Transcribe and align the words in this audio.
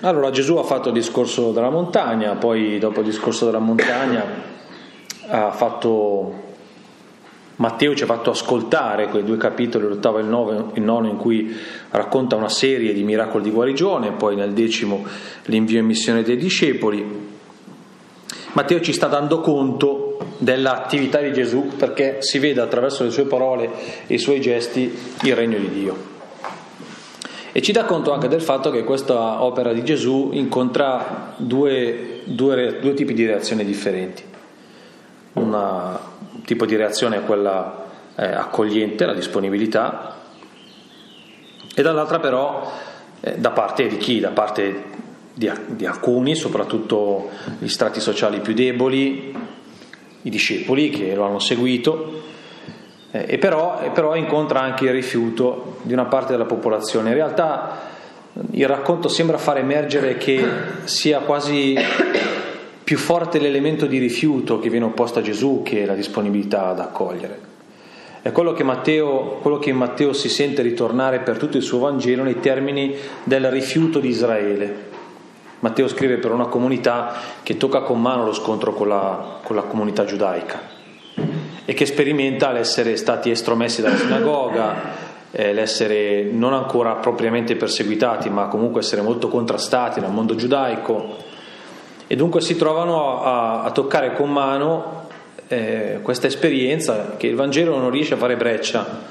Allora 0.00 0.30
Gesù 0.30 0.56
ha 0.56 0.62
fatto 0.62 0.88
il 0.88 0.94
discorso 0.94 1.52
della 1.52 1.70
montagna, 1.70 2.34
poi 2.34 2.78
dopo 2.78 3.00
il 3.00 3.06
discorso 3.06 3.46
della 3.46 3.58
montagna 3.58 4.24
ha 5.30 5.50
fatto 5.52 6.46
Matteo 7.56 7.94
ci 7.94 8.04
ha 8.04 8.06
fatto 8.06 8.30
ascoltare 8.30 9.08
quei 9.08 9.24
due 9.24 9.36
capitoli, 9.36 9.88
l'ottavo 9.88 10.18
e 10.18 10.20
il, 10.20 10.28
nono, 10.28 10.70
il 10.74 10.82
nono, 10.82 11.08
in 11.08 11.16
cui 11.16 11.56
racconta 11.90 12.36
una 12.36 12.48
serie 12.48 12.92
di 12.92 13.02
miracoli 13.02 13.42
di 13.42 13.50
guarigione, 13.50 14.12
poi 14.12 14.36
nel 14.36 14.52
decimo 14.52 15.04
l'invio 15.46 15.80
in 15.80 15.86
missione 15.86 16.22
dei 16.22 16.36
discepoli. 16.36 17.26
Matteo 18.52 18.80
ci 18.80 18.92
sta 18.92 19.08
dando 19.08 19.40
conto 19.40 20.18
dell'attività 20.38 21.20
di 21.20 21.32
Gesù 21.32 21.72
perché 21.76 22.18
si 22.20 22.38
vede 22.38 22.60
attraverso 22.60 23.02
le 23.02 23.10
sue 23.10 23.24
parole 23.24 23.70
e 24.06 24.14
i 24.14 24.18
suoi 24.18 24.40
gesti 24.40 24.96
il 25.22 25.34
regno 25.34 25.58
di 25.58 25.68
Dio. 25.68 26.17
E 27.58 27.60
ci 27.60 27.72
dà 27.72 27.84
conto 27.86 28.12
anche 28.12 28.28
del 28.28 28.40
fatto 28.40 28.70
che 28.70 28.84
questa 28.84 29.42
opera 29.42 29.72
di 29.72 29.82
Gesù 29.82 30.30
incontra 30.32 31.34
due, 31.38 32.20
due, 32.22 32.78
due 32.80 32.94
tipi 32.94 33.14
di 33.14 33.26
reazioni 33.26 33.64
differenti. 33.64 34.22
Una, 35.32 35.98
un 36.34 36.42
tipo 36.42 36.66
di 36.66 36.76
reazione 36.76 37.16
è 37.16 37.24
quella 37.24 37.86
eh, 38.14 38.26
accogliente, 38.26 39.06
la 39.06 39.12
disponibilità, 39.12 40.18
e 41.74 41.82
dall'altra 41.82 42.20
però 42.20 42.72
eh, 43.18 43.38
da 43.38 43.50
parte 43.50 43.88
di 43.88 43.96
chi? 43.96 44.20
Da 44.20 44.30
parte 44.30 44.84
di, 45.34 45.50
di 45.66 45.84
alcuni, 45.84 46.36
soprattutto 46.36 47.28
gli 47.58 47.66
strati 47.66 47.98
sociali 47.98 48.38
più 48.38 48.54
deboli, 48.54 49.36
i 50.22 50.30
discepoli 50.30 50.90
che 50.90 51.12
lo 51.12 51.24
hanno 51.24 51.40
seguito, 51.40 52.22
eh, 53.10 53.24
e, 53.26 53.38
però, 53.38 53.90
però, 53.92 54.14
incontra 54.16 54.60
anche 54.60 54.84
il 54.84 54.92
rifiuto 54.92 55.78
di 55.82 55.92
una 55.94 56.04
parte 56.04 56.32
della 56.32 56.44
popolazione. 56.44 57.08
In 57.08 57.14
realtà 57.14 57.96
il 58.50 58.68
racconto 58.68 59.08
sembra 59.08 59.38
far 59.38 59.58
emergere 59.58 60.18
che 60.18 60.46
sia 60.84 61.20
quasi 61.20 61.76
più 62.84 62.98
forte 62.98 63.38
l'elemento 63.38 63.86
di 63.86 63.98
rifiuto 63.98 64.58
che 64.58 64.68
viene 64.68 64.86
opposto 64.86 65.18
a 65.18 65.22
Gesù 65.22 65.62
che 65.64 65.86
la 65.86 65.94
disponibilità 65.94 66.68
ad 66.68 66.80
accogliere. 66.80 67.46
È 68.20 68.30
quello 68.30 68.52
che, 68.52 68.62
Matteo, 68.62 69.38
quello 69.40 69.58
che 69.58 69.72
Matteo 69.72 70.12
si 70.12 70.28
sente 70.28 70.60
ritornare 70.60 71.20
per 71.20 71.38
tutto 71.38 71.56
il 71.56 71.62
suo 71.62 71.78
Vangelo 71.78 72.24
nei 72.24 72.40
termini 72.40 72.94
del 73.24 73.50
rifiuto 73.50 74.00
di 74.00 74.08
Israele. 74.08 74.86
Matteo 75.60 75.88
scrive 75.88 76.16
per 76.16 76.32
una 76.32 76.46
comunità 76.46 77.14
che 77.42 77.56
tocca 77.56 77.80
con 77.80 78.00
mano 78.00 78.24
lo 78.24 78.32
scontro 78.32 78.74
con 78.74 78.88
la, 78.88 79.40
con 79.42 79.56
la 79.56 79.62
comunità 79.62 80.04
giudaica 80.04 80.76
e 81.70 81.74
che 81.74 81.84
sperimenta 81.84 82.50
l'essere 82.50 82.96
stati 82.96 83.28
estromessi 83.28 83.82
dalla 83.82 83.98
sinagoga, 83.98 84.74
eh, 85.30 85.52
l'essere 85.52 86.22
non 86.22 86.54
ancora 86.54 86.94
propriamente 86.94 87.56
perseguitati, 87.56 88.30
ma 88.30 88.46
comunque 88.46 88.80
essere 88.80 89.02
molto 89.02 89.28
contrastati 89.28 90.00
dal 90.00 90.10
mondo 90.10 90.34
giudaico 90.34 91.16
e 92.06 92.16
dunque 92.16 92.40
si 92.40 92.56
trovano 92.56 93.22
a, 93.22 93.64
a 93.64 93.70
toccare 93.72 94.14
con 94.14 94.32
mano 94.32 95.08
eh, 95.48 95.98
questa 96.00 96.26
esperienza 96.26 97.16
che 97.18 97.26
il 97.26 97.34
Vangelo 97.34 97.76
non 97.76 97.90
riesce 97.90 98.14
a 98.14 98.16
fare 98.16 98.36
breccia 98.36 99.02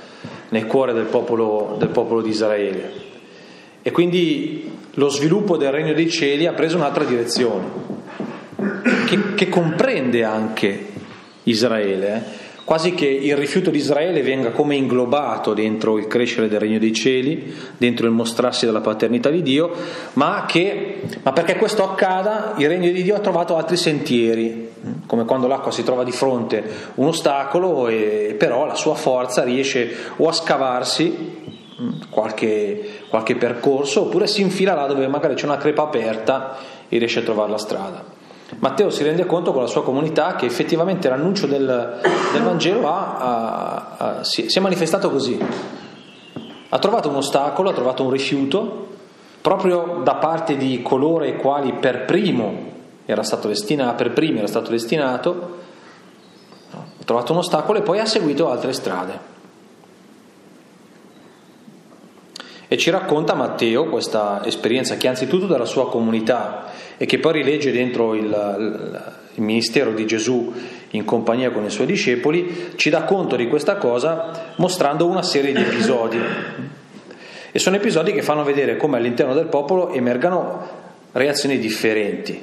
nel 0.49 0.65
cuore 0.65 0.93
del 0.93 1.05
popolo, 1.05 1.75
del 1.77 1.89
popolo 1.89 2.23
di 2.23 2.29
Israele. 2.29 2.91
E 3.83 3.91
quindi 3.91 4.75
lo 4.95 5.09
sviluppo 5.09 5.57
del 5.57 5.71
regno 5.71 5.93
dei 5.93 6.09
cieli 6.09 6.47
ha 6.47 6.53
preso 6.53 6.75
un'altra 6.75 7.03
direzione, 7.03 7.65
che, 9.05 9.35
che 9.35 9.47
comprende 9.47 10.23
anche 10.23 10.87
Israele. 11.43 12.15
Eh? 12.15 12.45
Quasi 12.67 12.93
che 12.93 13.05
il 13.05 13.37
rifiuto 13.37 13.69
di 13.69 13.77
Israele 13.77 14.21
venga 14.21 14.51
come 14.51 14.75
inglobato 14.75 15.53
dentro 15.53 15.97
il 15.97 16.07
crescere 16.07 16.49
del 16.49 16.59
regno 16.59 16.79
dei 16.79 16.91
cieli, 16.91 17.55
dentro 17.77 18.07
il 18.07 18.11
mostrarsi 18.11 18.65
della 18.65 18.81
paternità 18.81 19.29
di 19.29 19.41
Dio, 19.41 19.71
ma 20.15 20.43
che, 20.45 20.99
ma 21.23 21.31
perché 21.31 21.55
questo 21.55 21.89
accada, 21.89 22.55
il 22.57 22.67
regno 22.67 22.91
di 22.91 23.03
Dio 23.03 23.15
ha 23.15 23.19
trovato 23.19 23.55
altri 23.55 23.77
sentieri, 23.77 24.69
come 25.05 25.23
quando 25.23 25.47
l'acqua 25.47 25.71
si 25.71 25.85
trova 25.85 26.03
di 26.03 26.11
fronte 26.11 26.61
un 26.95 27.07
ostacolo 27.07 27.87
e 27.87 28.35
però 28.37 28.65
la 28.65 28.75
sua 28.75 28.95
forza 28.95 29.45
riesce 29.45 29.89
o 30.17 30.27
a 30.27 30.33
scavarsi 30.33 31.35
qualche, 32.09 33.03
qualche 33.07 33.35
percorso 33.37 34.01
oppure 34.01 34.27
si 34.27 34.41
infila 34.41 34.73
là 34.73 34.87
dove 34.87 35.07
magari 35.07 35.35
c'è 35.35 35.45
una 35.45 35.55
crepa 35.55 35.83
aperta 35.83 36.57
e 36.89 36.97
riesce 36.97 37.19
a 37.19 37.23
trovare 37.23 37.49
la 37.49 37.57
strada. 37.57 38.16
Matteo 38.59 38.89
si 38.89 39.03
rende 39.03 39.25
conto 39.25 39.51
con 39.51 39.61
la 39.61 39.67
sua 39.67 39.83
comunità 39.83 40.35
che 40.35 40.45
effettivamente 40.45 41.09
l'annuncio 41.09 41.47
del, 41.47 41.99
del 42.31 42.41
Vangelo 42.41 42.87
ha, 42.87 43.17
ha, 43.17 43.95
ha, 43.97 44.23
si, 44.23 44.49
si 44.49 44.57
è 44.57 44.61
manifestato 44.61 45.11
così. 45.11 45.37
Ha 46.69 46.79
trovato 46.79 47.09
un 47.09 47.15
ostacolo, 47.15 47.69
ha 47.69 47.73
trovato 47.73 48.03
un 48.03 48.09
rifiuto, 48.09 48.87
proprio 49.41 50.01
da 50.03 50.15
parte 50.15 50.55
di 50.55 50.81
coloro 50.81 51.23
ai 51.23 51.35
quali 51.35 51.73
per 51.73 52.05
primo 52.05 52.75
era 53.05 53.23
stato 53.23 53.49
destinato, 53.49 53.95
per 53.95 54.11
primi 54.11 54.37
era 54.37 54.47
stato 54.47 54.71
destinato, 54.71 55.55
ha 56.71 57.03
trovato 57.03 57.33
un 57.33 57.39
ostacolo 57.39 57.79
e 57.79 57.81
poi 57.81 57.99
ha 57.99 58.05
seguito 58.05 58.49
altre 58.49 58.71
strade. 58.71 59.35
E 62.69 62.77
ci 62.77 62.89
racconta 62.89 63.33
Matteo 63.33 63.85
questa 63.85 64.41
esperienza 64.45 64.95
che 64.95 65.07
anzitutto 65.07 65.47
dalla 65.47 65.65
sua 65.65 65.89
comunità 65.89 66.65
e 66.97 67.05
che 67.05 67.19
poi 67.19 67.33
rilegge 67.33 67.71
dentro 67.71 68.15
il, 68.15 68.25
il, 68.25 69.43
ministero 69.43 69.91
di 69.91 70.05
Gesù 70.07 70.51
in 70.91 71.05
compagnia 71.05 71.51
con 71.51 71.63
i 71.63 71.69
suoi 71.69 71.85
discepoli, 71.85 72.71
ci 72.75 72.89
dà 72.89 73.03
conto 73.03 73.35
di 73.35 73.47
questa 73.47 73.75
cosa 73.75 74.53
mostrando 74.55 75.05
una 75.05 75.21
serie 75.21 75.53
di 75.53 75.61
episodi. 75.61 76.17
E 77.51 77.59
sono 77.59 77.75
episodi 77.75 78.13
che 78.13 78.23
fanno 78.23 78.43
vedere 78.43 78.77
come 78.77 78.97
all'interno 78.97 79.33
del 79.35 79.45
popolo 79.45 79.91
emergano 79.91 80.85
reazioni 81.11 81.59
differenti, 81.59 82.41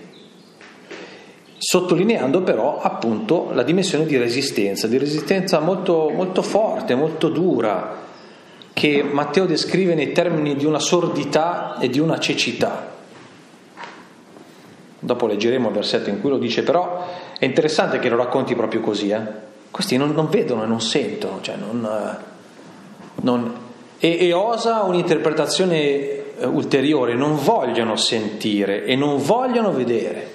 sottolineando 1.58 2.42
però 2.42 2.80
appunto 2.80 3.50
la 3.52 3.62
dimensione 3.64 4.06
di 4.06 4.16
resistenza, 4.16 4.86
di 4.86 4.98
resistenza 4.98 5.58
molto, 5.58 6.10
molto 6.10 6.42
forte, 6.42 6.94
molto 6.94 7.28
dura, 7.28 8.02
che 8.72 9.02
Matteo 9.02 9.46
descrive 9.46 9.94
nei 9.94 10.12
termini 10.12 10.56
di 10.56 10.64
una 10.64 10.80
sordità 10.80 11.78
e 11.80 11.88
di 11.88 11.98
una 11.98 12.18
cecità. 12.18 12.93
Dopo 15.04 15.26
leggeremo 15.26 15.68
il 15.68 15.74
versetto 15.74 16.08
in 16.08 16.20
cui 16.20 16.30
lo 16.30 16.38
dice, 16.38 16.62
però 16.62 17.06
è 17.38 17.44
interessante 17.44 17.98
che 17.98 18.08
lo 18.08 18.16
racconti 18.16 18.54
proprio 18.54 18.80
così. 18.80 19.10
Eh? 19.10 19.20
Questi 19.70 19.98
non, 19.98 20.12
non, 20.12 20.28
vedono 20.28 20.64
e 20.64 20.66
non 20.66 20.80
sentono, 20.80 21.40
cioè 21.42 21.56
non, 21.56 21.84
eh, 21.84 22.24
non, 23.22 23.54
e, 23.98 24.18
e, 24.18 24.32
osa 24.32 24.82
un'interpretazione 24.82 25.74
eh, 25.76 26.46
ulteriore, 26.46 27.14
non 27.14 27.36
vogliono 27.36 27.96
sentire 27.96 28.84
e 28.84 28.96
non 28.96 29.22
vogliono 29.22 29.72
vedere. 29.72 30.32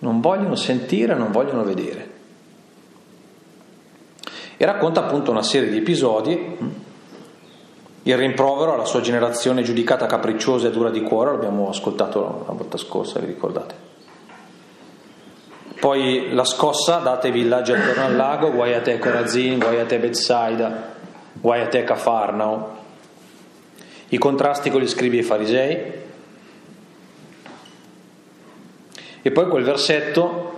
Non 0.00 0.20
vogliono 0.20 0.56
sentire 0.56 1.14
e 1.14 1.16
non 1.16 1.30
vogliono 1.30 1.64
vedere 1.64 2.12
e 4.62 4.64
racconta 4.64 5.00
appunto 5.00 5.32
una 5.32 5.42
serie 5.42 5.70
di 5.70 5.78
episodi, 5.78 6.38
il 8.04 8.16
rimprovero 8.16 8.74
alla 8.74 8.84
sua 8.84 9.00
generazione 9.00 9.62
giudicata 9.62 10.06
capricciosa 10.06 10.68
e 10.68 10.70
dura 10.70 10.90
di 10.90 11.02
cuore, 11.02 11.32
l'abbiamo 11.32 11.68
ascoltato 11.68 12.44
la 12.46 12.52
volta 12.52 12.76
scorsa, 12.76 13.20
vi 13.20 13.26
ricordate? 13.26 13.90
Poi 15.78 16.32
la 16.32 16.44
scossa, 16.44 16.98
date 16.98 17.28
ai 17.28 17.32
villaggi 17.32 17.72
attorno 17.72 18.04
al 18.04 18.16
lago, 18.16 18.52
guai 18.52 18.74
a 18.74 18.80
te 18.80 18.98
Corazin, 18.98 19.58
guai 19.58 19.80
a 19.80 19.84
te 19.84 19.98
Bethsaida, 19.98 20.94
guai 21.32 21.60
a 21.60 21.68
te 21.68 21.84
Cafarnao, 21.84 22.76
i 24.08 24.18
contrasti 24.18 24.70
con 24.70 24.80
gli 24.80 24.88
scribi 24.88 25.16
e 25.16 25.20
i 25.20 25.24
farisei, 25.24 25.92
e 29.22 29.30
poi 29.30 29.48
quel 29.48 29.64
versetto 29.64 30.52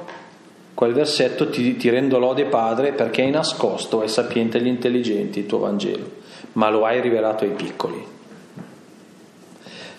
quel 0.75 0.93
versetto 0.93 1.49
ti, 1.49 1.77
ti 1.77 1.89
rendo 1.89 2.19
lode 2.19 2.47
Padre 2.47 2.93
perché 2.93 3.23
hai 3.23 3.31
nascosto 3.31 4.01
ai 4.01 4.09
sapienti 4.09 4.57
e 4.57 4.61
agli 4.61 4.67
intelligenti 4.67 5.39
il 5.39 5.47
tuo 5.47 5.59
Vangelo, 5.59 6.23
ma 6.55 6.71
lo 6.71 6.85
hai 6.85 7.01
rivelato 7.01 7.45
ai 7.45 7.51
piccoli. 7.51 8.13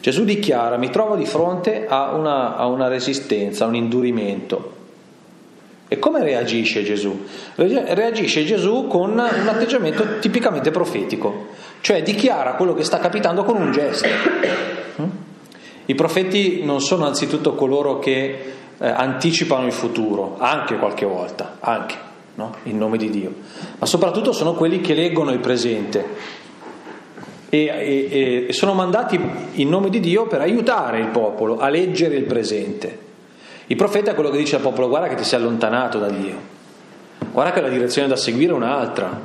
Gesù 0.05 0.23
dichiara, 0.23 0.77
mi 0.77 0.91
trovo 0.91 1.15
di 1.15 1.25
fronte 1.25 1.87
a 1.87 2.13
una, 2.13 2.55
a 2.55 2.67
una 2.67 2.87
resistenza, 2.87 3.65
a 3.65 3.67
un 3.67 3.75
indurimento. 3.75 4.73
E 5.87 5.97
come 5.97 6.23
reagisce 6.23 6.83
Gesù? 6.83 7.25
Reagisce 7.55 8.45
Gesù 8.45 8.87
con 8.87 9.11
un 9.11 9.19
atteggiamento 9.19 10.19
tipicamente 10.19 10.69
profetico, 10.69 11.47
cioè 11.81 12.03
dichiara 12.03 12.53
quello 12.53 12.73
che 12.73 12.83
sta 12.83 12.99
capitando 12.99 13.43
con 13.43 13.55
un 13.55 13.71
gesto. 13.71 14.07
I 15.87 15.95
profeti 15.95 16.63
non 16.63 16.81
sono 16.81 17.05
anzitutto 17.05 17.53
coloro 17.55 17.99
che 17.99 18.53
eh, 18.77 18.87
anticipano 18.87 19.65
il 19.65 19.71
futuro, 19.71 20.35
anche 20.39 20.77
qualche 20.77 21.05
volta, 21.05 21.57
anche, 21.59 21.95
no? 22.35 22.55
in 22.63 22.77
nome 22.77 22.97
di 22.97 23.09
Dio, 23.09 23.33
ma 23.79 23.85
soprattutto 23.85 24.31
sono 24.31 24.53
quelli 24.53 24.81
che 24.81 24.93
leggono 24.93 25.31
il 25.31 25.39
presente 25.39 26.43
e, 27.63 28.07
e, 28.11 28.45
e 28.47 28.53
sono 28.53 28.73
mandati 28.73 29.19
in 29.53 29.69
nome 29.69 29.89
di 29.89 29.99
Dio 29.99 30.27
per 30.27 30.41
aiutare 30.41 30.99
il 30.99 31.07
popolo 31.07 31.57
a 31.59 31.69
leggere 31.69 32.15
il 32.15 32.25
presente. 32.25 33.03
Il 33.67 33.75
profeta 33.75 34.11
è 34.11 34.13
quello 34.13 34.29
che 34.29 34.37
dice 34.37 34.57
al 34.57 34.61
popolo 34.61 34.89
guarda 34.89 35.07
che 35.07 35.15
ti 35.15 35.23
sei 35.23 35.39
allontanato 35.39 35.97
da 35.97 36.09
Dio, 36.09 36.35
guarda 37.31 37.51
che 37.51 37.61
la 37.61 37.69
direzione 37.69 38.07
da 38.07 38.15
seguire 38.15 38.51
è 38.51 38.55
un'altra, 38.55 39.19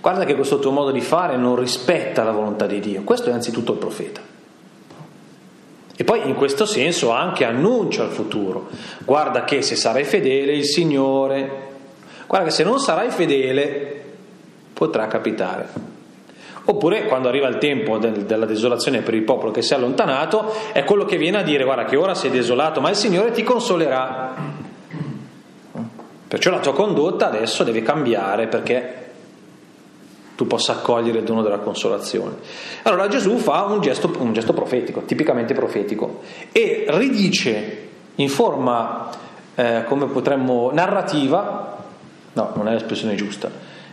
guarda 0.00 0.24
che 0.24 0.34
questo 0.34 0.58
tuo 0.58 0.70
modo 0.70 0.90
di 0.90 1.00
fare 1.00 1.36
non 1.36 1.56
rispetta 1.56 2.24
la 2.24 2.32
volontà 2.32 2.66
di 2.66 2.80
Dio. 2.80 3.02
Questo 3.02 3.30
è 3.30 3.32
anzitutto 3.32 3.72
il 3.72 3.78
profeta. 3.78 4.20
E 5.96 6.04
poi 6.04 6.26
in 6.26 6.34
questo 6.34 6.64
senso 6.64 7.10
anche 7.10 7.44
annuncia 7.44 8.04
il 8.04 8.10
futuro. 8.10 8.68
Guarda 9.04 9.44
che 9.44 9.60
se 9.60 9.76
sarai 9.76 10.04
fedele 10.04 10.52
il 10.52 10.64
Signore, 10.64 11.68
guarda 12.26 12.48
che 12.48 12.54
se 12.54 12.64
non 12.64 12.80
sarai 12.80 13.10
fedele 13.10 14.02
potrà 14.72 15.06
capitare. 15.08 15.89
Oppure 16.70 17.06
quando 17.06 17.26
arriva 17.26 17.48
il 17.48 17.58
tempo 17.58 17.98
del, 17.98 18.24
della 18.26 18.46
desolazione 18.46 19.00
per 19.00 19.14
il 19.14 19.22
popolo 19.22 19.50
che 19.50 19.60
si 19.60 19.72
è 19.72 19.76
allontanato, 19.76 20.54
è 20.70 20.84
quello 20.84 21.04
che 21.04 21.16
viene 21.16 21.38
a 21.38 21.42
dire 21.42 21.64
guarda 21.64 21.84
che 21.84 21.96
ora 21.96 22.14
sei 22.14 22.30
desolato, 22.30 22.80
ma 22.80 22.90
il 22.90 22.94
Signore 22.94 23.32
ti 23.32 23.42
consolerà. 23.42 24.36
Perciò 26.28 26.52
la 26.52 26.60
tua 26.60 26.72
condotta 26.72 27.26
adesso 27.26 27.64
deve 27.64 27.82
cambiare 27.82 28.46
perché 28.46 29.10
tu 30.36 30.46
possa 30.46 30.74
accogliere 30.74 31.18
il 31.18 31.24
dono 31.24 31.42
della 31.42 31.58
consolazione. 31.58 32.36
Allora 32.84 33.08
Gesù 33.08 33.36
fa 33.38 33.64
un 33.64 33.80
gesto, 33.80 34.08
un 34.20 34.32
gesto 34.32 34.52
profetico, 34.52 35.00
tipicamente 35.00 35.54
profetico, 35.54 36.20
e 36.52 36.84
ridice 36.86 37.88
in 38.14 38.28
forma, 38.28 39.10
eh, 39.56 39.82
come 39.88 40.06
potremmo, 40.06 40.70
narrativa, 40.72 41.82
no, 42.32 42.52
non 42.54 42.68
è 42.68 42.72
l'espressione 42.74 43.16
giusta, 43.16 43.50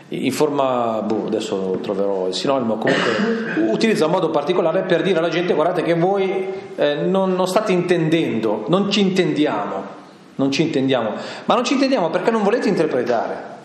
in 0.09 0.31
forma, 0.31 1.01
boh, 1.01 1.25
adesso 1.27 1.79
troverò 1.81 2.27
il 2.27 2.33
sinonimo, 2.33 2.77
comunque 2.77 3.65
utilizza 3.69 4.05
un 4.05 4.11
modo 4.11 4.29
particolare 4.29 4.83
per 4.83 5.01
dire 5.01 5.19
alla 5.19 5.29
gente 5.29 5.53
guardate 5.53 5.83
che 5.83 5.95
voi 5.95 6.47
eh, 6.75 6.95
non, 6.95 7.33
non 7.33 7.47
state 7.47 7.73
intendendo, 7.73 8.63
non 8.69 8.89
ci 8.89 9.01
intendiamo, 9.01 9.83
non 10.35 10.51
ci 10.51 10.61
intendiamo, 10.61 11.11
ma 11.43 11.55
non 11.55 11.65
ci 11.65 11.73
intendiamo 11.73 12.09
perché 12.09 12.31
non 12.31 12.43
volete 12.43 12.69
interpretare. 12.69 13.55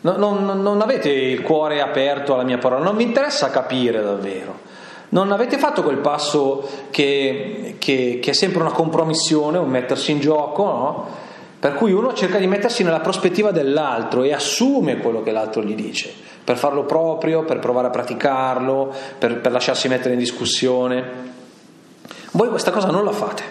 Non, 0.00 0.44
non, 0.44 0.62
non, 0.62 0.80
avete 0.82 1.10
il 1.10 1.42
cuore 1.42 1.80
aperto 1.80 2.34
alla 2.34 2.44
mia 2.44 2.58
parola, 2.58 2.84
non 2.84 2.96
vi 2.96 3.02
interessa 3.02 3.50
capire 3.50 4.02
davvero. 4.02 4.64
Non 5.08 5.32
avete 5.32 5.58
fatto 5.58 5.82
quel 5.82 5.98
passo 5.98 6.68
che, 6.90 7.76
che, 7.78 8.18
che 8.20 8.30
è 8.30 8.34
sempre 8.34 8.60
una 8.60 8.70
compromissione, 8.70 9.58
un 9.58 9.68
mettersi 9.68 10.12
in 10.12 10.20
gioco, 10.20 10.64
no? 10.64 11.06
Per 11.58 11.74
cui 11.74 11.92
uno 11.92 12.12
cerca 12.12 12.38
di 12.38 12.46
mettersi 12.46 12.82
nella 12.82 13.00
prospettiva 13.00 13.50
dell'altro 13.50 14.22
e 14.22 14.32
assume 14.32 14.98
quello 14.98 15.22
che 15.22 15.32
l'altro 15.32 15.62
gli 15.62 15.74
dice, 15.74 16.12
per 16.44 16.56
farlo 16.56 16.84
proprio, 16.84 17.44
per 17.44 17.58
provare 17.58 17.88
a 17.88 17.90
praticarlo, 17.90 18.94
per, 19.18 19.40
per 19.40 19.52
lasciarsi 19.52 19.88
mettere 19.88 20.12
in 20.12 20.20
discussione. 20.20 21.04
Voi 22.32 22.48
questa 22.48 22.70
cosa 22.70 22.90
non 22.90 23.04
la 23.04 23.12
fate. 23.12 23.42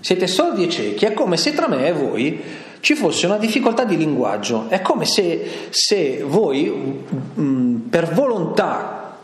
Siete 0.00 0.26
sordi 0.26 0.64
e 0.64 0.68
ciechi, 0.68 1.04
è 1.04 1.12
come 1.12 1.36
se 1.36 1.54
tra 1.54 1.68
me 1.68 1.86
e 1.86 1.92
voi 1.92 2.42
ci 2.80 2.94
fosse 2.94 3.26
una 3.26 3.36
difficoltà 3.36 3.84
di 3.84 3.96
linguaggio. 3.96 4.66
È 4.68 4.80
come 4.82 5.04
se, 5.04 5.68
se 5.70 6.22
voi, 6.26 6.64
mh, 6.64 7.40
mm, 7.40 7.76
per 7.88 8.12
volontà, 8.12 9.16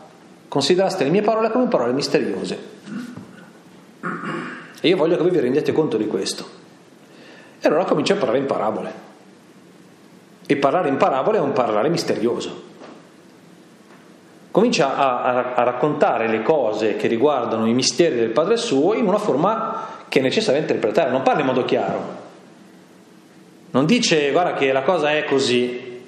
consideraste 0.47 1.03
le 1.03 1.09
mie 1.09 1.21
parole 1.21 1.51
come 1.51 1.67
parole 1.67 1.91
misteriose. 1.93 2.75
E 4.79 4.87
io 4.87 4.95
voglio 4.95 5.17
che 5.17 5.23
voi 5.23 5.31
vi 5.31 5.39
rendiate 5.39 5.71
conto 5.73 5.97
di 5.97 6.07
questo. 6.07 6.65
E 7.59 7.67
allora 7.67 7.85
comincio 7.85 8.13
a 8.13 8.17
parlare 8.17 8.37
in 8.37 8.45
parabole. 8.45 9.05
E 10.45 10.55
parlare 10.57 10.89
in 10.89 10.97
parabole 10.97 11.37
è 11.37 11.41
un 11.41 11.53
parlare 11.53 11.89
misterioso. 11.89 12.65
Comincia 14.51 14.95
a, 14.95 15.21
a, 15.21 15.53
a 15.55 15.63
raccontare 15.63 16.27
le 16.27 16.41
cose 16.41 16.95
che 16.95 17.07
riguardano 17.07 17.67
i 17.67 17.73
misteri 17.73 18.15
del 18.15 18.29
Padre 18.29 18.57
suo 18.57 18.93
in 18.93 19.07
una 19.07 19.17
forma 19.17 19.85
che 20.07 20.19
è 20.19 20.21
necessaria 20.21 20.61
interpretare, 20.61 21.11
non 21.11 21.21
parla 21.21 21.41
in 21.41 21.45
modo 21.45 21.65
chiaro. 21.65 22.25
Non 23.71 23.85
dice 23.85 24.31
guarda 24.31 24.53
che 24.53 24.71
la 24.71 24.83
cosa 24.83 25.11
è 25.11 25.25
così. 25.25 26.01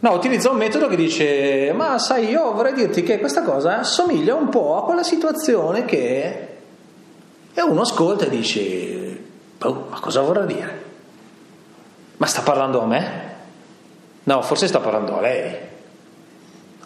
No, 0.00 0.12
utilizza 0.12 0.50
un 0.50 0.56
metodo 0.56 0.88
che 0.88 0.96
dice 0.96 1.72
ma 1.74 1.98
sai 1.98 2.28
io 2.28 2.52
vorrei 2.52 2.74
dirti 2.74 3.02
che 3.02 3.18
questa 3.18 3.42
cosa 3.42 3.78
assomiglia 3.78 4.34
un 4.34 4.48
po' 4.48 4.76
a 4.76 4.84
quella 4.84 5.02
situazione 5.02 5.84
che... 5.84 6.48
E 7.54 7.62
uno 7.62 7.82
ascolta 7.82 8.26
e 8.26 8.30
dice 8.30 9.03
oh, 9.62 9.86
ma 9.90 10.00
cosa 10.00 10.20
vorrà 10.20 10.44
dire? 10.44 10.82
Ma 12.16 12.26
sta 12.26 12.42
parlando 12.42 12.80
a 12.80 12.86
me? 12.86 13.32
No, 14.24 14.42
forse 14.42 14.66
sta 14.66 14.80
parlando 14.80 15.18
a 15.18 15.20
lei. 15.20 15.56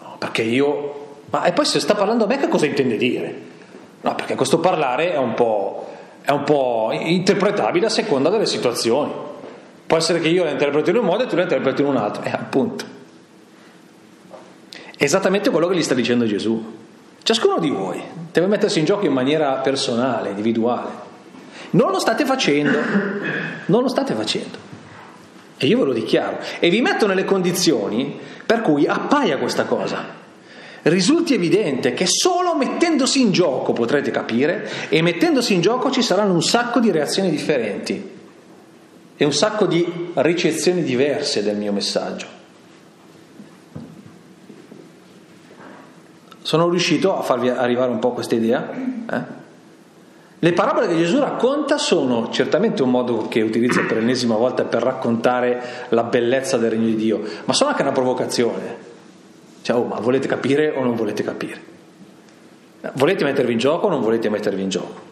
No, 0.01 0.17
perché 0.19 0.43
io... 0.43 1.07
Ma 1.31 1.45
e 1.45 1.53
poi 1.53 1.65
se 1.65 1.81
sta 1.81 1.95
parlando 1.95 2.25
a 2.25 2.27
me 2.27 2.39
che 2.39 2.49
cosa 2.49 2.67
intende 2.67 2.97
dire? 2.97 3.47
No, 4.01 4.15
perché 4.15 4.35
questo 4.35 4.59
parlare 4.59 5.13
è 5.13 5.19
un 5.19 5.35
po', 5.35 5.87
è 6.23 6.31
un 6.31 6.45
po 6.45 6.91
interpretabile 6.93 7.87
a 7.87 7.91
seconda 7.91 8.31
delle 8.31 8.47
situazioni. 8.47 9.13
Può 9.87 9.97
essere 9.97 10.21
che 10.21 10.29
io 10.29 10.45
la 10.45 10.51
interpreto 10.51 10.91
in 10.91 10.97
un 10.97 11.05
modo 11.05 11.25
e 11.25 11.27
tu 11.27 11.37
la 11.37 11.43
interpreti 11.43 11.83
in 11.83 11.89
un 11.89 11.97
altro, 11.97 12.23
e 12.23 12.29
eh, 12.29 12.33
appunto. 12.33 12.85
Esattamente 14.97 15.51
quello 15.51 15.69
che 15.69 15.77
gli 15.77 15.83
sta 15.83 15.95
dicendo 15.95 16.27
Gesù. 16.27 16.77
Ciascuno 17.23 17.59
di 17.59 17.71
voi 17.71 18.03
deve 18.33 18.47
mettersi 18.47 18.79
in 18.79 18.85
gioco 18.85 19.07
in 19.07 19.13
maniera 19.13 19.53
personale, 19.55 20.31
individuale. 20.31 21.07
Non 21.71 21.91
lo 21.91 21.99
state 21.99 22.25
facendo, 22.25 22.79
non 23.67 23.83
lo 23.83 23.89
state 23.89 24.15
facendo. 24.15 24.67
E 25.59 25.67
io 25.67 25.81
ve 25.81 25.85
lo 25.85 25.93
dichiaro. 25.93 26.39
E 26.61 26.71
vi 26.71 26.81
metto 26.81 27.07
nelle 27.07 27.25
condizioni 27.25 28.19
per 28.47 28.63
cui 28.63 28.87
appaia 28.87 29.39
questa 29.39 29.65
cosa. 29.65 30.17
Risulti 30.83 31.35
evidente 31.35 31.93
che 31.93 32.07
solo 32.07 32.55
mettendosi 32.55 33.21
in 33.21 33.33
gioco 33.33 33.73
potrete 33.73 34.11
capire 34.11 34.69
e 34.89 35.03
mettendosi 35.03 35.53
in 35.53 35.61
gioco 35.61 35.91
ci 35.91 36.03
saranno 36.03 36.33
un 36.33 36.43
sacco 36.43 36.79
di 36.79 36.91
reazioni 36.91 37.31
differenti 37.31 38.17
e 39.17 39.25
un 39.25 39.33
sacco 39.33 39.67
di 39.67 40.13
ricezioni 40.15 40.83
diverse 40.83 41.43
del 41.43 41.57
mio 41.57 41.73
messaggio. 41.73 42.27
Sono 46.41 46.71
riuscito 46.71 47.19
a 47.19 47.23
farvi 47.23 47.51
arrivare 47.51 47.91
un 47.91 47.99
po' 47.99 48.13
questa 48.13 48.37
idea? 48.37 48.71
Eh? 49.11 49.38
Le 50.41 50.53
parabole 50.53 50.87
che 50.87 50.97
Gesù 50.97 51.19
racconta 51.19 51.79
sono 51.79 52.31
certamente 52.31 52.83
un 52.83 52.91
modo 52.91 53.27
che 53.27 53.41
utilizza 53.41 53.81
per 53.83 53.97
l'ennesima 53.97 54.37
volta 54.37 54.65
per 54.65 54.83
raccontare 54.83 55.87
la 55.89 56.05
bellezza 56.05 56.57
del 56.57 56.71
regno 56.71 56.87
di 56.87 56.95
Dio, 56.95 57.21
ma 57.45 57.53
sono 57.53 57.71
anche 57.71 57.83
una 57.83 57.91
provocazione. 57.91 58.87
Cioè, 59.63 59.77
oh, 59.77 59.85
ma 59.85 59.99
volete 59.99 60.29
capire 60.29 60.71
o 60.77 60.85
non 60.85 60.95
volete 60.95 61.25
capire? 61.25 61.61
Volete 62.93 63.25
mettervi 63.25 63.53
in 63.53 63.59
gioco 63.59 63.87
o 63.87 63.91
non 63.91 64.01
volete 64.01 64.29
mettervi 64.29 64.63
in 64.63 64.69
gioco? 64.69 65.07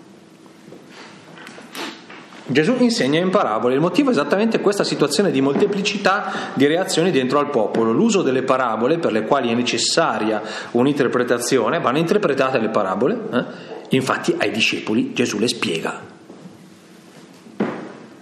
Gesù 2.49 2.77
insegna 2.79 3.19
in 3.19 3.31
parabole, 3.31 3.75
il 3.75 3.81
motivo 3.81 4.11
è 4.11 4.13
esattamente 4.13 4.61
questa 4.61 4.85
situazione 4.85 5.33
di 5.33 5.41
molteplicità 5.41 6.53
di 6.55 6.67
reazioni 6.67 7.11
dentro 7.11 7.41
al 7.41 7.51
popolo. 7.51 7.91
L'uso 7.91 8.23
delle 8.23 8.43
parabole 8.43 8.99
per 8.99 9.11
le 9.11 9.25
quali 9.25 9.51
è 9.51 9.55
necessaria 9.55 10.41
un'interpretazione, 10.71 11.81
vanno 11.81 11.99
interpretate 11.99 12.61
le 12.61 12.69
parabole, 12.69 13.19
eh? 13.33 13.75
Infatti 13.91 14.35
ai 14.37 14.51
discepoli 14.51 15.13
Gesù 15.13 15.39
le 15.39 15.49
spiega. 15.49 16.03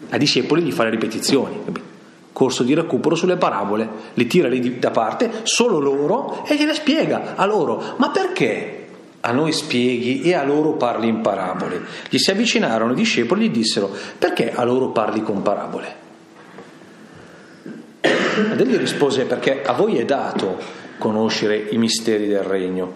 Ai 0.09 0.19
discepoli 0.19 0.63
gli 0.63 0.73
fa 0.73 0.85
le 0.85 0.91
ripetizioni, 0.91 1.59
corso 2.33 2.63
di 2.63 2.75
recupero 2.75 3.15
sulle 3.15 3.37
parabole, 3.37 3.89
le 4.15 4.27
tira 4.27 4.49
lì 4.49 4.79
da 4.79 4.91
parte, 4.91 5.41
solo 5.45 5.79
loro, 5.79 6.45
e 6.47 6.57
gliele 6.57 6.75
spiega 6.75 7.35
a 7.37 7.45
loro. 7.47 7.95
Ma 7.97 8.11
perché? 8.11 8.83
a 9.27 9.33
noi 9.33 9.53
spieghi 9.53 10.21
e 10.21 10.35
a 10.35 10.45
loro 10.45 10.73
parli 10.73 11.09
in 11.09 11.23
parabole. 11.23 11.81
Gli 12.11 12.19
si 12.19 12.31
avvicinarono 12.31 12.93
i 12.93 12.97
discepoli 12.97 13.47
e 13.47 13.49
gli 13.49 13.53
dissero, 13.53 13.91
perché 14.19 14.53
a 14.53 14.65
loro 14.65 14.89
parli 14.89 15.23
con 15.23 15.41
parabole? 15.41 16.03
Ed 18.03 18.61
egli 18.61 18.77
rispose, 18.77 19.25
perché 19.25 19.63
a 19.63 19.73
voi 19.73 19.97
è 19.97 20.05
dato 20.05 20.59
conoscere 20.99 21.57
i 21.57 21.79
misteri 21.79 22.27
del 22.27 22.43
regno, 22.43 22.93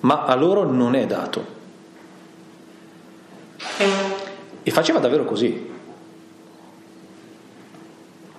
ma 0.00 0.24
a 0.24 0.36
loro 0.36 0.70
non 0.70 0.94
è 0.94 1.04
dato. 1.04 1.54
E 4.62 4.70
faceva 4.70 4.98
davvero 4.98 5.24
così. 5.24 5.74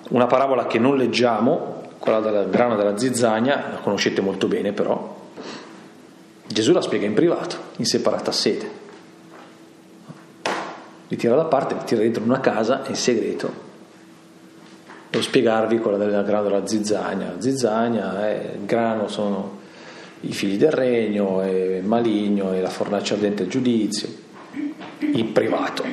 Una 0.10 0.26
parabola 0.26 0.68
che 0.68 0.80
non 0.80 0.98
leggiamo, 0.98 1.84
quella 2.00 2.20
del 2.20 2.50
grano 2.50 2.76
della 2.76 2.98
zizzania, 2.98 3.70
la 3.72 3.78
conoscete 3.78 4.22
molto 4.22 4.48
bene 4.48 4.72
però, 4.72 5.16
Gesù 6.48 6.72
la 6.72 6.82
spiega 6.82 7.06
in 7.06 7.14
privato, 7.14 7.58
in 7.78 7.86
separata 7.86 8.32
sede. 8.32 8.86
Li 11.10 11.16
tira 11.16 11.36
da 11.36 11.46
parte, 11.46 11.76
li 11.76 11.84
tira 11.86 12.02
dentro 12.02 12.24
una 12.24 12.40
casa 12.40 12.84
in 12.88 12.96
segreto. 12.96 13.66
Devo 15.10 15.24
spiegarvi 15.24 15.80
quella 15.80 15.98
del 15.98 16.24
grano 16.26 16.44
della 16.44 16.66
zizzania. 16.66 17.34
La 17.34 17.42
zizzania, 17.42 18.30
eh, 18.30 18.56
il 18.60 18.66
grano 18.66 19.08
sono 19.08 19.60
i 20.22 20.32
figli 20.34 20.58
del 20.58 20.72
regno, 20.72 21.42
è 21.42 21.50
il 21.50 21.86
maligno, 21.86 22.54
e 22.54 22.62
la 22.62 22.70
fornace 22.70 23.14
ardente 23.14 23.44
del 23.44 23.52
giudizio, 23.52 24.10
in 25.00 25.32
privato. 25.32 25.84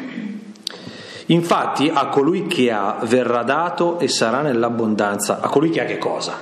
Infatti 1.26 1.90
a 1.92 2.08
colui 2.08 2.46
che 2.46 2.70
ha 2.70 2.99
verrà 3.02 3.42
dato 3.42 3.99
e 3.99 4.08
sarà 4.08 4.42
nell'abbondanza. 4.42 5.40
A 5.40 5.49
colui 5.49 5.70
che 5.70 5.80
ha 5.80 5.84
che 5.84 5.99
cosa? 5.99 6.38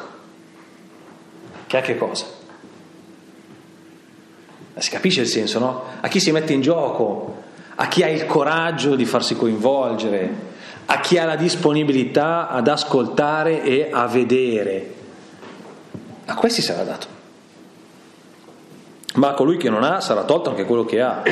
Che 1.67 1.77
ha 1.77 1.81
che 1.81 1.97
cosa? 1.97 2.27
Si 4.75 4.91
capisce 4.91 5.21
il 5.21 5.29
senso, 5.29 5.59
no? 5.61 5.85
A 6.01 6.09
chi 6.09 6.19
si 6.19 6.33
mette 6.33 6.53
in 6.53 6.61
gioco, 6.61 7.43
a 7.77 7.87
chi 7.87 8.03
ha 8.03 8.09
il 8.09 8.27
coraggio 8.27 8.97
di 8.97 9.05
farsi 9.05 9.37
coinvolgere, 9.37 10.51
a 10.87 10.99
chi 10.99 11.19
ha 11.19 11.25
la 11.25 11.37
disponibilità 11.37 12.49
ad 12.49 12.67
ascoltare 12.67 13.63
e 13.63 13.89
a 13.93 14.07
vedere. 14.09 14.95
A 16.27 16.35
questi 16.35 16.63
sarà 16.63 16.83
dato. 16.83 17.12
Ma 19.15 19.31
a 19.31 19.35
colui 19.35 19.57
che 19.57 19.69
non 19.69 19.83
ha 19.83 20.01
sarà 20.01 20.25
tolto 20.25 20.51
anche 20.51 20.65
quello 20.65 20.85
che 20.85 21.01
ha. 21.01 21.23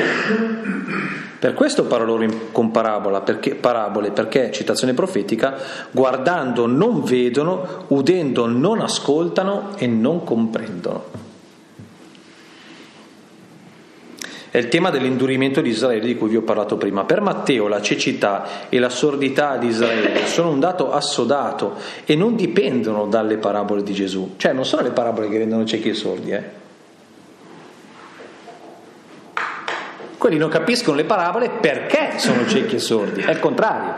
Per 1.39 1.53
questo 1.55 1.85
parlo 1.85 2.17
loro 2.17 2.31
con 2.51 2.69
parabola, 2.69 3.21
perché, 3.21 3.55
parabole, 3.55 4.11
perché, 4.11 4.51
citazione 4.51 4.93
profetica, 4.93 5.55
guardando 5.89 6.67
non 6.67 7.03
vedono, 7.03 7.85
udendo 7.87 8.45
non 8.45 8.79
ascoltano 8.79 9.69
e 9.77 9.87
non 9.87 10.23
comprendono. 10.23 11.29
È 14.51 14.57
il 14.57 14.67
tema 14.67 14.91
dell'indurimento 14.91 15.61
di 15.61 15.69
Israele 15.69 16.05
di 16.05 16.15
cui 16.15 16.29
vi 16.29 16.35
ho 16.35 16.41
parlato 16.41 16.75
prima. 16.75 17.05
Per 17.05 17.21
Matteo 17.21 17.67
la 17.67 17.81
cecità 17.81 18.67
e 18.69 18.77
la 18.77 18.89
sordità 18.89 19.57
di 19.57 19.67
Israele 19.67 20.27
sono 20.27 20.51
un 20.51 20.59
dato 20.59 20.91
assodato 20.91 21.75
e 22.05 22.15
non 22.15 22.35
dipendono 22.35 23.07
dalle 23.07 23.37
parabole 23.37 23.81
di 23.81 23.93
Gesù. 23.93 24.33
Cioè 24.37 24.51
non 24.51 24.65
sono 24.65 24.83
le 24.83 24.91
parabole 24.91 25.29
che 25.29 25.37
rendono 25.37 25.65
ciechi 25.65 25.89
e 25.89 25.93
sordi, 25.93 26.31
eh? 26.31 26.60
Quelli 30.21 30.37
non 30.37 30.49
capiscono 30.49 30.95
le 30.97 31.05
parabole 31.05 31.49
perché 31.49 32.19
sono 32.19 32.45
ciechi 32.45 32.75
e 32.75 32.79
sordi, 32.79 33.21
è 33.21 33.31
il 33.31 33.39
contrario. 33.39 33.91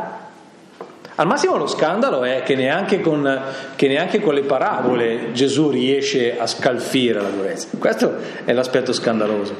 Al 1.15 1.27
massimo 1.27 1.57
lo 1.57 1.67
scandalo 1.67 2.23
è 2.23 2.43
che 2.43 2.55
neanche, 2.55 3.01
con, 3.01 3.41
che 3.75 3.89
neanche 3.89 4.21
con 4.21 4.33
le 4.33 4.43
parabole 4.43 5.33
Gesù 5.33 5.69
riesce 5.69 6.39
a 6.39 6.47
scalfire 6.47 7.19
la 7.19 7.27
durezza. 7.27 7.67
Questo 7.77 8.15
è 8.45 8.53
l'aspetto 8.53 8.93
scandaloso. 8.93 9.53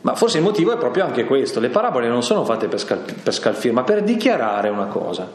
Ma 0.00 0.14
forse 0.14 0.38
il 0.38 0.42
motivo 0.42 0.72
è 0.72 0.78
proprio 0.78 1.04
anche 1.04 1.26
questo. 1.26 1.60
Le 1.60 1.68
parabole 1.68 2.08
non 2.08 2.22
sono 2.22 2.46
fatte 2.46 2.66
per, 2.66 2.80
scalfire, 2.80 3.74
ma 3.74 3.82
per 3.82 4.02
dichiarare 4.02 4.70
una 4.70 4.86
cosa. 4.86 5.28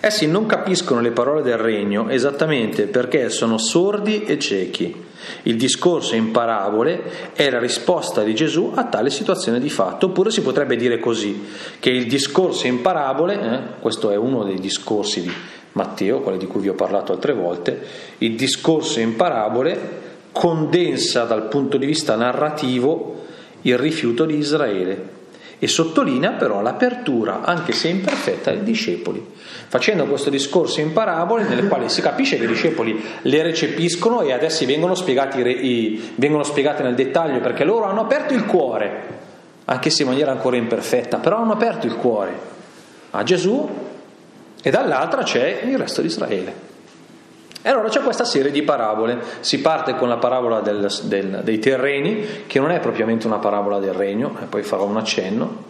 Essi 0.00 0.26
non 0.26 0.46
capiscono 0.46 1.00
le 1.00 1.10
parole 1.10 1.42
del 1.42 1.56
regno 1.56 2.08
esattamente 2.08 2.86
perché 2.86 3.30
sono 3.30 3.58
sordi 3.58 4.24
e 4.24 4.38
ciechi. 4.38 5.04
Il 5.42 5.56
discorso 5.56 6.14
in 6.14 6.30
parabole 6.30 7.32
è 7.32 7.50
la 7.50 7.58
risposta 7.58 8.22
di 8.22 8.34
Gesù 8.34 8.72
a 8.74 8.84
tale 8.84 9.10
situazione 9.10 9.58
di 9.58 9.70
fatto, 9.70 10.06
oppure 10.06 10.30
si 10.30 10.42
potrebbe 10.42 10.76
dire 10.76 11.00
così, 11.00 11.46
che 11.80 11.90
il 11.90 12.06
discorso 12.06 12.66
in 12.66 12.80
parabole, 12.80 13.40
eh, 13.40 13.60
questo 13.80 14.10
è 14.10 14.16
uno 14.16 14.44
dei 14.44 14.60
discorsi 14.60 15.22
di 15.22 15.32
Matteo, 15.72 16.20
quello 16.20 16.38
di 16.38 16.46
cui 16.46 16.60
vi 16.60 16.68
ho 16.68 16.74
parlato 16.74 17.12
altre 17.12 17.32
volte, 17.32 17.80
il 18.18 18.36
discorso 18.36 19.00
in 19.00 19.16
parabole 19.16 20.04
condensa 20.30 21.24
dal 21.24 21.48
punto 21.48 21.76
di 21.76 21.86
vista 21.86 22.14
narrativo 22.14 23.24
il 23.62 23.78
rifiuto 23.78 24.24
di 24.24 24.36
Israele 24.36 25.14
e 25.58 25.66
sottolinea 25.66 26.32
però 26.32 26.60
l'apertura, 26.60 27.42
anche 27.42 27.72
se 27.72 27.88
imperfetta, 27.88 28.50
dei 28.50 28.62
discepoli, 28.62 29.24
facendo 29.68 30.06
questo 30.06 30.30
discorso 30.30 30.80
in 30.80 30.92
parabole 30.92 31.44
nelle 31.44 31.66
quali 31.68 31.88
si 31.88 32.00
capisce 32.00 32.36
che 32.36 32.44
i 32.44 32.48
discepoli 32.48 33.02
le 33.22 33.42
recepiscono 33.42 34.22
e 34.22 34.32
adesso 34.32 34.64
vengono 34.66 34.94
spiegati, 34.94 36.12
vengono 36.16 36.42
spiegati 36.42 36.82
nel 36.82 36.94
dettaglio 36.94 37.40
perché 37.40 37.64
loro 37.64 37.84
hanno 37.84 38.02
aperto 38.02 38.34
il 38.34 38.44
cuore, 38.44 39.02
anche 39.64 39.90
se 39.90 40.02
in 40.02 40.08
maniera 40.08 40.30
ancora 40.30 40.56
imperfetta, 40.56 41.18
però 41.18 41.38
hanno 41.38 41.52
aperto 41.52 41.86
il 41.86 41.96
cuore 41.96 42.54
a 43.10 43.22
Gesù 43.22 43.68
e 44.62 44.70
dall'altra 44.70 45.22
c'è 45.22 45.62
il 45.64 45.78
resto 45.78 46.00
di 46.00 46.08
Israele. 46.08 46.64
E 47.62 47.68
allora 47.68 47.88
c'è 47.88 48.00
questa 48.00 48.24
serie 48.24 48.52
di 48.52 48.62
parabole, 48.62 49.18
si 49.40 49.60
parte 49.60 49.96
con 49.96 50.08
la 50.08 50.18
parabola 50.18 50.60
del, 50.60 50.88
del, 51.02 51.40
dei 51.42 51.58
terreni, 51.58 52.44
che 52.46 52.60
non 52.60 52.70
è 52.70 52.78
propriamente 52.78 53.26
una 53.26 53.38
parabola 53.38 53.80
del 53.80 53.92
regno, 53.92 54.36
e 54.40 54.44
poi 54.44 54.62
farò 54.62 54.84
un 54.84 54.96
accenno, 54.96 55.64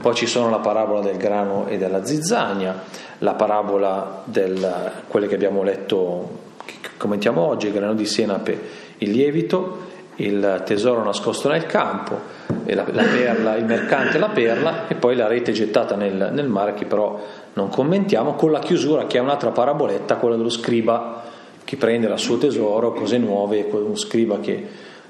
poi 0.00 0.14
ci 0.14 0.26
sono 0.26 0.50
la 0.50 0.58
parabola 0.58 1.00
del 1.00 1.16
grano 1.16 1.66
e 1.68 1.78
della 1.78 2.04
zizzania, 2.04 2.82
la 3.18 3.34
parabola 3.34 4.22
del 4.24 4.92
quelle 5.08 5.26
che 5.26 5.34
abbiamo 5.34 5.62
letto, 5.62 6.38
che 6.64 6.90
commentiamo 6.96 7.40
oggi, 7.40 7.68
il 7.68 7.72
grano 7.72 7.94
di 7.94 8.06
senape, 8.06 8.60
il 8.98 9.10
lievito, 9.10 9.92
il 10.16 10.62
tesoro 10.64 11.02
nascosto 11.02 11.48
nel 11.48 11.66
campo, 11.66 12.18
la, 12.64 12.84
la 12.90 13.04
perla, 13.04 13.56
il 13.56 13.64
mercante 13.64 14.18
la 14.18 14.28
perla, 14.28 14.88
e 14.88 14.94
poi 14.94 15.16
la 15.16 15.26
rete 15.26 15.52
gettata 15.52 15.96
nel, 15.96 16.30
nel 16.32 16.48
mare 16.48 16.74
che 16.74 16.84
però 16.84 17.20
non 17.54 17.68
commentiamo, 17.68 18.34
con 18.34 18.50
la 18.50 18.60
chiusura 18.60 19.06
che 19.06 19.18
è 19.18 19.20
un'altra 19.20 19.50
paraboletta, 19.50 20.16
quella 20.16 20.36
dello 20.36 20.50
scriba 20.50 21.22
che 21.64 21.76
prende 21.76 22.08
dal 22.08 22.18
suo 22.18 22.36
tesoro 22.36 22.92
cose 22.92 23.16
nuove, 23.18 23.66
uno 23.70 23.96
scriba 23.96 24.38
che 24.38 24.66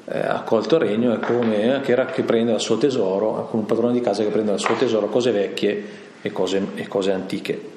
eh, 0.06 0.18
ha 0.18 0.42
colto 0.42 0.76
il 0.76 0.82
regno 0.82 1.14
è 1.14 1.18
come 1.18 1.80
che, 1.82 1.92
era, 1.92 2.04
che 2.06 2.22
prende 2.22 2.52
dal 2.52 2.60
suo 2.60 2.76
tesoro, 2.76 3.48
con 3.50 3.60
un 3.60 3.66
padrone 3.66 3.92
di 3.92 4.00
casa 4.00 4.22
che 4.22 4.28
prende 4.28 4.50
dal 4.50 4.60
suo 4.60 4.74
tesoro 4.74 5.08
cose 5.08 5.30
vecchie 5.30 5.84
e 6.20 6.32
cose, 6.32 6.66
e 6.74 6.86
cose 6.88 7.12
antiche. 7.12 7.72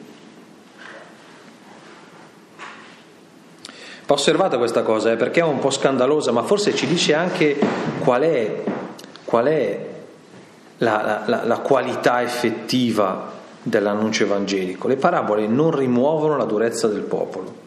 Va 4.06 4.14
osservata 4.14 4.58
questa 4.58 4.84
cosa 4.84 5.12
eh, 5.12 5.16
perché 5.16 5.42
è 5.42 5.44
un 5.44 5.60
po' 5.60 5.70
scandalosa, 5.70 6.32
ma 6.32 6.44
forse 6.44 6.74
ci 6.74 6.88
dice 6.88 7.14
anche 7.14 7.58
qual 8.00 8.22
è, 8.22 8.64
qual 9.26 9.46
è 9.46 9.86
la, 10.78 11.24
la, 11.26 11.44
la 11.44 11.58
qualità 11.60 12.22
effettiva 12.22 13.34
dell'annuncio 13.62 14.24
evangelico. 14.24 14.88
Le 14.88 14.96
parabole 14.96 15.48
non 15.48 15.72
rimuovono 15.72 16.38
la 16.38 16.46
durezza 16.46 16.88
del 16.88 17.02
popolo 17.02 17.67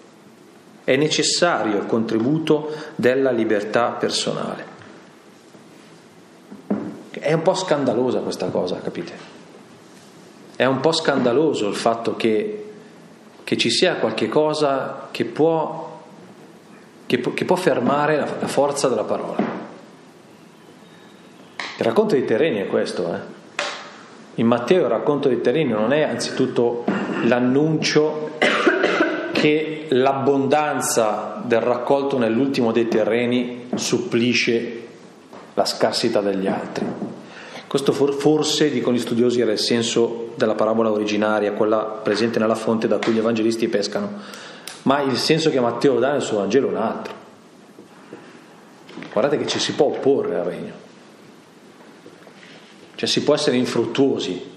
è 0.85 0.97
necessario 0.97 1.77
il 1.77 1.87
contributo 1.87 2.73
della 2.95 3.31
libertà 3.31 3.91
personale. 3.91 4.65
È 7.11 7.33
un 7.33 7.43
po' 7.43 7.55
scandalosa 7.55 8.21
questa 8.21 8.49
cosa, 8.49 8.81
capite? 8.81 9.13
È 10.57 10.65
un 10.65 10.81
po' 10.81 10.93
scandaloso 10.93 11.69
il 11.69 11.75
fatto 11.75 12.17
che, 12.17 12.73
che 13.45 13.57
ci 13.57 13.71
sia 13.71 13.97
qualche 13.97 14.29
cosa 14.29 15.09
che 15.11 15.25
può, 15.25 16.01
che, 17.07 17.21
che 17.21 17.45
può 17.45 17.57
fermare 17.57 18.17
la, 18.17 18.29
la, 18.41 18.47
forza 18.47 18.89
della 18.89 19.05
parola. 19.05 19.39
Il 21.79 21.85
racconto 21.85 22.15
dei 22.15 22.25
terreni 22.25 22.59
è 22.59 22.67
questo, 22.67 23.15
eh? 23.15 23.39
In 24.35 24.47
Matteo 24.47 24.85
il 24.85 24.89
racconto 24.89 25.29
dei 25.29 25.41
terreni 25.41 25.71
non 25.71 25.93
è 25.93 26.03
anzitutto 26.03 26.85
l'annuncio 27.25 28.31
che 29.41 29.87
l'abbondanza 29.89 31.41
del 31.47 31.63
raccolto 31.63 32.19
nell'ultimo 32.19 32.73
dei 32.73 32.89
terreni 32.89 33.69
supplisce 33.75 34.83
la 35.55 35.65
scarsità 35.65 36.21
degli 36.21 36.47
altri. 36.47 36.85
Questo 37.67 37.93
forse, 37.93 38.71
dicono 38.71 38.97
gli 38.97 39.01
studiosi, 39.01 39.41
era 39.41 39.53
il 39.53 39.59
senso 39.59 40.33
della 40.35 40.55
parabola 40.55 40.91
originaria, 40.91 41.53
quella 41.53 41.79
presente 41.79 42.39
nella 42.39 42.55
fonte 42.55 42.87
da 42.87 42.99
cui 42.99 43.15
gli 43.15 43.19
evangelisti 43.19 43.67
pescano, 43.69 44.13
ma 44.83 45.01
il 45.01 45.17
senso 45.17 45.49
che 45.49 45.59
Matteo 45.59 45.99
dà 45.99 46.13
nel 46.13 46.21
suo 46.21 46.37
Vangelo 46.37 46.67
è 46.67 46.71
un 46.73 46.77
altro. 46.77 47.15
Guardate 49.11 49.39
che 49.39 49.47
ci 49.47 49.59
si 49.59 49.73
può 49.73 49.87
opporre 49.87 50.37
al 50.37 50.45
regno, 50.45 50.73
cioè 52.95 53.09
si 53.09 53.23
può 53.23 53.33
essere 53.33 53.57
infruttuosi, 53.57 54.50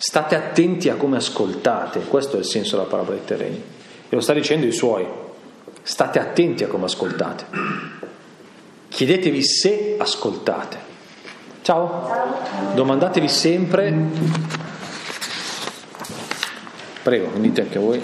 State 0.00 0.36
attenti 0.36 0.88
a 0.88 0.94
come 0.94 1.16
ascoltate, 1.16 2.00
questo 2.02 2.36
è 2.36 2.38
il 2.38 2.44
senso 2.44 2.76
della 2.76 2.88
parola 2.88 3.10
dei 3.10 3.24
terreni. 3.24 3.62
E 4.08 4.14
lo 4.14 4.20
sta 4.20 4.32
dicendo 4.32 4.64
i 4.64 4.72
suoi. 4.72 5.04
State 5.82 6.20
attenti 6.20 6.62
a 6.62 6.68
come 6.68 6.84
ascoltate. 6.84 7.44
Chiedetevi 8.88 9.42
se 9.42 9.96
ascoltate. 9.98 10.78
Ciao. 11.62 12.06
Ciao. 12.06 12.74
Domandatevi 12.74 13.28
sempre. 13.28 13.92
Prego, 17.02 17.30
venite 17.32 17.62
anche 17.62 17.78
voi. 17.80 18.00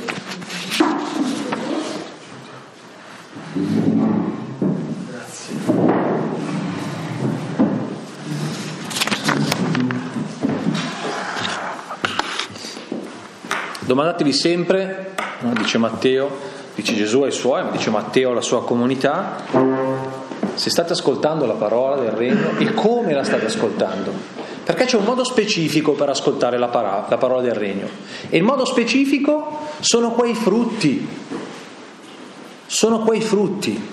Domandatevi 13.86 14.32
sempre, 14.32 15.12
dice 15.58 15.76
Matteo, 15.76 16.30
dice 16.74 16.94
Gesù 16.94 17.20
ai 17.20 17.32
suoi, 17.32 17.64
ma 17.64 17.70
dice 17.70 17.90
Matteo 17.90 18.30
alla 18.30 18.40
sua 18.40 18.64
comunità, 18.64 19.44
se 20.54 20.70
state 20.70 20.94
ascoltando 20.94 21.44
la 21.44 21.52
parola 21.52 21.96
del 21.96 22.12
regno 22.12 22.56
e 22.56 22.72
come 22.72 23.12
la 23.12 23.24
state 23.24 23.44
ascoltando. 23.44 24.10
Perché 24.64 24.86
c'è 24.86 24.96
un 24.96 25.04
modo 25.04 25.22
specifico 25.22 25.92
per 25.92 26.08
ascoltare 26.08 26.56
la, 26.56 26.68
parola, 26.68 27.04
la 27.10 27.18
parola 27.18 27.42
del 27.42 27.52
regno. 27.52 27.86
E 28.30 28.38
il 28.38 28.42
modo 28.42 28.64
specifico 28.64 29.66
sono 29.80 30.12
quei 30.12 30.34
frutti. 30.34 31.06
Sono 32.64 33.00
quei 33.00 33.20
frutti. 33.20 33.88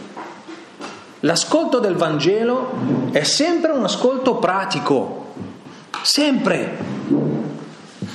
L'ascolto 1.19 1.79
del 1.79 1.95
Vangelo 1.95 2.71
è 3.11 3.23
sempre 3.23 3.71
un 3.71 3.83
ascolto 3.83 4.35
pratico. 4.35 5.33
Sempre 6.01 7.00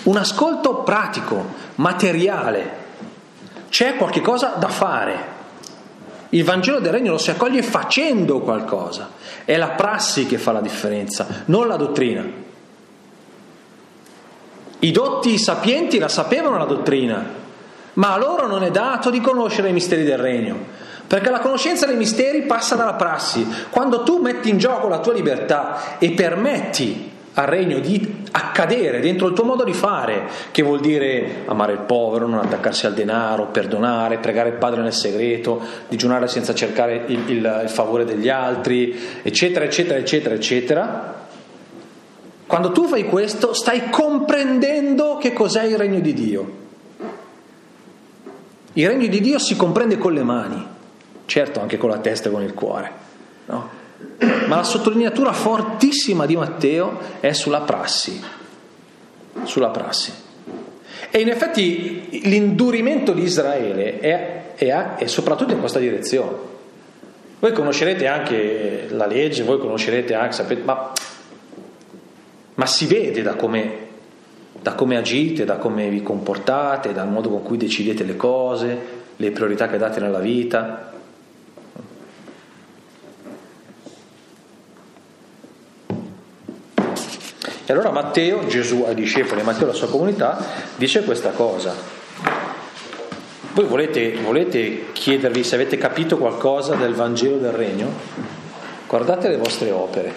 un 0.07 0.17
ascolto 0.17 0.83
pratico, 0.83 1.45
materiale. 1.77 2.85
C'è 3.69 3.97
qualche 3.97 4.21
cosa 4.21 4.55
da 4.59 4.69
fare. 4.69 5.35
Il 6.31 6.45
Vangelo 6.45 6.81
del 6.81 6.93
Regno 6.93 7.13
lo 7.13 7.19
si 7.19 7.31
accoglie 7.31 7.63
facendo 7.63 8.41
qualcosa. 8.41 9.11
È 9.45 9.57
la 9.57 9.71
prassi 9.71 10.27
che 10.27 10.39
fa 10.39 10.53
la 10.53 10.61
differenza, 10.61 11.27
non 11.47 11.67
la 11.67 11.77
dottrina. 11.77 12.25
I 14.79 14.91
dotti 14.93 15.39
sapienti 15.39 15.99
la 15.99 16.09
sapevano 16.09 16.59
la 16.59 16.65
dottrina, 16.65 17.25
ma 17.95 18.13
a 18.13 18.19
loro 18.19 18.47
non 18.47 18.63
è 18.63 18.71
dato 18.71 19.11
di 19.11 19.21
conoscere 19.21 19.71
i 19.71 19.73
misteri 19.73 20.05
del 20.05 20.19
regno, 20.19 20.57
perché 21.07 21.31
la 21.31 21.41
conoscenza 21.41 21.87
dei 21.87 21.97
misteri 21.97 22.43
passa 22.43 22.77
dalla 22.77 22.95
prassi. 22.95 23.47
Quando 23.71 24.03
tu 24.03 24.21
metti 24.21 24.51
in 24.51 24.59
gioco 24.59 24.89
la 24.89 25.01
tua 25.01 25.15
libertà 25.15 25.99
e 25.99 26.13
permetti 26.13 27.15
al 27.39 27.47
regno 27.47 27.81
di 27.81 28.25
accadere 28.31 29.01
dentro 29.01 29.27
il 29.27 29.35
tuo 29.35 29.45
modo 29.45 29.63
di 29.63 29.75
fare, 29.75 30.27
che 30.51 30.63
vuol 30.63 30.81
dire 30.81 31.43
amare 31.47 31.73
il 31.73 31.81
povero, 31.81 32.27
non 32.27 32.39
attaccarsi 32.39 32.87
al 32.87 32.95
denaro, 32.95 33.49
perdonare, 33.49 34.19
pregare 34.19 34.51
il 34.51 34.55
Padre 34.55 34.81
nel 34.81 34.95
segreto, 34.95 35.61
digiunare 35.89 36.29
senza 36.29 36.55
cercare 36.55 37.05
il, 37.09 37.29
il, 37.29 37.61
il 37.65 37.69
favore 37.69 38.07
degli 38.07 38.31
altri, 38.31 38.99
eccetera, 39.23 39.67
eccetera, 39.67 39.99
eccetera, 39.99 40.35
eccetera. 40.35 41.25
Quando 42.47 42.73
tu 42.73 42.87
fai 42.87 43.05
questo 43.05 43.53
stai 43.53 43.91
comprendendo 43.91 45.19
che 45.19 45.35
cos'è 45.35 45.65
il 45.65 45.77
regno 45.77 46.01
di 46.01 46.15
Dio. 46.15 46.65
Il 48.73 48.87
regno 48.87 49.09
di 49.09 49.21
Dio 49.21 49.39
si 49.39 49.57
comprende 49.57 49.99
con 49.99 50.15
le 50.15 50.23
mani, 50.23 50.67
certo 51.27 51.61
anche 51.61 51.77
con 51.77 51.91
la 51.91 51.99
testa 51.99 52.29
e 52.29 52.33
con 52.33 52.43
il 52.43 52.55
cuore? 52.55 53.06
Ma 54.19 54.57
la 54.57 54.63
sottolineatura 54.63 55.33
fortissima 55.33 56.25
di 56.25 56.37
Matteo 56.37 56.99
è 57.21 57.33
sulla 57.33 57.61
prassi, 57.61 58.21
sulla 59.45 59.69
prassi. 59.69 60.13
E 61.11 61.21
in 61.21 61.29
effetti 61.29 62.21
l'indurimento 62.25 63.13
di 63.13 63.23
Israele 63.23 63.99
è, 64.01 64.55
è, 64.55 64.95
è 64.95 65.07
soprattutto 65.07 65.53
in 65.53 65.61
questa 65.61 65.79
direzione. 65.79 66.55
Voi 67.39 67.53
conoscerete 67.53 68.07
anche 68.07 68.87
la 68.91 69.07
legge, 69.07 69.43
voi 69.43 69.59
conoscerete 69.59 70.15
anche, 70.15 70.33
sapete, 70.33 70.63
ma, 70.63 70.93
ma 72.55 72.67
si 72.67 72.87
vede 72.87 73.21
da 73.21 73.35
come, 73.35 73.77
da 74.61 74.75
come 74.75 74.97
agite, 74.97 75.45
da 75.45 75.57
come 75.57 75.91
vi 75.91 76.03
comportate, 76.03 76.95
dal 76.95 77.09
modo 77.09 77.29
con 77.29 77.43
cui 77.43 77.59
decidete 77.59 78.05
le 78.05 78.17
cose, 78.17 78.79
le 79.17 79.31
priorità 79.31 79.69
che 79.69 79.77
date 79.77 80.01
nella 80.01 80.19
vita. 80.19 80.93
E 87.67 87.73
allora 87.73 87.91
Matteo, 87.91 88.47
Gesù 88.47 88.85
ai 88.87 88.95
discepoli, 88.95 89.43
Matteo 89.43 89.67
la 89.67 89.73
sua 89.73 89.89
comunità, 89.89 90.39
dice 90.77 91.03
questa 91.03 91.31
cosa. 91.31 91.75
Voi 93.53 93.65
volete, 93.65 94.15
volete 94.23 94.93
chiedervi 94.93 95.43
se 95.43 95.57
avete 95.57 95.77
capito 95.77 96.17
qualcosa 96.17 96.77
del 96.77 96.95
Vangelo 96.95 97.39
del 97.39 97.53
Regno? 97.53 97.91
Guardate 98.87 99.29
le 99.29 99.37
vostre 99.37 99.71
opere. 99.73 100.15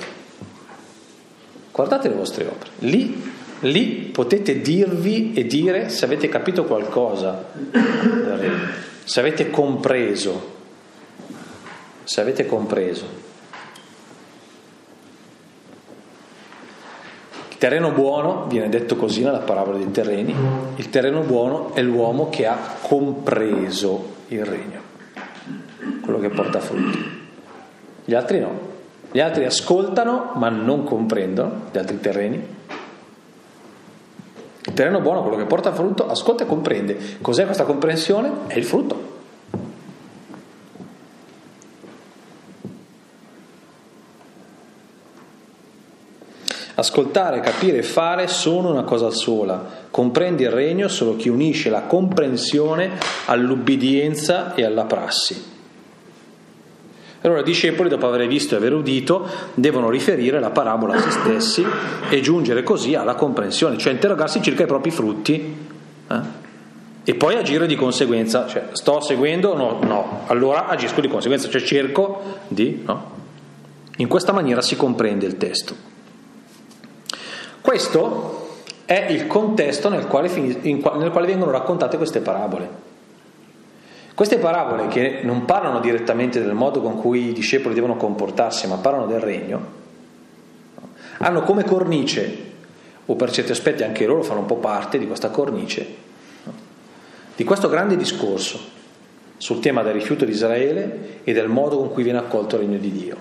Guardate 1.72 2.08
le 2.08 2.16
vostre 2.16 2.46
opere. 2.46 2.70
Lì, 2.80 3.32
lì 3.62 3.86
potete 4.12 4.62
dirvi 4.62 5.34
e 5.34 5.46
dire 5.46 5.90
se 5.90 6.06
avete 6.06 6.30
capito 6.30 6.66
qualcosa 6.66 7.46
se 9.10 9.20
avete 9.22 9.50
compreso, 9.50 10.58
se 12.04 12.22
avete 12.22 12.46
compreso. 12.46 13.08
Terreno 17.60 17.92
buono, 17.92 18.46
viene 18.48 18.70
detto 18.70 18.96
così 18.96 19.22
nella 19.22 19.40
parabola 19.40 19.78
dei 19.78 19.92
terreni, 19.92 20.34
il 20.78 20.90
terreno 20.90 21.22
buono 21.22 21.76
è 21.76 21.82
l'uomo 21.82 22.30
che 22.30 22.48
ha 22.48 22.58
compreso 22.82 24.16
il 24.30 24.46
regno, 24.46 24.80
quello 26.02 26.20
che 26.20 26.30
porta 26.30 26.60
frutto. 26.62 26.98
Gli 28.06 28.14
altri 28.14 28.40
no, 28.40 28.60
gli 29.12 29.20
altri 29.20 29.44
ascoltano 29.44 30.32
ma 30.36 30.48
non 30.50 30.86
comprendono 30.86 31.64
gli 31.72 31.78
altri 31.78 32.00
terreni. 32.00 32.58
Il 34.66 34.74
terreno 34.74 35.02
buono, 35.02 35.22
quello 35.22 35.38
che 35.38 35.46
porta 35.46 35.74
frutto, 35.74 36.08
ascolta 36.08 36.44
e 36.44 36.48
comprende. 36.48 36.98
Cos'è 37.22 37.44
questa 37.44 37.66
comprensione? 37.66 38.32
È 38.48 38.58
il 38.58 38.64
frutto. 38.64 39.09
Ascoltare, 46.80 47.42
capire 47.42 47.80
e 47.80 47.84
fare 47.84 48.30
sono 48.30 48.70
una 48.70 48.84
cosa 48.84 49.10
sola. 49.10 49.62
Comprende 49.92 50.44
il 50.44 50.50
regno 50.50 50.88
solo 50.88 51.18
chi 51.18 51.28
unisce 51.28 51.70
la 51.70 51.82
comprensione 51.82 52.92
all'ubbidienza 53.26 54.56
e 54.56 54.64
alla 54.64 54.86
prassi. 54.86 55.58
Allora 57.20 57.42
i 57.42 57.44
discepoli, 57.44 57.90
dopo 57.90 58.08
aver 58.08 58.26
visto 58.28 58.54
e 58.54 58.60
aver 58.60 58.74
udito, 58.74 59.28
devono 59.56 59.90
riferire 59.90 60.40
la 60.40 60.52
parabola 60.52 60.96
a 60.96 61.02
se 61.02 61.12
stessi 61.12 61.66
e 62.10 62.22
giungere 62.22 62.64
così 62.64 62.96
alla 62.96 63.16
comprensione, 63.16 63.78
cioè 63.78 63.92
interrogarsi 63.92 64.42
circa 64.42 64.64
i 64.64 64.68
propri 64.68 64.92
frutti 64.92 65.58
eh? 66.08 66.20
e 67.04 67.14
poi 67.16 67.36
agire 67.36 67.68
di 67.68 67.76
conseguenza. 67.76 68.48
Cioè, 68.48 68.70
sto 68.72 69.02
seguendo? 69.02 69.54
No, 69.54 69.80
no, 69.82 70.22
allora 70.28 70.68
agisco 70.68 71.02
di 71.02 71.10
conseguenza, 71.10 71.50
cioè 71.50 71.62
cerco 71.62 72.22
di... 72.48 72.84
No? 72.86 73.18
In 73.98 74.08
questa 74.08 74.32
maniera 74.32 74.62
si 74.62 74.78
comprende 74.78 75.26
il 75.26 75.36
testo. 75.36 75.89
Questo 77.62 78.48
è 78.86 79.08
il 79.10 79.28
contesto 79.28 79.90
nel 79.90 80.08
quale, 80.08 80.30
nel 80.30 81.12
quale 81.12 81.28
vengono 81.28 81.52
raccontate 81.52 81.98
queste 81.98 82.22
parabole. 82.22 82.88
Queste 84.16 84.38
parabole 84.38 84.88
che 84.88 85.20
non 85.24 85.46
parlano 85.46 85.80
direttamente 85.80 86.42
del 86.42 86.54
modo 86.54 86.82
con 86.82 87.00
cui 87.00 87.30
i 87.30 87.34
discepoli 87.34 87.74
devono 87.74 87.96
comportarsi, 87.96 88.68
ma 88.68 88.76
parlano 88.76 89.06
del 89.06 89.20
regno, 89.22 89.66
hanno 91.20 91.42
come 91.44 91.64
cornice, 91.64 92.48
o 93.06 93.16
per 93.16 93.32
certi 93.32 93.52
aspetti 93.52 93.84
anche 93.84 94.06
loro 94.06 94.24
fanno 94.24 94.42
un 94.42 94.46
po' 94.46 94.58
parte 94.58 94.98
di 94.98 95.08
questa 95.08 95.30
cornice, 95.30 95.96
di 97.36 97.44
questo 97.44 97.70
grande 97.70 97.96
discorso 97.96 98.60
sul 99.38 99.60
tema 99.60 99.84
del 99.84 99.94
rifiuto 99.94 100.26
di 100.26 100.32
Israele 100.32 101.22
e 101.24 101.32
del 101.32 101.48
modo 101.48 101.78
con 101.78 101.94
cui 101.94 102.04
viene 102.04 102.20
accolto 102.20 102.56
il 102.56 102.64
regno 102.64 102.78
di 102.78 102.92
Dio, 102.92 103.16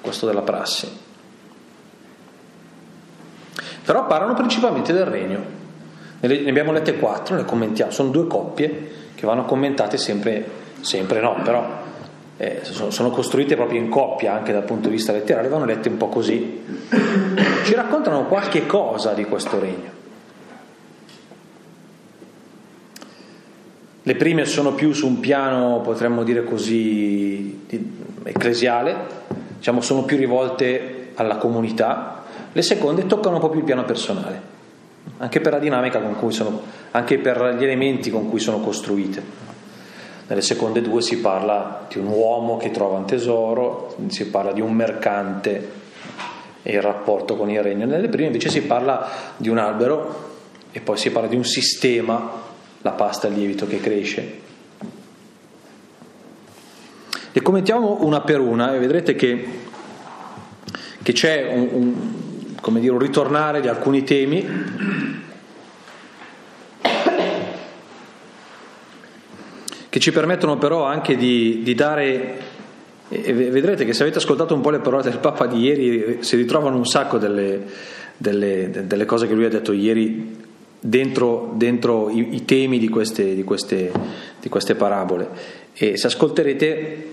questo 0.00 0.24
della 0.24 0.42
prassi. 0.42 1.03
Però 3.84 4.06
parlano 4.06 4.34
principalmente 4.34 4.92
del 4.92 5.04
regno. 5.04 5.62
Ne 6.20 6.48
abbiamo 6.48 6.72
lette 6.72 6.96
quattro, 6.96 7.36
le 7.36 7.44
commentiamo, 7.44 7.90
sono 7.90 8.08
due 8.08 8.26
coppie 8.26 8.88
che 9.14 9.26
vanno 9.26 9.44
commentate 9.44 9.98
sempre, 9.98 10.44
sempre 10.80 11.20
no, 11.20 11.36
però 11.44 11.82
eh, 12.38 12.62
sono 12.62 13.10
costruite 13.10 13.56
proprio 13.56 13.78
in 13.78 13.90
coppia 13.90 14.32
anche 14.32 14.52
dal 14.52 14.64
punto 14.64 14.88
di 14.88 14.94
vista 14.94 15.12
letterario, 15.12 15.50
vanno 15.50 15.66
lette 15.66 15.90
un 15.90 15.98
po' 15.98 16.08
così. 16.08 16.62
Ci 17.64 17.74
raccontano 17.74 18.24
qualche 18.24 18.66
cosa 18.66 19.12
di 19.12 19.24
questo 19.24 19.60
regno. 19.60 19.92
Le 24.02 24.16
prime 24.16 24.44
sono 24.46 24.72
più 24.72 24.92
su 24.92 25.06
un 25.06 25.20
piano, 25.20 25.80
potremmo 25.82 26.24
dire 26.24 26.44
così, 26.44 27.66
ecclesiale, 28.22 28.96
diciamo, 29.56 29.80
sono 29.80 30.02
più 30.02 30.16
rivolte 30.16 31.12
alla 31.14 31.36
comunità, 31.36 32.23
le 32.54 32.62
seconde 32.62 33.06
toccano 33.06 33.40
più 33.48 33.58
il 33.58 33.64
piano 33.64 33.84
personale, 33.84 34.40
anche 35.18 35.40
per 35.40 35.54
la 35.54 35.58
dinamica 35.58 36.00
con 36.00 36.16
cui 36.16 36.30
sono, 36.30 36.62
anche 36.92 37.18
per 37.18 37.56
gli 37.58 37.64
elementi 37.64 38.10
con 38.10 38.30
cui 38.30 38.38
sono 38.38 38.60
costruite. 38.60 39.42
Nelle 40.28 40.40
seconde 40.40 40.80
due 40.80 41.02
si 41.02 41.18
parla 41.18 41.86
di 41.88 41.98
un 41.98 42.06
uomo 42.06 42.56
che 42.56 42.70
trova 42.70 42.96
un 42.96 43.06
tesoro, 43.06 43.96
si 44.06 44.28
parla 44.28 44.52
di 44.52 44.60
un 44.60 44.72
mercante 44.72 45.70
e 46.62 46.72
il 46.72 46.80
rapporto 46.80 47.36
con 47.36 47.50
il 47.50 47.60
regno. 47.60 47.86
Nelle 47.86 48.08
prime 48.08 48.26
invece 48.26 48.50
si 48.50 48.62
parla 48.62 49.08
di 49.36 49.48
un 49.48 49.58
albero 49.58 50.32
e 50.70 50.80
poi 50.80 50.96
si 50.96 51.10
parla 51.10 51.28
di 51.28 51.36
un 51.36 51.44
sistema, 51.44 52.30
la 52.82 52.92
pasta 52.92 53.26
e 53.26 53.30
il 53.30 53.36
lievito 53.36 53.66
che 53.66 53.80
cresce. 53.80 54.42
Le 57.32 57.42
commentiamo 57.42 58.04
una 58.04 58.20
per 58.20 58.38
una 58.38 58.72
e 58.72 58.78
vedrete 58.78 59.16
che, 59.16 59.44
che 61.02 61.12
c'è 61.12 61.50
un, 61.52 61.68
un 61.72 62.23
come 62.64 62.80
dire, 62.80 62.94
un 62.94 62.98
ritornare 62.98 63.60
di 63.60 63.68
alcuni 63.68 64.04
temi. 64.04 65.22
che 69.90 70.00
ci 70.00 70.10
permettono 70.10 70.56
però 70.58 70.82
anche 70.82 71.14
di, 71.14 71.60
di 71.62 71.74
dare, 71.74 72.38
vedrete 73.08 73.84
che 73.84 73.92
se 73.92 74.02
avete 74.02 74.18
ascoltato 74.18 74.52
un 74.52 74.60
po' 74.60 74.70
le 74.70 74.80
parole 74.80 75.04
del 75.04 75.18
Papa 75.18 75.46
di 75.46 75.60
ieri 75.60 76.16
si 76.20 76.34
ritrovano 76.34 76.76
un 76.76 76.86
sacco 76.86 77.18
delle, 77.18 77.62
delle, 78.16 78.86
delle 78.86 79.04
cose 79.04 79.28
che 79.28 79.34
lui 79.34 79.44
ha 79.44 79.50
detto 79.50 79.70
ieri 79.70 80.36
dentro, 80.80 81.52
dentro 81.54 82.10
i, 82.10 82.34
i, 82.34 82.44
temi 82.44 82.80
di 82.80 82.88
queste, 82.88 83.36
di, 83.36 83.44
queste, 83.44 83.92
di 84.40 84.48
queste 84.48 84.74
parabole 84.74 85.28
e 85.74 85.96
se 85.96 86.08
ascolterete 86.08 87.06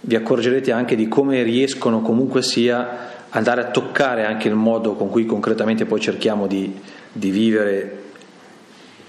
vi 0.00 0.16
accorgerete 0.16 0.72
anche 0.72 0.96
di 0.96 1.06
come 1.06 1.44
riescono 1.44 2.00
comunque 2.00 2.42
sia 2.42 3.17
andare 3.30 3.60
a 3.60 3.70
toccare 3.70 4.24
anche 4.24 4.48
il 4.48 4.54
modo 4.54 4.94
con 4.94 5.10
cui 5.10 5.26
concretamente 5.26 5.84
poi 5.84 6.00
cerchiamo 6.00 6.46
di, 6.46 6.80
di 7.12 7.30
vivere 7.30 8.02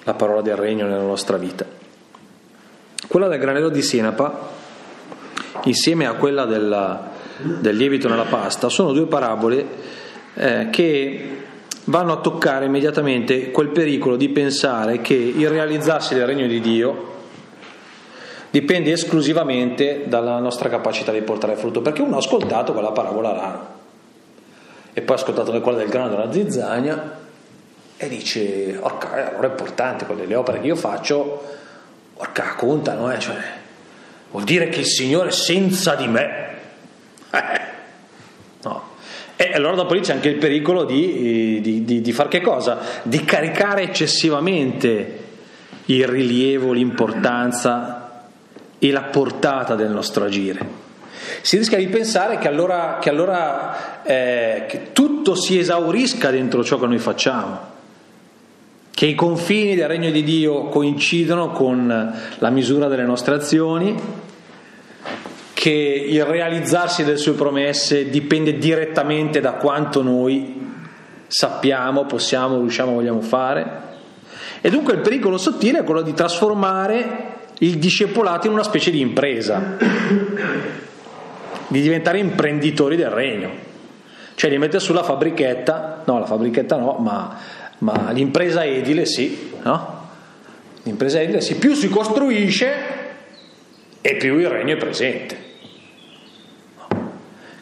la 0.03 0.13
parola 0.13 0.41
del 0.41 0.55
regno 0.55 0.85
nella 0.85 1.03
nostra 1.03 1.37
vita. 1.37 1.65
Quella 3.07 3.27
del 3.27 3.39
granello 3.39 3.69
di 3.69 3.81
Senapa, 3.81 4.49
insieme 5.63 6.05
a 6.05 6.13
quella 6.13 6.45
della, 6.45 7.09
del 7.37 7.75
lievito 7.75 8.07
nella 8.09 8.25
pasta, 8.25 8.69
sono 8.69 8.91
due 8.91 9.07
parabole 9.07 9.65
eh, 10.35 10.67
che 10.69 11.37
vanno 11.85 12.13
a 12.13 12.17
toccare 12.17 12.65
immediatamente 12.65 13.51
quel 13.51 13.69
pericolo 13.69 14.15
di 14.15 14.29
pensare 14.29 15.01
che 15.01 15.13
il 15.13 15.49
realizzarsi 15.49 16.13
del 16.13 16.25
regno 16.25 16.45
di 16.45 16.59
Dio 16.59 17.07
dipende 18.51 18.91
esclusivamente 18.91 20.03
dalla 20.07 20.39
nostra 20.39 20.69
capacità 20.69 21.11
di 21.11 21.21
portare 21.21 21.55
frutto, 21.55 21.81
perché 21.81 22.01
uno 22.01 22.15
ha 22.15 22.19
ascoltato 22.19 22.73
quella 22.73 22.91
parabola 22.91 23.31
là 23.31 23.77
e 24.93 25.01
poi 25.01 25.15
ha 25.15 25.19
ascoltato 25.19 25.59
quella 25.61 25.77
del 25.77 25.89
grano 25.89 26.09
della 26.09 26.31
zizzania 26.31 27.17
e 27.97 28.07
dice, 28.07 28.77
orca, 28.79 29.29
allora 29.29 29.47
è 29.47 29.49
importante 29.49 30.05
quelle 30.05 30.25
le 30.25 30.35
opere 30.35 30.61
che 30.61 30.67
io 30.67 30.75
faccio, 30.75 31.43
orca, 32.15 32.55
contano, 32.55 33.11
eh? 33.11 33.19
cioè, 33.19 33.35
vuol 34.31 34.43
dire 34.43 34.69
che 34.69 34.79
il 34.79 34.85
Signore 34.85 35.31
senza 35.31 35.95
di 35.95 36.07
me. 36.07 36.47
no. 38.63 38.83
E 39.35 39.51
allora 39.53 39.75
dopo 39.75 39.93
lì 39.93 39.99
c'è 39.99 40.13
anche 40.13 40.29
il 40.29 40.37
pericolo 40.37 40.85
di, 40.85 41.59
di, 41.61 41.83
di, 41.83 42.01
di 42.01 42.11
far 42.13 42.29
che 42.29 42.41
cosa? 42.41 42.79
Di 43.03 43.23
caricare 43.25 43.83
eccessivamente 43.83 45.27
il 45.85 46.07
rilievo, 46.07 46.71
l'importanza 46.71 48.27
e 48.79 48.91
la 48.91 49.01
portata 49.01 49.75
del 49.75 49.89
nostro 49.89 50.23
agire. 50.23 50.88
Si 51.41 51.57
rischia 51.57 51.77
di 51.77 51.87
pensare 51.87 52.37
che 52.37 52.47
allora, 52.47 52.97
che 52.99 53.09
allora 53.09 54.03
eh, 54.03 54.65
che 54.67 54.91
tutto 54.91 55.35
si 55.35 55.57
esaurisca 55.57 56.29
dentro 56.31 56.63
ciò 56.63 56.77
che 56.79 56.87
noi 56.87 56.99
facciamo, 56.99 57.59
che 58.91 59.05
i 59.05 59.15
confini 59.15 59.75
del 59.75 59.87
regno 59.87 60.11
di 60.11 60.23
Dio 60.23 60.65
coincidono 60.65 61.51
con 61.51 62.13
la 62.37 62.49
misura 62.49 62.87
delle 62.87 63.05
nostre 63.05 63.35
azioni, 63.35 63.95
che 65.53 66.05
il 66.07 66.25
realizzarsi 66.25 67.03
delle 67.03 67.17
sue 67.17 67.33
promesse 67.33 68.09
dipende 68.09 68.57
direttamente 68.57 69.39
da 69.39 69.53
quanto 69.53 70.01
noi 70.01 70.67
sappiamo, 71.27 72.05
possiamo, 72.05 72.59
riusciamo, 72.59 72.93
vogliamo 72.93 73.21
fare. 73.21 73.87
E 74.61 74.69
dunque 74.69 74.93
il 74.93 74.99
pericolo 74.99 75.37
sottile 75.37 75.79
è 75.79 75.83
quello 75.83 76.01
di 76.01 76.13
trasformare 76.13 77.37
il 77.59 77.77
discepolato 77.77 78.47
in 78.47 78.53
una 78.53 78.63
specie 78.63 78.91
di 78.91 78.99
impresa 78.99 79.77
di 81.69 81.81
diventare 81.81 82.19
imprenditori 82.19 82.95
del 82.95 83.09
regno, 83.09 83.49
cioè 84.35 84.49
di 84.49 84.57
mettere 84.57 84.79
sulla 84.79 85.03
fabbrichetta, 85.03 86.03
no 86.05 86.19
la 86.19 86.25
fabbrichetta 86.25 86.75
no, 86.77 86.97
ma, 86.99 87.37
ma 87.79 88.11
l'impresa 88.11 88.65
edile 88.65 89.05
sì, 89.05 89.53
no? 89.63 89.97
L'impresa 90.83 91.19
edile 91.21 91.41
sì, 91.41 91.55
più 91.55 91.73
si 91.73 91.89
costruisce 91.89 92.73
e 94.01 94.15
più 94.15 94.37
il 94.37 94.49
regno 94.49 94.73
è 94.73 94.77
presente. 94.77 95.47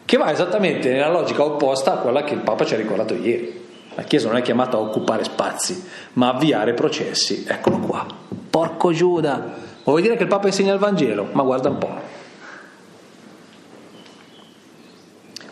Che 0.04 0.16
va 0.16 0.32
esattamente 0.32 0.90
nella 0.90 1.10
logica 1.10 1.44
opposta 1.44 1.94
a 1.94 1.96
quella 1.98 2.24
che 2.24 2.32
il 2.32 2.40
Papa 2.40 2.64
ci 2.64 2.72
ha 2.72 2.78
ricordato 2.78 3.14
ieri. 3.14 3.66
La 3.94 4.04
Chiesa 4.04 4.28
non 4.28 4.38
è 4.38 4.42
chiamata 4.42 4.78
a 4.78 4.80
occupare 4.80 5.24
spazi, 5.24 5.84
ma 6.14 6.28
a 6.28 6.34
avviare 6.34 6.72
processi. 6.72 7.44
Eccolo 7.46 7.78
qua. 7.80 8.06
Porco 8.48 8.92
Giuda. 8.92 9.56
Vuoi 9.84 10.00
dire 10.00 10.16
che 10.16 10.22
il 10.22 10.28
Papa 10.28 10.46
insegna 10.46 10.72
il 10.72 10.78
Vangelo? 10.78 11.28
Ma 11.32 11.42
guarda 11.42 11.68
un 11.68 11.78
po'. 11.78 12.17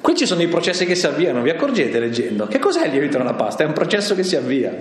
Qui 0.07 0.14
ci 0.14 0.25
sono 0.25 0.38
dei 0.38 0.47
processi 0.47 0.87
che 0.87 0.95
si 0.95 1.05
avviano, 1.05 1.42
vi 1.42 1.51
accorgete 1.51 1.99
leggendo? 1.99 2.47
Che 2.47 2.61
cos'è 2.61 2.85
il 2.85 2.92
lievito 2.92 3.19
nella 3.19 3.35
pasta? 3.35 3.64
È 3.64 3.66
un 3.66 3.73
processo 3.73 4.14
che 4.14 4.23
si 4.23 4.37
avvia. 4.37 4.73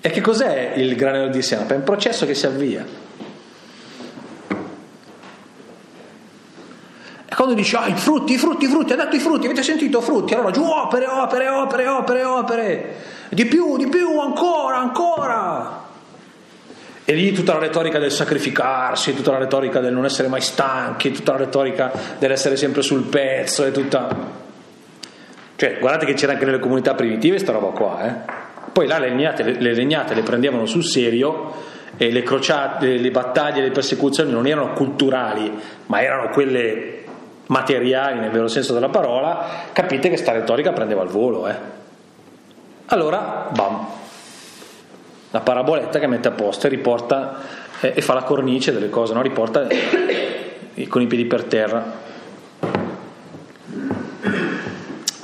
E 0.00 0.10
che 0.10 0.20
cos'è 0.22 0.72
il 0.76 0.96
granello 0.96 1.28
di 1.28 1.42
senape? 1.42 1.74
È 1.74 1.76
un 1.76 1.82
processo 1.82 2.24
che 2.24 2.32
si 2.32 2.46
avvia. 2.46 2.86
E 7.26 7.34
quando 7.34 7.52
dici, 7.52 7.76
ah, 7.76 7.88
i 7.88 7.96
frutti, 7.96 8.32
i 8.32 8.38
frutti, 8.38 8.64
i 8.64 8.68
frutti, 8.68 8.94
ha 8.94 8.96
dato 8.96 9.14
i 9.14 9.20
frutti, 9.20 9.44
avete 9.44 9.62
sentito 9.62 10.00
frutti? 10.00 10.32
Allora 10.32 10.52
giù, 10.52 10.64
opere, 10.64 11.06
opere, 11.08 11.48
opere, 11.48 11.86
opere, 11.86 12.24
opere. 12.24 12.94
Di 13.28 13.44
più, 13.44 13.76
di 13.76 13.88
più, 13.88 14.18
ancora, 14.18 14.78
ancora. 14.78 15.81
E 17.04 17.14
lì 17.14 17.32
tutta 17.32 17.54
la 17.54 17.58
retorica 17.58 17.98
del 17.98 18.12
sacrificarsi, 18.12 19.14
tutta 19.14 19.32
la 19.32 19.38
retorica 19.38 19.80
del 19.80 19.92
non 19.92 20.04
essere 20.04 20.28
mai 20.28 20.40
stanchi, 20.40 21.10
tutta 21.10 21.32
la 21.32 21.38
retorica 21.38 21.90
dell'essere 22.18 22.56
sempre 22.56 22.82
sul 22.82 23.04
pezzo 23.04 23.64
e 23.64 23.72
tutta... 23.72 24.40
Cioè, 25.56 25.78
guardate 25.78 26.06
che 26.06 26.14
c'era 26.14 26.32
anche 26.32 26.44
nelle 26.44 26.60
comunità 26.60 26.94
primitive 26.94 27.38
sta 27.38 27.52
roba 27.52 27.68
qua, 27.68 28.06
eh? 28.06 28.40
Poi 28.72 28.86
là 28.86 28.98
le 28.98 29.10
legnate 29.10 29.42
le, 29.42 29.60
le 29.60 29.74
legnate 29.74 30.14
le 30.14 30.22
prendevano 30.22 30.64
sul 30.64 30.84
serio 30.84 31.52
e 31.96 32.10
le 32.10 32.22
crociate, 32.22 32.96
le 32.96 33.10
battaglie, 33.10 33.62
le 33.62 33.70
persecuzioni 33.70 34.30
non 34.30 34.46
erano 34.46 34.72
culturali, 34.72 35.52
ma 35.86 36.02
erano 36.02 36.30
quelle 36.30 37.04
materiali 37.46 38.18
nel 38.20 38.30
vero 38.30 38.48
senso 38.48 38.72
della 38.72 38.88
parola, 38.88 39.46
capite 39.72 40.08
che 40.08 40.16
sta 40.16 40.32
retorica 40.32 40.72
prendeva 40.72 41.02
il 41.02 41.08
volo, 41.08 41.48
eh? 41.48 41.54
Allora, 42.86 43.48
bam, 43.52 43.86
la 45.32 45.40
paraboletta 45.40 45.98
che 45.98 46.06
mette 46.06 46.28
a 46.28 46.32
posto 46.32 46.66
e 46.66 46.70
riporta 46.70 47.40
eh, 47.80 47.92
e 47.96 48.02
fa 48.02 48.14
la 48.14 48.22
cornice 48.22 48.72
delle 48.72 48.90
cose, 48.90 49.14
no? 49.14 49.22
riporta 49.22 49.66
con 50.88 51.02
i 51.02 51.06
piedi 51.06 51.24
per 51.24 51.44
terra. 51.44 52.00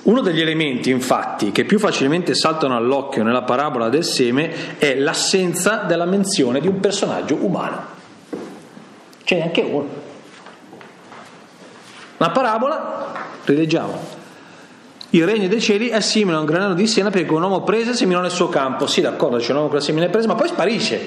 Uno 0.03 0.23
degli 0.23 0.41
elementi, 0.41 0.89
infatti, 0.91 1.53
che 1.53 1.67
più 1.67 1.79
facilmente 1.79 2.35
saltano 2.35 2.75
all'occhio 2.75 3.23
nella 3.23 3.43
parabola 3.43 3.91
del 3.91 4.05
seme 4.05 4.79
è 4.79 4.95
l'assenza 4.95 5.83
della 5.87 6.07
menzione 6.07 6.61
di 6.61 6.67
un 6.67 6.81
personaggio 6.81 7.37
umano. 7.45 7.97
Ce 9.23 9.35
n'è 9.35 9.43
anche 9.43 9.61
uno. 9.61 9.87
Una 12.17 12.31
parabola, 12.31 13.13
rileggiamo, 13.45 14.01
il 15.11 15.25
regno 15.25 15.49
dei 15.49 15.61
cieli 15.61 15.89
è 15.89 16.01
simile 16.01 16.37
a 16.37 16.41
un 16.41 16.45
granello 16.45 16.75
di 16.75 16.87
senape 16.87 17.25
che 17.25 17.33
un 17.33 17.43
uomo 17.43 17.63
prese 17.63 17.93
e 17.93 17.95
seminò 17.95 18.21
nel 18.21 18.31
suo 18.31 18.49
campo. 18.51 18.87
Sì, 18.87 19.01
d'accordo, 19.01 19.39
c'è 19.39 19.53
un 19.53 19.57
uomo 19.57 19.69
che 19.69 19.77
la 19.77 19.81
semina 19.81 20.07
presa, 20.09 20.27
ma 20.27 20.35
poi 20.35 20.49
sparisce. 20.49 21.01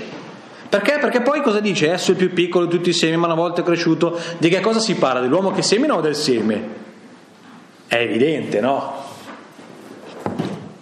Perché? 0.67 0.97
Perché 0.99 1.21
poi 1.21 1.41
cosa 1.41 1.59
dice? 1.59 1.91
Esso 1.91 2.09
è 2.09 2.13
il 2.13 2.17
più 2.17 2.33
piccolo 2.33 2.65
di 2.65 2.75
tutti 2.77 2.89
i 2.89 2.93
semi, 2.93 3.15
ma 3.17 3.27
una 3.27 3.35
volta 3.35 3.61
è 3.61 3.63
cresciuto. 3.63 4.17
Di 4.39 4.49
che 4.49 4.59
cosa 4.61 4.79
si 4.79 4.95
parla? 4.95 5.19
Dell'uomo 5.19 5.51
che 5.51 5.61
semina 5.61 5.95
o 5.95 6.01
del 6.01 6.15
seme? 6.15 6.79
È 7.85 7.95
evidente, 7.95 8.59
no? 8.59 9.03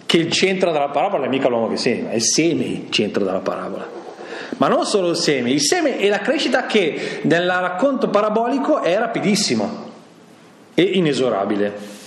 Che 0.06 0.16
il 0.16 0.30
centro 0.30 0.70
della 0.70 0.88
parabola 0.88 1.26
è 1.26 1.28
mica 1.28 1.48
l'uomo 1.48 1.68
che 1.68 1.76
semina, 1.76 2.10
è 2.10 2.14
il 2.14 2.22
seme 2.22 2.64
il 2.64 2.86
centro 2.88 3.24
della 3.24 3.40
parabola. 3.40 3.86
Ma 4.56 4.68
non 4.68 4.86
solo 4.86 5.10
il 5.10 5.16
seme, 5.16 5.50
il 5.50 5.60
seme 5.60 5.98
è 5.98 6.08
la 6.08 6.20
crescita 6.20 6.64
che 6.66 7.20
nel 7.22 7.46
racconto 7.46 8.08
parabolico 8.08 8.80
è 8.80 8.96
rapidissima 8.96 9.68
e 10.72 10.82
inesorabile. 10.82 11.98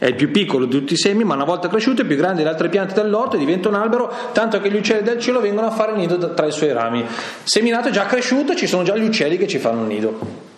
È 0.00 0.06
il 0.06 0.14
più 0.14 0.30
piccolo 0.30 0.64
di 0.64 0.78
tutti 0.78 0.94
i 0.94 0.96
semi, 0.96 1.24
ma 1.24 1.34
una 1.34 1.44
volta 1.44 1.68
cresciuto 1.68 2.00
è 2.00 2.06
più 2.06 2.16
grande 2.16 2.38
delle 2.38 2.48
altre 2.48 2.70
piante 2.70 2.94
dell'orto 2.94 3.36
e 3.36 3.38
diventa 3.38 3.68
un 3.68 3.74
albero, 3.74 4.10
tanto 4.32 4.58
che 4.58 4.70
gli 4.70 4.76
uccelli 4.76 5.02
del 5.02 5.20
cielo 5.20 5.42
vengono 5.42 5.66
a 5.66 5.70
fare 5.70 5.94
nido 5.94 6.32
tra 6.32 6.46
i 6.46 6.52
suoi 6.52 6.72
rami. 6.72 7.04
Seminato 7.42 7.88
è 7.88 7.90
già 7.90 8.06
cresciuto, 8.06 8.54
ci 8.54 8.66
sono 8.66 8.82
già 8.82 8.96
gli 8.96 9.04
uccelli 9.04 9.36
che 9.36 9.46
ci 9.46 9.58
fanno 9.58 9.84
nido. 9.84 10.49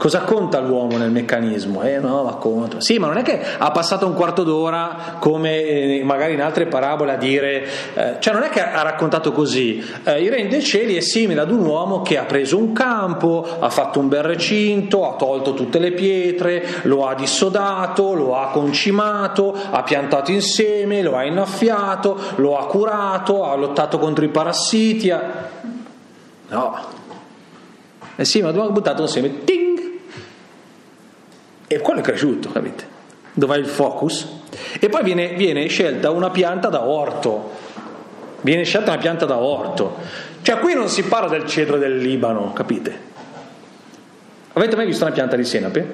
Cosa 0.00 0.20
conta 0.20 0.60
l'uomo 0.60 0.96
nel 0.96 1.10
meccanismo? 1.10 1.82
Eh 1.82 1.98
no, 1.98 2.22
va 2.22 2.36
contro. 2.36 2.80
Sì, 2.80 2.98
ma 2.98 3.08
non 3.08 3.18
è 3.18 3.22
che 3.22 3.38
ha 3.58 3.70
passato 3.70 4.06
un 4.06 4.14
quarto 4.14 4.44
d'ora 4.44 5.16
come 5.18 5.60
eh, 5.62 6.02
magari 6.04 6.32
in 6.32 6.40
altre 6.40 6.64
parabole 6.64 7.12
a 7.12 7.16
dire, 7.16 7.68
eh, 7.92 8.16
cioè 8.18 8.32
non 8.32 8.42
è 8.44 8.48
che 8.48 8.62
ha 8.62 8.80
raccontato 8.80 9.30
così. 9.30 9.86
Eh, 10.04 10.22
il 10.22 10.30
regno 10.30 10.48
dei 10.48 10.62
cieli 10.62 10.96
è 10.96 11.00
simile 11.00 11.42
ad 11.42 11.50
un 11.50 11.66
uomo 11.66 12.00
che 12.00 12.16
ha 12.16 12.24
preso 12.24 12.56
un 12.56 12.72
campo, 12.72 13.46
ha 13.58 13.68
fatto 13.68 14.00
un 14.00 14.08
bel 14.08 14.22
recinto, 14.22 15.06
ha 15.06 15.16
tolto 15.16 15.52
tutte 15.52 15.78
le 15.78 15.92
pietre, 15.92 16.64
lo 16.84 17.06
ha 17.06 17.14
dissodato, 17.14 18.14
lo 18.14 18.38
ha 18.38 18.46
concimato, 18.52 19.54
ha 19.70 19.82
piantato 19.82 20.30
insieme, 20.30 21.02
lo 21.02 21.14
ha 21.14 21.24
innaffiato, 21.26 22.18
lo 22.36 22.56
ha 22.56 22.64
curato, 22.64 23.44
ha 23.44 23.54
lottato 23.54 23.98
contro 23.98 24.24
i 24.24 24.28
parassiti. 24.28 25.10
Ha... 25.10 25.48
No. 26.48 26.78
Eh 28.16 28.24
sì, 28.24 28.40
ma 28.40 28.48
abbiamo 28.48 28.70
buttato 28.70 29.02
un 29.02 29.08
seme, 29.08 29.44
ting! 29.44 29.89
E 31.72 31.78
quello 31.78 32.00
è 32.00 32.02
cresciuto, 32.02 32.50
capite? 32.50 32.84
Dov'è 33.32 33.56
il 33.56 33.66
focus? 33.66 34.26
E 34.80 34.88
poi 34.88 35.04
viene, 35.04 35.34
viene 35.34 35.68
scelta 35.68 36.10
una 36.10 36.30
pianta 36.30 36.68
da 36.68 36.82
orto. 36.82 37.52
Viene 38.40 38.64
scelta 38.64 38.90
una 38.90 39.00
pianta 39.00 39.24
da 39.24 39.36
orto. 39.36 39.98
Cioè 40.42 40.58
qui 40.58 40.74
non 40.74 40.88
si 40.88 41.04
parla 41.04 41.28
del 41.28 41.46
cedro 41.46 41.78
del 41.78 41.98
Libano, 41.98 42.52
capite? 42.52 42.92
Avete 44.54 44.74
mai 44.74 44.84
visto 44.84 45.04
una 45.04 45.14
pianta 45.14 45.36
di 45.36 45.44
senape? 45.44 45.86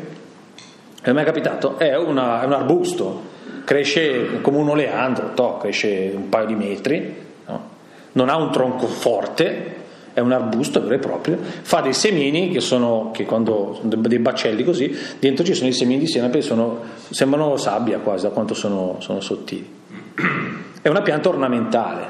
È 1.03 1.13
mai 1.13 1.27
capitato? 1.27 1.77
È, 1.77 1.95
una, 1.95 2.41
è 2.41 2.47
un 2.47 2.55
arbusto, 2.55 3.23
cresce 3.65 4.41
come 4.41 4.57
un 4.57 4.71
oleandro, 4.71 5.35
to, 5.35 5.59
cresce 5.59 6.11
un 6.15 6.31
paio 6.31 6.47
di 6.47 6.55
metri, 6.55 7.17
no? 7.45 7.69
non 8.13 8.31
ha 8.31 8.37
un 8.37 8.51
tronco 8.51 8.87
forte, 8.87 9.75
è 10.17 10.21
un 10.21 10.33
arbusto 10.33 10.81
vero 10.81 10.95
e 10.95 10.99
proprio, 10.99 11.37
fa 11.61 11.83
dei 11.83 11.93
semini 11.93 12.51
che 12.51 12.61
sono, 12.61 13.11
che 13.13 13.27
quando, 13.27 13.79
dei 13.83 14.19
baccelli 14.19 14.65
così, 14.65 14.97
dentro 15.19 15.45
ci 15.45 15.53
sono 15.53 15.69
i 15.69 15.75
semini 15.75 15.99
di 15.99 16.07
senape 16.07 16.41
sono, 16.41 16.81
sembrano 17.11 17.59
sabbia 17.59 17.99
quasi 17.99 18.25
da 18.25 18.31
quanto 18.31 18.55
sono, 18.55 18.97
sono 19.01 19.21
sottili. 19.21 19.69
È 20.81 20.89
una 20.89 21.03
pianta 21.03 21.29
ornamentale, 21.29 22.07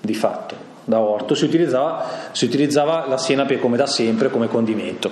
di 0.00 0.14
fatto, 0.14 0.54
da 0.84 1.00
orto, 1.00 1.34
si 1.34 1.44
utilizzava, 1.44 2.06
si 2.30 2.44
utilizzava 2.44 3.08
la 3.08 3.18
senape 3.18 3.58
come 3.58 3.76
da 3.76 3.86
sempre, 3.86 4.30
come 4.30 4.46
condimento. 4.46 5.10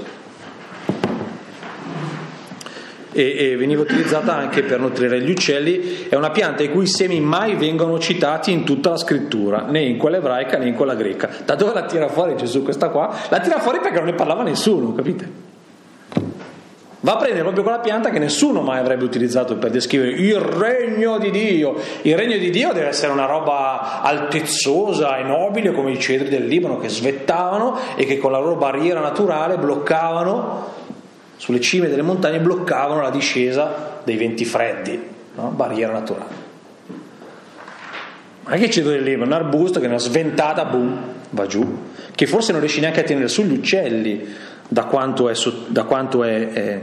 E, 3.17 3.53
e, 3.53 3.57
veniva 3.57 3.81
utilizzata 3.81 4.37
anche 4.37 4.63
per 4.63 4.79
nutrire 4.79 5.23
gli 5.23 5.31
uccelli. 5.31 6.07
È 6.09 6.15
una 6.15 6.31
pianta 6.31 6.63
i 6.63 6.71
cui 6.71 6.87
semi 6.87 7.19
mai 7.21 7.55
vengono 7.55 7.99
citati 7.99 8.53
in 8.53 8.63
tutta 8.63 8.91
la 8.91 8.99
scrittura, 8.99 9.63
né 9.63 9.81
in 9.81 9.97
quella 9.97 10.19
ebraica 10.19 10.59
né 10.59 10.69
in 10.69 10.75
quella 10.75 10.95
greca. 10.95 11.31
Da 11.45 11.55
dove 11.55 11.73
la 11.73 11.87
tira 11.87 12.09
fuori 12.09 12.37
Gesù 12.37 12.63
questa 12.63 12.91
qua? 12.91 13.11
La 13.31 13.41
tira 13.41 13.59
fuori 13.59 13.81
perché 13.81 13.97
non 13.97 14.07
ne 14.07 14.13
parlava 14.15 14.43
nessuno, 14.43 14.93
capite? 14.93 15.45
Va 17.01 17.13
a 17.13 17.17
prendere 17.17 17.43
proprio 17.43 17.63
quella 17.63 17.79
pianta 17.79 18.11
che 18.11 18.19
nessuno 18.19 18.63
mai 18.63 18.81
avrebbe 18.81 19.05
utilizzato 19.05 19.57
per 19.57 19.71
descrivere 19.71 20.11
il 20.11 20.39
regno 20.39 21.19
di 21.19 21.31
Dio. 21.31 21.77
Il 22.03 22.17
regno 22.17 22.37
di 22.37 22.51
Dio 22.51 22.73
deve 22.73 22.89
essere 22.89 23.13
una 23.13 23.27
roba 23.27 24.03
altezzosa 24.03 25.17
e 25.17 25.23
nobile 25.23 25.73
come 25.73 25.93
i 25.93 26.01
cedri 26.01 26.29
del 26.29 26.47
Libano 26.47 26.79
che 26.79 26.89
svettavano 26.89 27.79
e 27.95 28.05
che 28.05 28.19
con 28.19 28.33
la 28.33 28.39
loro 28.39 28.57
barriera 28.57 29.01
naturale 29.01 29.57
bloccavano 29.57 30.76
sulle 31.37 31.61
cime 31.61 31.89
delle 31.89 32.03
montagne 32.03 32.41
bloccavano 32.41 33.03
la 33.03 33.11
discesa 33.11 34.01
dei 34.05 34.17
venti 34.17 34.45
freddi, 34.45 35.01
no? 35.35 35.49
barriera 35.51 35.93
naturale. 35.93 36.45
Ma 38.45 38.57
che 38.57 38.83
del 38.83 39.03
Libano? 39.03 39.27
Un 39.27 39.33
arbusto 39.33 39.81
che 39.81 39.87
una 39.87 39.99
sventata, 39.99 40.65
boom, 40.65 40.99
va 41.31 41.47
giù, 41.47 41.79
che 42.15 42.27
forse 42.27 42.53
non 42.53 42.61
riesce 42.61 42.81
neanche 42.81 43.01
a 43.01 43.05
tenere 43.05 43.29
sugli 43.29 43.53
uccelli 43.53 44.25
da 44.69 44.85
quanto 44.85 45.29
è, 45.29 45.35
da 45.69 45.85
quanto 45.85 46.23
è, 46.23 46.49
è 46.49 46.83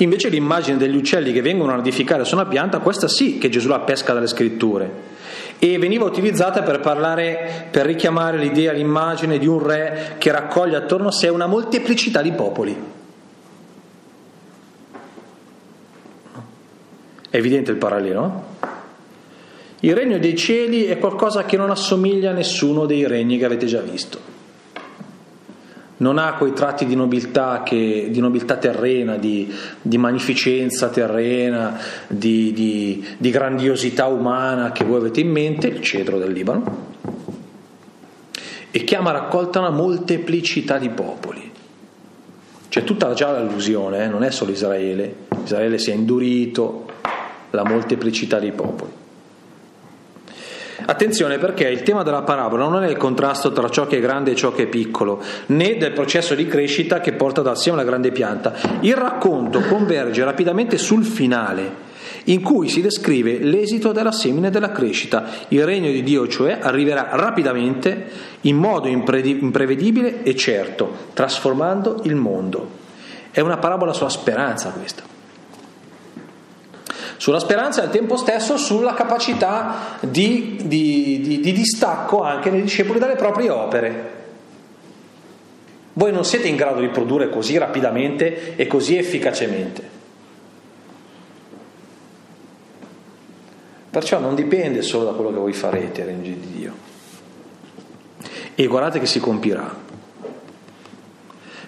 Invece 0.00 0.28
l'immagine 0.28 0.76
degli 0.76 0.94
uccelli 0.94 1.32
che 1.32 1.42
vengono 1.42 1.72
a 1.72 1.76
nidificare 1.76 2.24
su 2.24 2.34
una 2.34 2.46
pianta, 2.46 2.78
questa 2.78 3.08
sì 3.08 3.38
che 3.38 3.48
Gesù 3.48 3.66
la 3.66 3.80
pesca 3.80 4.12
dalle 4.12 4.28
scritture 4.28 5.16
e 5.58 5.78
veniva 5.78 6.04
utilizzata 6.04 6.62
per 6.62 6.80
parlare, 6.80 7.68
per 7.70 7.86
richiamare 7.86 8.38
l'idea, 8.38 8.72
l'immagine 8.72 9.38
di 9.38 9.46
un 9.46 9.64
re 9.64 10.14
che 10.18 10.30
raccoglie 10.30 10.76
attorno 10.76 11.08
a 11.08 11.12
sé 11.12 11.28
una 11.28 11.46
molteplicità 11.46 12.22
di 12.22 12.32
popoli. 12.32 12.76
È 17.30 17.36
evidente 17.36 17.70
il 17.70 17.76
parallelo? 17.76 18.56
Il 19.80 19.94
regno 19.94 20.18
dei 20.18 20.36
cieli 20.36 20.84
è 20.86 20.98
qualcosa 20.98 21.44
che 21.44 21.56
non 21.56 21.70
assomiglia 21.70 22.30
a 22.30 22.34
nessuno 22.34 22.86
dei 22.86 23.06
regni 23.06 23.38
che 23.38 23.44
avete 23.44 23.66
già 23.66 23.80
visto 23.80 24.37
non 25.98 26.18
ha 26.18 26.34
quei 26.34 26.52
tratti 26.52 26.84
di 26.86 26.94
nobiltà, 26.94 27.62
che, 27.64 28.08
di 28.10 28.20
nobiltà 28.20 28.56
terrena, 28.56 29.16
di, 29.16 29.52
di, 29.80 29.98
magnificenza 29.98 30.88
terrena, 30.88 31.78
di, 32.06 32.52
di, 32.52 33.04
di 33.16 33.30
grandiosità 33.30 34.06
umana 34.06 34.72
che 34.72 34.84
voi 34.84 34.98
avete 34.98 35.20
in 35.20 35.30
mente, 35.30 35.68
il 35.68 35.80
cedro 35.80 36.18
del 36.18 36.32
Libano, 36.32 36.86
e 38.70 38.84
chiama 38.84 39.10
raccolta 39.10 39.58
una 39.58 39.70
molteplicità 39.70 40.78
di 40.78 40.90
popoli. 40.90 41.50
C'è 42.68 42.84
tutta 42.84 43.12
già 43.14 43.30
l'allusione, 43.30 44.04
eh? 44.04 44.08
non 44.08 44.22
è 44.22 44.30
solo 44.30 44.52
Israele, 44.52 45.26
Israele 45.42 45.78
si 45.78 45.90
è 45.90 45.94
indurito, 45.94 46.86
la 47.50 47.64
molteplicità 47.64 48.38
di 48.38 48.52
popoli. 48.52 48.97
Attenzione 50.84 51.38
perché 51.38 51.68
il 51.68 51.82
tema 51.82 52.02
della 52.02 52.22
parabola 52.22 52.68
non 52.68 52.84
è 52.84 52.88
il 52.88 52.96
contrasto 52.96 53.52
tra 53.52 53.68
ciò 53.68 53.86
che 53.86 53.98
è 53.98 54.00
grande 54.00 54.30
e 54.30 54.36
ciò 54.36 54.52
che 54.52 54.64
è 54.64 54.66
piccolo, 54.66 55.20
né 55.46 55.76
del 55.76 55.92
processo 55.92 56.34
di 56.34 56.46
crescita 56.46 57.00
che 57.00 57.12
porta 57.12 57.42
dal 57.42 57.58
seme 57.58 57.76
alla 57.76 57.88
grande 57.88 58.12
pianta. 58.12 58.54
Il 58.80 58.94
racconto 58.94 59.60
converge 59.60 60.22
rapidamente 60.24 60.78
sul 60.78 61.04
finale, 61.04 61.86
in 62.24 62.42
cui 62.42 62.68
si 62.68 62.80
descrive 62.80 63.38
l'esito 63.38 63.90
della 63.90 64.12
semine 64.12 64.50
della 64.50 64.70
crescita. 64.70 65.24
Il 65.48 65.64
regno 65.64 65.90
di 65.90 66.02
Dio, 66.02 66.28
cioè, 66.28 66.58
arriverà 66.60 67.08
rapidamente, 67.12 68.06
in 68.42 68.56
modo 68.56 68.86
imprevedibile 68.86 70.22
e 70.22 70.36
certo, 70.36 71.08
trasformando 71.12 72.02
il 72.04 72.14
mondo. 72.14 72.86
È 73.30 73.40
una 73.40 73.58
parabola 73.58 73.92
sulla 73.92 74.08
speranza 74.08 74.70
questa 74.70 75.16
sulla 77.18 77.40
speranza 77.40 77.82
e 77.82 77.84
al 77.84 77.90
tempo 77.90 78.16
stesso 78.16 78.56
sulla 78.56 78.94
capacità 78.94 79.98
di, 80.00 80.56
di, 80.62 81.20
di, 81.20 81.40
di 81.40 81.52
distacco 81.52 82.22
anche 82.22 82.50
dei 82.50 82.62
discepoli 82.62 82.98
dalle 82.98 83.16
proprie 83.16 83.50
opere. 83.50 84.16
Voi 85.92 86.12
non 86.12 86.24
siete 86.24 86.46
in 86.46 86.56
grado 86.56 86.80
di 86.80 86.88
produrre 86.88 87.28
così 87.28 87.58
rapidamente 87.58 88.56
e 88.56 88.66
così 88.68 88.96
efficacemente. 88.96 89.96
Perciò 93.90 94.20
non 94.20 94.36
dipende 94.36 94.82
solo 94.82 95.04
da 95.04 95.12
quello 95.12 95.30
che 95.30 95.38
voi 95.38 95.52
farete, 95.52 96.04
regno 96.04 96.22
di 96.22 96.52
Dio. 96.56 96.72
E 98.54 98.66
guardate 98.66 99.00
che 99.00 99.06
si 99.06 99.18
compirà. 99.18 99.86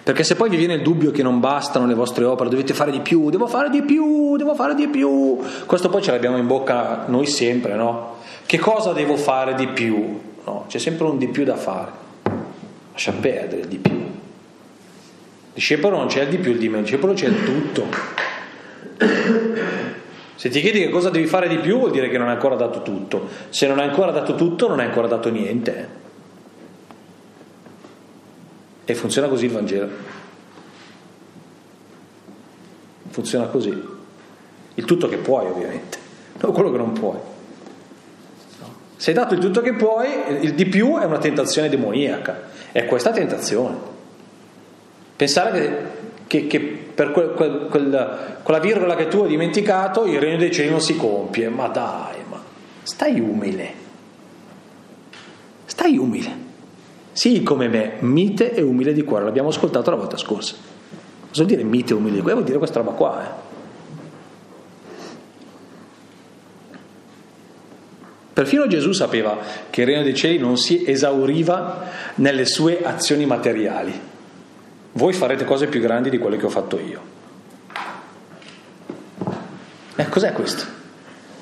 Perché 0.03 0.23
se 0.23 0.35
poi 0.35 0.49
vi 0.49 0.57
viene 0.57 0.73
il 0.73 0.81
dubbio 0.81 1.11
che 1.11 1.21
non 1.21 1.39
bastano 1.39 1.85
le 1.85 1.93
vostre 1.93 2.25
opere, 2.25 2.49
dovete 2.49 2.73
fare 2.73 2.91
di 2.91 3.01
più, 3.01 3.29
devo 3.29 3.45
fare 3.45 3.69
di 3.69 3.83
più, 3.83 4.35
devo 4.35 4.55
fare 4.55 4.73
di 4.73 4.87
più, 4.87 5.37
questo 5.65 5.89
poi 5.89 6.01
ce 6.01 6.09
l'abbiamo 6.11 6.37
in 6.37 6.47
bocca 6.47 7.05
noi 7.07 7.27
sempre, 7.27 7.75
no? 7.75 8.15
Che 8.45 8.57
cosa 8.57 8.93
devo 8.93 9.15
fare 9.15 9.53
di 9.53 9.67
più? 9.67 10.19
No, 10.43 10.65
c'è 10.67 10.79
sempre 10.79 11.05
un 11.05 11.19
di 11.19 11.27
più 11.27 11.43
da 11.43 11.55
fare. 11.55 11.91
Lascia 12.91 13.11
perdere 13.11 13.61
il 13.61 13.67
di 13.67 13.77
più. 13.77 14.01
Discepolo 15.53 15.97
non 15.97 16.07
c'è 16.07 16.23
il 16.23 16.29
di 16.29 16.37
più, 16.37 16.51
il 16.51 16.57
di 16.57 16.67
meno, 16.67 16.81
discepolo 16.81 17.13
c'è 17.13 17.27
il 17.27 17.43
tutto. 17.43 17.85
Se 20.35 20.49
ti 20.49 20.59
chiedi 20.61 20.79
che 20.79 20.89
cosa 20.89 21.11
devi 21.11 21.27
fare 21.27 21.47
di 21.47 21.57
più 21.59 21.77
vuol 21.77 21.91
dire 21.91 22.09
che 22.09 22.17
non 22.17 22.27
hai 22.27 22.33
ancora 22.33 22.55
dato 22.55 22.81
tutto. 22.81 23.27
Se 23.49 23.67
non 23.67 23.77
hai 23.77 23.87
ancora 23.87 24.09
dato 24.09 24.33
tutto 24.33 24.67
non 24.67 24.79
hai 24.79 24.87
ancora 24.87 25.05
dato 25.05 25.29
niente. 25.29 26.00
E 28.85 28.95
funziona 28.95 29.27
così 29.27 29.45
il 29.45 29.51
Vangelo. 29.51 29.89
Funziona 33.09 33.45
così. 33.47 33.89
Il 34.75 34.85
tutto 34.85 35.07
che 35.07 35.17
puoi, 35.17 35.45
ovviamente, 35.47 35.97
non 36.39 36.53
quello 36.53 36.71
che 36.71 36.77
non 36.77 36.93
puoi. 36.93 37.17
Se 38.95 39.09
hai 39.09 39.15
dato 39.15 39.33
il 39.33 39.39
tutto 39.39 39.61
che 39.61 39.73
puoi, 39.73 40.07
il 40.41 40.53
di 40.53 40.65
più 40.65 40.97
è 40.97 41.05
una 41.05 41.17
tentazione 41.17 41.69
demoniaca. 41.69 42.49
È 42.71 42.85
questa 42.85 43.11
tentazione. 43.11 43.75
Pensare 45.15 45.89
che, 46.27 46.47
che, 46.47 46.47
che 46.47 46.59
per 46.59 47.11
quel, 47.11 47.31
quel, 47.31 47.67
quel, 47.69 48.37
quella 48.43 48.59
virgola 48.59 48.95
che 48.95 49.07
tu 49.07 49.21
hai 49.21 49.29
dimenticato 49.29 50.05
il 50.05 50.19
regno 50.19 50.37
dei 50.37 50.51
cieli 50.51 50.69
non 50.69 50.81
si 50.81 50.95
compie. 50.95 51.49
Ma 51.49 51.67
dai, 51.67 52.17
ma 52.29 52.41
stai 52.83 53.19
umile. 53.19 53.73
Stai 55.65 55.97
umile. 55.97 56.49
Sii 57.13 57.43
come 57.43 57.67
me, 57.67 57.97
mite 57.99 58.53
e 58.53 58.61
umile 58.61 58.93
di 58.93 59.03
cuore, 59.03 59.25
l'abbiamo 59.25 59.49
ascoltato 59.49 59.89
la 59.89 59.97
volta 59.97 60.17
scorsa. 60.17 60.55
Cosa 61.29 61.43
vuol 61.43 61.47
dire 61.47 61.63
mite 61.63 61.93
e 61.93 61.95
umile 61.95 62.15
di 62.15 62.19
cuore? 62.19 62.33
Vuol 62.33 62.45
dire 62.45 62.57
questa 62.57 62.79
roba 62.79 62.91
qua. 62.91 63.23
Eh. 63.23 63.49
Perfino 68.33 68.65
Gesù 68.67 68.91
sapeva 68.93 69.37
che 69.69 69.81
il 69.81 69.87
regno 69.87 70.03
dei 70.03 70.15
cieli 70.15 70.37
non 70.37 70.57
si 70.57 70.89
esauriva 70.89 71.89
nelle 72.15 72.45
sue 72.45 72.81
azioni 72.81 73.25
materiali. 73.25 73.99
Voi 74.93 75.13
farete 75.13 75.45
cose 75.45 75.67
più 75.67 75.81
grandi 75.81 76.09
di 76.09 76.17
quelle 76.17 76.37
che 76.37 76.45
ho 76.45 76.49
fatto 76.49 76.79
io. 76.79 77.01
Eh, 79.95 80.09
cos'è 80.09 80.31
questo? 80.31 80.63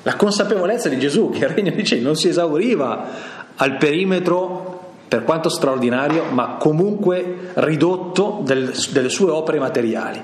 La 0.02 0.16
consapevolezza 0.16 0.88
di 0.88 0.98
Gesù 0.98 1.30
che 1.30 1.44
il 1.44 1.50
regno 1.50 1.70
dei 1.70 1.84
cieli 1.84 2.02
non 2.02 2.16
si 2.16 2.28
esauriva 2.28 3.08
al 3.56 3.76
perimetro 3.76 4.79
per 5.10 5.24
quanto 5.24 5.48
straordinario, 5.48 6.26
ma 6.30 6.54
comunque 6.54 7.50
ridotto 7.54 8.42
del, 8.44 8.72
delle 8.92 9.08
sue 9.08 9.28
opere 9.28 9.58
materiali. 9.58 10.22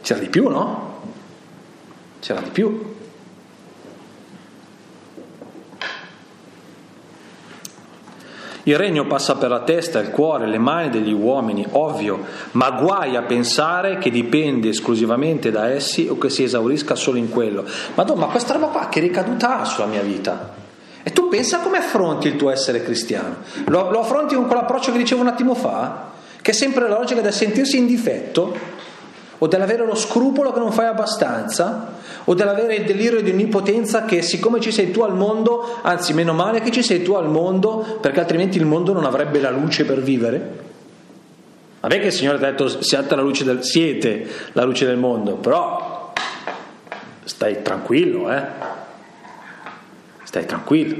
C'era 0.00 0.20
di 0.20 0.28
più, 0.28 0.48
no? 0.48 1.00
C'era 2.20 2.40
di 2.40 2.50
più. 2.50 2.94
Il 8.62 8.76
regno 8.76 9.04
passa 9.08 9.34
per 9.34 9.50
la 9.50 9.62
testa, 9.62 9.98
il 9.98 10.10
cuore, 10.10 10.46
le 10.46 10.58
mani 10.58 10.90
degli 10.90 11.12
uomini, 11.12 11.66
ovvio, 11.72 12.24
ma 12.52 12.70
guai 12.70 13.16
a 13.16 13.22
pensare 13.22 13.98
che 13.98 14.10
dipende 14.10 14.68
esclusivamente 14.68 15.50
da 15.50 15.70
essi 15.70 16.06
o 16.08 16.16
che 16.18 16.30
si 16.30 16.44
esaurisca 16.44 16.94
solo 16.94 17.18
in 17.18 17.30
quello. 17.30 17.64
Madonna, 17.96 18.26
ma 18.26 18.30
questa 18.30 18.52
roba 18.52 18.68
qua 18.68 18.88
che 18.88 19.00
ricaduta 19.00 19.58
ha 19.58 19.64
sulla 19.64 19.86
mia 19.86 20.02
vita? 20.02 20.61
Tu 21.12 21.28
pensa 21.28 21.58
come 21.58 21.78
affronti 21.78 22.28
il 22.28 22.36
tuo 22.36 22.50
essere 22.50 22.82
cristiano? 22.82 23.36
Lo, 23.66 23.90
lo 23.90 24.00
affronti 24.00 24.34
con 24.34 24.46
quell'approccio 24.46 24.92
che 24.92 24.98
dicevo 24.98 25.20
un 25.20 25.28
attimo 25.28 25.54
fa? 25.54 26.10
Che 26.40 26.50
è 26.50 26.54
sempre 26.54 26.88
la 26.88 26.98
logica 26.98 27.20
del 27.20 27.32
sentirsi 27.32 27.78
in 27.78 27.86
difetto? 27.86 28.80
O 29.38 29.46
dell'avere 29.48 29.84
lo 29.84 29.94
scrupolo 29.94 30.52
che 30.52 30.60
non 30.60 30.72
fai 30.72 30.86
abbastanza? 30.86 31.94
O 32.24 32.34
dell'avere 32.34 32.76
il 32.76 32.84
delirio 32.84 33.20
di 33.22 33.30
onnipotenza 33.30 34.04
che 34.04 34.22
siccome 34.22 34.60
ci 34.60 34.70
sei 34.70 34.90
tu 34.90 35.00
al 35.00 35.14
mondo, 35.14 35.78
anzi 35.82 36.12
meno 36.12 36.32
male 36.32 36.60
che 36.60 36.70
ci 36.70 36.82
sei 36.82 37.02
tu 37.02 37.14
al 37.14 37.28
mondo, 37.28 37.98
perché 38.00 38.20
altrimenti 38.20 38.58
il 38.58 38.66
mondo 38.66 38.92
non 38.92 39.04
avrebbe 39.04 39.40
la 39.40 39.50
luce 39.50 39.84
per 39.84 40.00
vivere? 40.00 40.60
Vabbè 41.80 41.98
che 41.98 42.06
il 42.06 42.12
Signore 42.12 42.38
ti 42.38 42.44
ha 42.44 42.50
detto 42.50 42.80
siate 42.80 43.16
la 43.16 43.22
luce 43.22 43.42
del, 43.42 43.64
siete 43.64 44.24
la 44.52 44.62
luce 44.62 44.86
del 44.86 44.96
mondo, 44.96 45.34
però 45.34 46.12
stai 47.24 47.62
tranquillo, 47.62 48.32
eh? 48.32 48.42
Stai 50.32 50.46
tranquillo. 50.46 50.96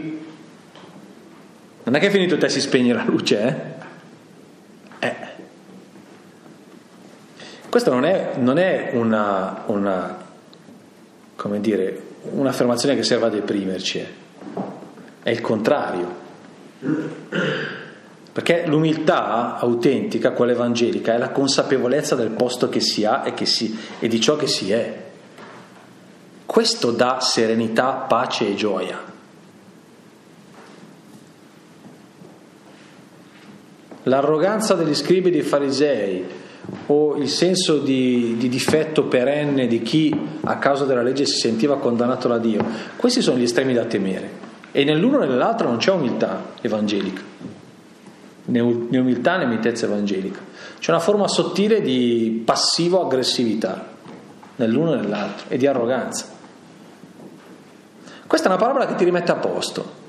Non 1.84 1.94
è 1.94 1.98
che 1.98 2.08
è 2.08 2.10
finito 2.10 2.36
te 2.36 2.50
si 2.50 2.60
spegne 2.60 2.92
la 2.92 3.02
luce, 3.02 3.80
eh? 4.98 5.06
Eh. 5.08 5.16
Questa 7.70 7.90
non 7.90 8.04
è, 8.04 8.32
non 8.36 8.58
è 8.58 8.90
una, 8.92 9.62
una, 9.68 10.18
come 11.34 11.60
dire, 11.62 12.02
un'affermazione 12.30 12.94
che 12.94 13.02
serve 13.02 13.24
a 13.24 13.28
deprimerci, 13.30 13.98
eh. 14.00 14.06
è 15.22 15.30
il 15.30 15.40
contrario. 15.40 16.14
Perché 18.32 18.66
l'umiltà 18.66 19.56
autentica, 19.56 20.32
quella 20.32 20.52
evangelica, 20.52 21.14
è 21.14 21.16
la 21.16 21.30
consapevolezza 21.30 22.14
del 22.16 22.32
posto 22.32 22.68
che 22.68 22.80
si 22.80 23.06
ha 23.06 23.22
e, 23.24 23.46
si, 23.46 23.78
e 23.98 24.08
di 24.08 24.20
ciò 24.20 24.36
che 24.36 24.46
si 24.46 24.70
è. 24.72 25.04
Questo 26.44 26.90
dà 26.90 27.20
serenità, 27.22 27.92
pace 27.92 28.50
e 28.50 28.54
gioia. 28.54 29.11
L'arroganza 34.04 34.74
degli 34.74 34.94
scribi 34.94 35.28
e 35.28 35.32
dei 35.32 35.42
farisei 35.42 36.24
o 36.86 37.16
il 37.16 37.28
senso 37.28 37.78
di, 37.78 38.36
di, 38.36 38.48
difetto 38.48 39.04
perenne 39.04 39.66
di 39.66 39.82
chi 39.82 40.16
a 40.42 40.58
causa 40.58 40.84
della 40.84 41.02
legge 41.02 41.26
si 41.26 41.38
sentiva 41.38 41.78
condannato 41.78 42.28
da 42.28 42.38
Dio, 42.38 42.64
questi 42.96 43.20
sono 43.20 43.38
gli 43.38 43.42
estremi 43.42 43.74
da 43.74 43.84
temere. 43.84 44.50
E 44.72 44.84
nell'uno 44.84 45.22
e 45.22 45.26
nell'altro 45.26 45.68
non 45.68 45.76
c'è 45.76 45.90
umiltà 45.90 46.52
evangelica, 46.60 47.20
né 48.44 48.60
umiltà 48.60 49.36
né 49.36 49.46
mitezza 49.46 49.86
evangelica. 49.86 50.40
C'è 50.78 50.90
una 50.90 51.00
forma 51.00 51.28
sottile 51.28 51.80
di 51.80 52.42
passivo-aggressività 52.44 53.90
nell'uno 54.56 54.94
e 54.94 54.96
nell'altro 54.96 55.46
e 55.48 55.56
di 55.58 55.66
arroganza. 55.66 56.26
Questa 58.26 58.48
è 58.48 58.50
una 58.50 58.60
parola 58.60 58.86
che 58.86 58.94
ti 58.94 59.04
rimette 59.04 59.30
a 59.30 59.36
posto 59.36 60.00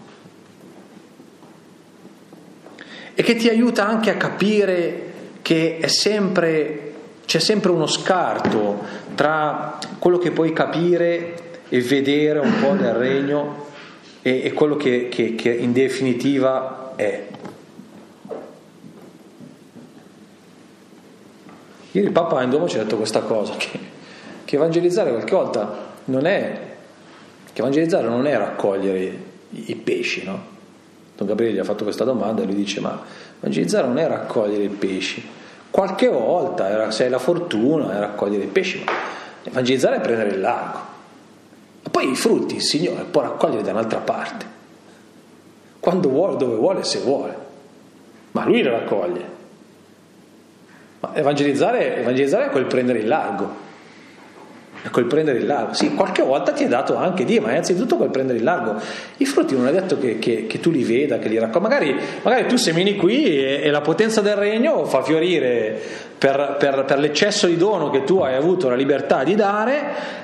e 3.15 3.23
che 3.23 3.35
ti 3.35 3.49
aiuta 3.49 3.87
anche 3.87 4.09
a 4.09 4.17
capire 4.17 5.11
che 5.41 5.79
sempre, 5.85 6.93
c'è 7.25 7.39
sempre 7.39 7.71
uno 7.71 7.85
scarto 7.85 8.81
tra 9.15 9.77
quello 9.99 10.17
che 10.17 10.31
puoi 10.31 10.53
capire 10.53 11.61
e 11.69 11.81
vedere 11.81 12.39
un 12.39 12.53
po' 12.59 12.73
del 12.73 12.93
regno 12.93 13.65
e, 14.21 14.43
e 14.45 14.53
quello 14.53 14.75
che, 14.75 15.09
che, 15.09 15.35
che 15.35 15.49
in 15.51 15.73
definitiva 15.73 16.93
è. 16.95 17.27
Ieri 21.91 22.07
il 22.07 22.13
Papa 22.13 22.41
in 22.41 22.49
Duomo 22.49 22.67
ci 22.67 22.77
ha 22.77 22.83
detto 22.83 22.97
questa 22.97 23.21
cosa, 23.21 23.53
che, 23.55 23.77
che 24.45 24.55
evangelizzare 24.55 25.11
qualche 25.11 25.35
volta 25.35 25.91
non 26.05 26.25
è 26.25 26.71
che 27.53 27.61
evangelizzare 27.61 28.07
non 28.07 28.25
è 28.25 28.35
raccogliere 28.35 28.99
i, 28.99 29.63
i 29.67 29.75
pesci, 29.75 30.23
no? 30.23 30.52
Don 31.23 31.25
Gabriele 31.25 31.55
gli 31.55 31.59
ha 31.59 31.63
fatto 31.63 31.83
questa 31.83 32.03
domanda 32.03 32.41
e 32.41 32.45
lui 32.45 32.55
dice 32.55 32.81
ma 32.81 33.01
evangelizzare 33.39 33.87
non 33.87 33.97
è 33.97 34.07
raccogliere 34.07 34.63
i 34.63 34.69
pesci, 34.69 35.25
qualche 35.69 36.07
volta 36.07 36.69
era, 36.69 36.91
se 36.91 37.05
hai 37.05 37.09
la 37.09 37.19
fortuna 37.19 37.95
è 37.95 37.99
raccogliere 37.99 38.43
i 38.43 38.47
pesci, 38.47 38.83
ma 38.83 38.91
evangelizzare 39.43 39.97
è 39.97 40.01
prendere 40.01 40.29
il 40.29 40.39
largo. 40.39 40.79
Ma 41.83 41.89
poi 41.89 42.11
i 42.11 42.15
frutti 42.15 42.55
il 42.55 42.61
Signore 42.61 43.03
può 43.03 43.21
raccogliere 43.21 43.63
da 43.63 43.71
un'altra 43.71 43.99
parte, 43.99 44.45
quando 45.79 46.09
vuole, 46.09 46.37
dove 46.37 46.55
vuole, 46.55 46.83
se 46.83 46.99
vuole, 46.99 47.35
ma 48.31 48.45
Lui 48.45 48.61
li 48.61 48.69
raccoglie. 48.69 49.31
Ma 50.99 51.15
evangelizzare, 51.15 51.97
evangelizzare 51.97 52.45
è 52.45 52.49
quel 52.49 52.65
prendere 52.65 52.99
il 52.99 53.07
largo 53.07 53.62
col 54.91 55.05
prendere 55.05 55.37
il 55.37 55.45
largo. 55.45 55.73
Sì, 55.73 55.93
qualche 55.93 56.21
volta 56.21 56.51
ti 56.51 56.63
è 56.63 56.67
dato 56.67 56.95
anche 56.95 57.23
Dio, 57.23 57.41
ma 57.41 57.51
innanzitutto 57.51 57.95
col 57.95 58.09
prendere 58.09 58.37
il 58.37 58.43
largo. 58.43 58.75
I 59.17 59.25
frutti 59.25 59.55
non 59.55 59.67
è 59.67 59.71
detto 59.71 59.97
che, 59.97 60.19
che, 60.19 60.45
che 60.45 60.59
tu 60.59 60.71
li 60.71 60.83
veda, 60.83 61.19
che 61.19 61.29
li 61.29 61.39
raccogli. 61.39 61.61
Magari, 61.61 61.95
magari, 62.21 62.47
tu 62.47 62.57
semini 62.57 62.95
qui 62.95 63.25
e, 63.25 63.61
e, 63.63 63.71
la 63.71 63.81
potenza 63.81 64.21
del 64.21 64.35
regno 64.35 64.85
fa 64.85 65.01
fiorire 65.01 65.79
per, 66.17 66.57
per, 66.59 66.83
per, 66.85 66.99
l'eccesso 66.99 67.47
di 67.47 67.55
dono 67.55 67.89
che 67.89 68.03
tu 68.03 68.19
hai 68.19 68.35
avuto 68.35 68.69
la 68.69 68.75
libertà 68.75 69.23
di 69.23 69.35
dare, 69.35 69.81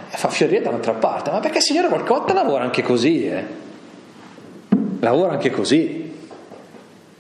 fa 0.08 0.30
fiorire 0.30 0.62
da 0.62 0.69
un'altra 0.69 0.93
parte. 0.93 1.32
Ma 1.32 1.39
perché 1.39 1.58
il 1.58 1.63
Signore 1.63 1.88
qualche 1.88 2.10
volta 2.10 2.34
lavora 2.34 2.63
anche 2.63 2.82
così, 2.82 3.28
eh? 3.28 3.67
Lavora 5.00 5.32
anche 5.32 5.52
così, 5.52 6.13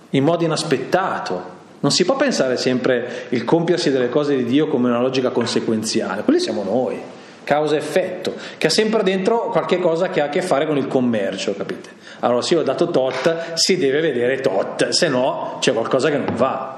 in 0.09 0.23
modo 0.23 0.43
inaspettato. 0.43 1.57
Non 1.81 1.91
si 1.91 2.03
può 2.03 2.17
pensare 2.17 2.57
sempre 2.57 3.27
il 3.29 3.45
compiersi 3.45 3.89
delle 3.89 4.09
cose 4.09 4.35
di 4.35 4.43
Dio 4.43 4.67
come 4.67 4.89
una 4.89 4.99
logica 4.99 5.29
conseguenziale, 5.29 6.23
quelli 6.23 6.41
siamo 6.41 6.63
noi 6.63 6.99
causa-effetto, 7.43 8.33
che 8.57 8.67
ha 8.67 8.69
sempre 8.69 9.03
dentro 9.03 9.49
qualche 9.49 9.79
cosa 9.79 10.09
che 10.09 10.21
ha 10.21 10.25
a 10.25 10.29
che 10.29 10.41
fare 10.41 10.65
con 10.65 10.77
il 10.77 10.87
commercio, 10.87 11.55
capite? 11.55 11.89
Allora 12.19 12.41
se 12.41 12.53
io 12.53 12.59
ho 12.61 12.63
dato 12.63 12.89
tot, 12.89 13.53
si 13.53 13.77
deve 13.77 14.01
vedere 14.01 14.41
tot, 14.41 14.89
se 14.89 15.07
no 15.07 15.57
c'è 15.59 15.73
qualcosa 15.73 16.09
che 16.09 16.17
non 16.17 16.35
va. 16.35 16.77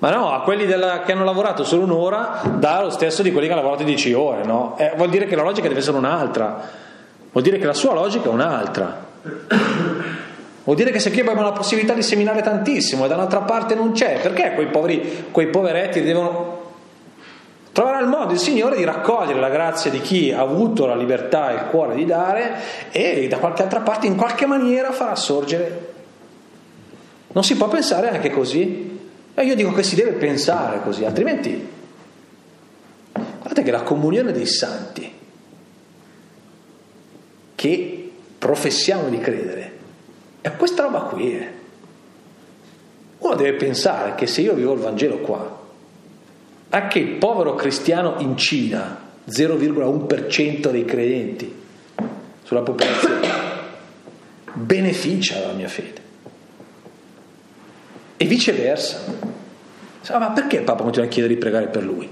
Ma 0.00 0.10
no, 0.10 0.32
a 0.32 0.42
quelli 0.42 0.64
della, 0.64 1.02
che 1.02 1.12
hanno 1.12 1.24
lavorato 1.24 1.64
solo 1.64 1.82
un'ora 1.82 2.40
dà 2.56 2.82
lo 2.82 2.90
stesso 2.90 3.22
di 3.22 3.32
quelli 3.32 3.46
che 3.46 3.52
hanno 3.52 3.62
lavorato 3.62 3.84
10 3.84 4.12
ore, 4.12 4.44
no? 4.44 4.76
Eh, 4.78 4.92
vuol 4.96 5.08
dire 5.08 5.26
che 5.26 5.34
la 5.34 5.42
logica 5.42 5.66
deve 5.66 5.80
essere 5.80 5.96
un'altra, 5.96 6.60
vuol 7.32 7.42
dire 7.42 7.58
che 7.58 7.66
la 7.66 7.74
sua 7.74 7.94
logica 7.94 8.26
è 8.26 8.32
un'altra. 8.32 9.06
Vuol 10.68 10.76
dire 10.76 10.92
che 10.92 10.98
se 10.98 11.10
qui 11.10 11.20
abbiamo 11.20 11.40
la 11.40 11.52
possibilità 11.52 11.94
di 11.94 12.02
seminare 12.02 12.42
tantissimo 12.42 13.06
e 13.06 13.08
dall'altra 13.08 13.40
parte 13.40 13.74
non 13.74 13.92
c'è, 13.92 14.20
perché 14.20 14.52
quei, 14.52 14.66
poveri, 14.66 15.28
quei 15.30 15.46
poveretti 15.46 16.02
devono 16.02 16.57
Troverà 17.78 18.00
il 18.00 18.08
modo 18.08 18.32
il 18.32 18.40
Signore 18.40 18.76
di 18.76 18.82
raccogliere 18.82 19.38
la 19.38 19.50
grazia 19.50 19.88
di 19.88 20.00
chi 20.00 20.32
ha 20.32 20.40
avuto 20.40 20.84
la 20.84 20.96
libertà 20.96 21.52
e 21.52 21.54
il 21.54 21.70
cuore 21.70 21.94
di 21.94 22.04
dare 22.04 22.56
e 22.90 23.28
da 23.28 23.38
qualche 23.38 23.62
altra 23.62 23.82
parte 23.82 24.08
in 24.08 24.16
qualche 24.16 24.46
maniera 24.46 24.90
farà 24.90 25.14
sorgere. 25.14 25.92
Non 27.28 27.44
si 27.44 27.56
può 27.56 27.68
pensare 27.68 28.10
anche 28.10 28.30
così? 28.30 28.98
E 29.32 29.44
io 29.44 29.54
dico 29.54 29.70
che 29.70 29.84
si 29.84 29.94
deve 29.94 30.10
pensare 30.14 30.82
così, 30.82 31.04
altrimenti 31.04 31.68
guardate 33.12 33.62
che 33.62 33.70
la 33.70 33.82
comunione 33.82 34.32
dei 34.32 34.46
santi 34.46 35.12
che 37.54 38.12
professiamo 38.38 39.08
di 39.08 39.20
credere 39.20 39.78
è 40.40 40.50
questa 40.56 40.82
roba 40.82 41.02
qui. 41.02 41.32
Eh. 41.32 41.52
Uno 43.18 43.34
deve 43.36 43.56
pensare 43.56 44.16
che 44.16 44.26
se 44.26 44.40
io 44.40 44.54
vivo 44.54 44.72
il 44.72 44.80
Vangelo 44.80 45.18
qua, 45.18 45.57
anche 46.70 46.98
il 46.98 47.16
povero 47.16 47.54
cristiano 47.54 48.16
in 48.18 48.36
Cina, 48.36 49.06
0,1% 49.28 50.70
dei 50.70 50.84
credenti 50.84 51.54
sulla 52.42 52.62
popolazione, 52.62 53.28
beneficia 54.52 55.38
dalla 55.40 55.52
mia 55.52 55.68
fede. 55.68 56.06
E 58.16 58.24
viceversa. 58.24 59.36
Ma 60.10 60.30
perché 60.30 60.56
il 60.56 60.62
Papa 60.62 60.82
continua 60.82 61.06
a 61.06 61.10
chiedere 61.10 61.34
di 61.34 61.40
pregare 61.40 61.66
per 61.66 61.82
lui? 61.82 62.08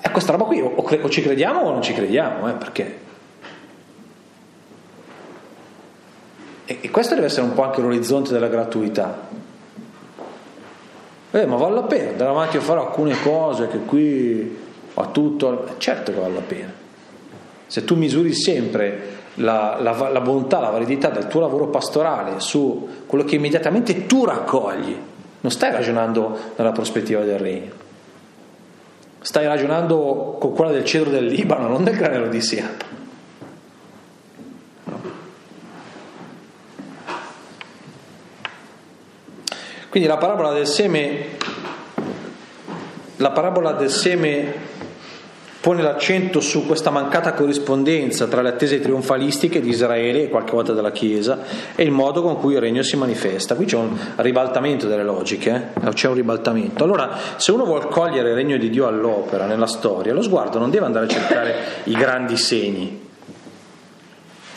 È 0.00 0.10
questa 0.10 0.32
roba 0.32 0.44
qui, 0.44 0.60
o, 0.60 1.08
ci 1.08 1.22
crediamo 1.22 1.60
o 1.60 1.72
non 1.72 1.82
ci 1.82 1.94
crediamo, 1.94 2.48
eh, 2.48 2.52
perché? 2.52 2.98
E 6.66 6.90
questo 6.90 7.14
deve 7.14 7.26
essere 7.26 7.46
un 7.46 7.54
po' 7.54 7.62
anche 7.62 7.80
l'orizzonte 7.80 8.32
della 8.32 8.48
gratuità. 8.48 9.28
Eh, 11.34 11.46
ma 11.46 11.56
vale 11.56 11.74
la 11.74 11.82
pena, 11.82 12.10
andare 12.10 12.30
avanti 12.30 12.58
a 12.58 12.60
fare 12.60 12.78
alcune 12.78 13.20
cose 13.20 13.66
che 13.66 13.78
qui 13.78 14.56
ha 14.94 15.06
tutto, 15.06 15.74
certo 15.78 16.12
che 16.12 16.20
vale 16.20 16.34
la 16.34 16.40
pena. 16.46 16.72
Se 17.66 17.84
tu 17.84 17.96
misuri 17.96 18.32
sempre 18.32 19.00
la, 19.34 19.78
la, 19.80 20.10
la, 20.10 20.20
bontà, 20.20 20.60
la 20.60 20.70
validità 20.70 21.08
del 21.08 21.26
tuo 21.26 21.40
lavoro 21.40 21.66
pastorale 21.66 22.38
su 22.38 22.88
quello 23.06 23.24
che 23.24 23.34
immediatamente 23.34 24.06
tu 24.06 24.24
raccogli, 24.24 24.96
non 25.40 25.50
stai 25.50 25.72
ragionando 25.72 26.38
nella 26.54 26.70
prospettiva 26.70 27.24
del 27.24 27.40
regno, 27.40 27.72
stai 29.18 29.46
ragionando 29.46 30.36
con 30.38 30.52
quella 30.52 30.70
del 30.70 30.84
cedro 30.84 31.10
del 31.10 31.26
Libano, 31.26 31.66
non 31.66 31.82
del 31.82 31.96
granello 31.96 32.28
di 32.28 32.40
Siapa. 32.40 32.93
Quindi 39.94 40.10
la 40.10 40.18
parabola 40.18 40.50
del 40.50 40.66
seme, 40.66 41.24
la 43.18 43.30
parabola 43.30 43.74
del 43.74 43.90
seme 43.90 44.52
pone 45.60 45.82
l'accento 45.82 46.40
su 46.40 46.66
questa 46.66 46.90
mancata 46.90 47.32
corrispondenza 47.32 48.26
tra 48.26 48.42
le 48.42 48.48
attese 48.48 48.80
trionfalistiche 48.80 49.60
di 49.60 49.68
Israele 49.68 50.24
e 50.24 50.28
qualche 50.30 50.50
volta 50.50 50.72
della 50.72 50.90
Chiesa 50.90 51.42
e 51.76 51.84
il 51.84 51.92
modo 51.92 52.22
con 52.22 52.40
cui 52.40 52.54
il 52.54 52.60
regno 52.60 52.82
si 52.82 52.96
manifesta. 52.96 53.54
Qui 53.54 53.66
c'è 53.66 53.76
un 53.76 53.96
ribaltamento 54.16 54.88
delle 54.88 55.04
logiche, 55.04 55.70
eh? 55.80 55.88
c'è 55.90 56.08
un 56.08 56.14
ribaltamento. 56.14 56.82
Allora, 56.82 57.10
se 57.36 57.52
uno 57.52 57.64
vuole 57.64 57.86
cogliere 57.86 58.30
il 58.30 58.34
regno 58.34 58.56
di 58.56 58.70
Dio 58.70 58.88
all'opera, 58.88 59.46
nella 59.46 59.68
storia, 59.68 60.12
lo 60.12 60.22
sguardo 60.22 60.58
non 60.58 60.70
deve 60.70 60.86
andare 60.86 61.04
a 61.04 61.08
cercare 61.08 61.54
i 61.84 61.92
grandi 61.92 62.36
segni. 62.36 63.02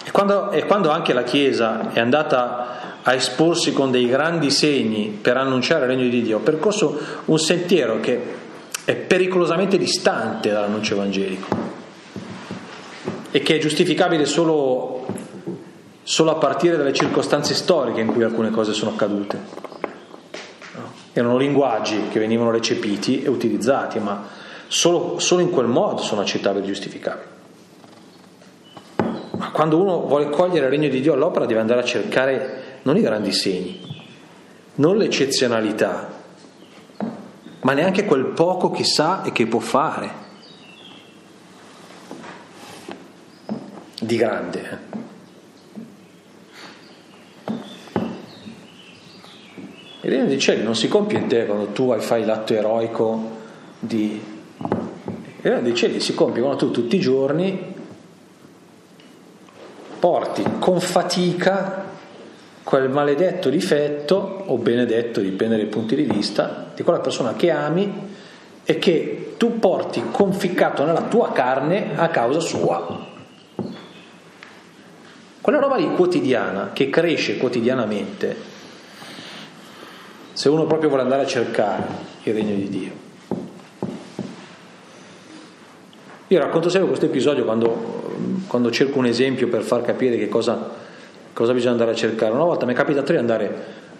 E 0.03 0.09
quando, 0.09 0.49
e 0.49 0.65
quando 0.65 0.89
anche 0.89 1.13
la 1.13 1.21
Chiesa 1.21 1.91
è 1.93 1.99
andata 1.99 2.86
a 3.07 3.13
esporsi 3.13 3.71
con 3.71 3.89
dei 3.89 4.05
grandi 4.05 4.51
segni 4.51 5.17
per 5.21 5.37
annunciare 5.37 5.85
il 5.85 5.91
regno 5.91 6.09
di 6.09 6.21
Dio, 6.21 6.37
ha 6.37 6.41
percorso 6.41 6.99
un 7.25 7.39
sentiero 7.39 8.01
che 8.01 8.21
è 8.83 8.95
pericolosamente 8.95 9.77
distante 9.77 10.49
dall'annuncio 10.49 10.93
evangelico 10.93 11.47
e 13.31 13.39
che 13.39 13.55
è 13.55 13.59
giustificabile 13.59 14.25
solo, 14.25 15.07
solo 16.03 16.31
a 16.31 16.35
partire 16.35 16.75
dalle 16.75 16.91
circostanze 16.91 17.53
storiche 17.53 18.01
in 18.01 18.07
cui 18.07 18.23
alcune 18.23 18.49
cose 18.49 18.73
sono 18.73 18.91
accadute. 18.91 19.39
erano 21.13 21.37
linguaggi 21.37 22.09
che 22.09 22.19
venivano 22.19 22.51
recepiti 22.51 23.23
e 23.23 23.29
utilizzati, 23.29 23.99
ma 23.99 24.27
solo, 24.67 25.17
solo 25.19 25.41
in 25.41 25.49
quel 25.49 25.67
modo 25.67 26.01
sono 26.01 26.19
accettabili 26.19 26.65
e 26.65 26.67
giustificabili. 26.67 27.27
Ma 29.37 29.51
quando 29.51 29.79
uno 29.79 30.01
vuole 30.01 30.29
cogliere 30.29 30.65
il 30.65 30.71
regno 30.71 30.89
di 30.89 30.99
Dio 30.99 31.13
all'opera 31.13 31.45
deve 31.45 31.61
andare 31.61 31.79
a 31.79 31.85
cercare 31.85 32.66
non 32.87 32.95
i 32.95 33.01
grandi 33.01 33.33
segni, 33.33 33.81
non 34.75 34.95
l'eccezionalità, 34.95 36.09
ma 37.59 37.73
neanche 37.73 38.05
quel 38.05 38.27
poco 38.27 38.71
che 38.71 38.85
sa 38.85 39.23
e 39.23 39.33
che 39.33 39.45
può 39.45 39.59
fare 39.59 40.09
di 43.99 44.15
grande. 44.15 44.79
Eh. 49.99 50.25
Dei 50.25 50.39
cieli 50.39 50.63
non 50.63 50.75
si 50.75 50.87
compie 50.87 51.17
in 51.17 51.27
te 51.27 51.45
quando 51.45 51.65
tu 51.73 51.93
fai 51.99 52.23
l'atto 52.23 52.53
eroico 52.53 53.31
di... 53.79 54.17
Regno 55.41 55.61
dei 55.61 55.75
cieli 55.75 55.99
si 55.99 56.13
compie 56.13 56.41
quando 56.41 56.57
tu 56.57 56.71
tutti 56.71 56.95
i 56.95 56.99
giorni 56.99 57.75
porti 59.99 60.45
con 60.59 60.79
fatica 60.79 61.86
quel 62.67 62.89
maledetto 62.89 63.47
difetto 63.47 64.43
o 64.47 64.57
benedetto, 64.57 65.21
dipende 65.21 65.55
dai 65.55 65.67
punti 65.67 65.95
di 65.95 66.03
vista, 66.03 66.69
di 66.75 66.83
quella 66.83 66.99
persona 66.99 67.33
che 67.33 67.49
ami 67.49 67.89
e 68.65 68.77
che 68.77 69.35
tu 69.37 69.57
porti 69.57 70.03
conficcato 70.11 70.83
nella 70.83 71.03
tua 71.03 71.31
carne 71.31 71.91
a 71.95 72.09
causa 72.09 72.41
sua. 72.41 73.05
Quella 75.39 75.59
roba 75.59 75.77
lì 75.77 75.89
quotidiana, 75.95 76.71
che 76.73 76.89
cresce 76.89 77.37
quotidianamente, 77.37 78.35
se 80.33 80.49
uno 80.49 80.65
proprio 80.65 80.89
vuole 80.89 81.03
andare 81.03 81.21
a 81.21 81.25
cercare 81.25 81.85
il 82.23 82.33
regno 82.33 82.53
di 82.53 82.67
Dio. 82.67 82.91
Io 86.27 86.39
racconto 86.39 86.67
sempre 86.67 86.89
questo 86.89 87.05
episodio 87.05 87.45
quando, 87.45 88.43
quando 88.47 88.71
cerco 88.71 88.99
un 88.99 89.05
esempio 89.05 89.47
per 89.47 89.61
far 89.61 89.83
capire 89.83 90.17
che 90.17 90.27
cosa, 90.27 90.86
cosa, 91.37 91.53
bisogna 91.53 91.73
andare 91.73 91.91
a 91.91 91.93
cercare. 91.93 92.31
Una 92.31 92.45
volta 92.45 92.65
mi 92.65 92.73
è 92.73 92.75
capitato 92.75 93.11
di 93.11 93.19
andare 93.19 93.55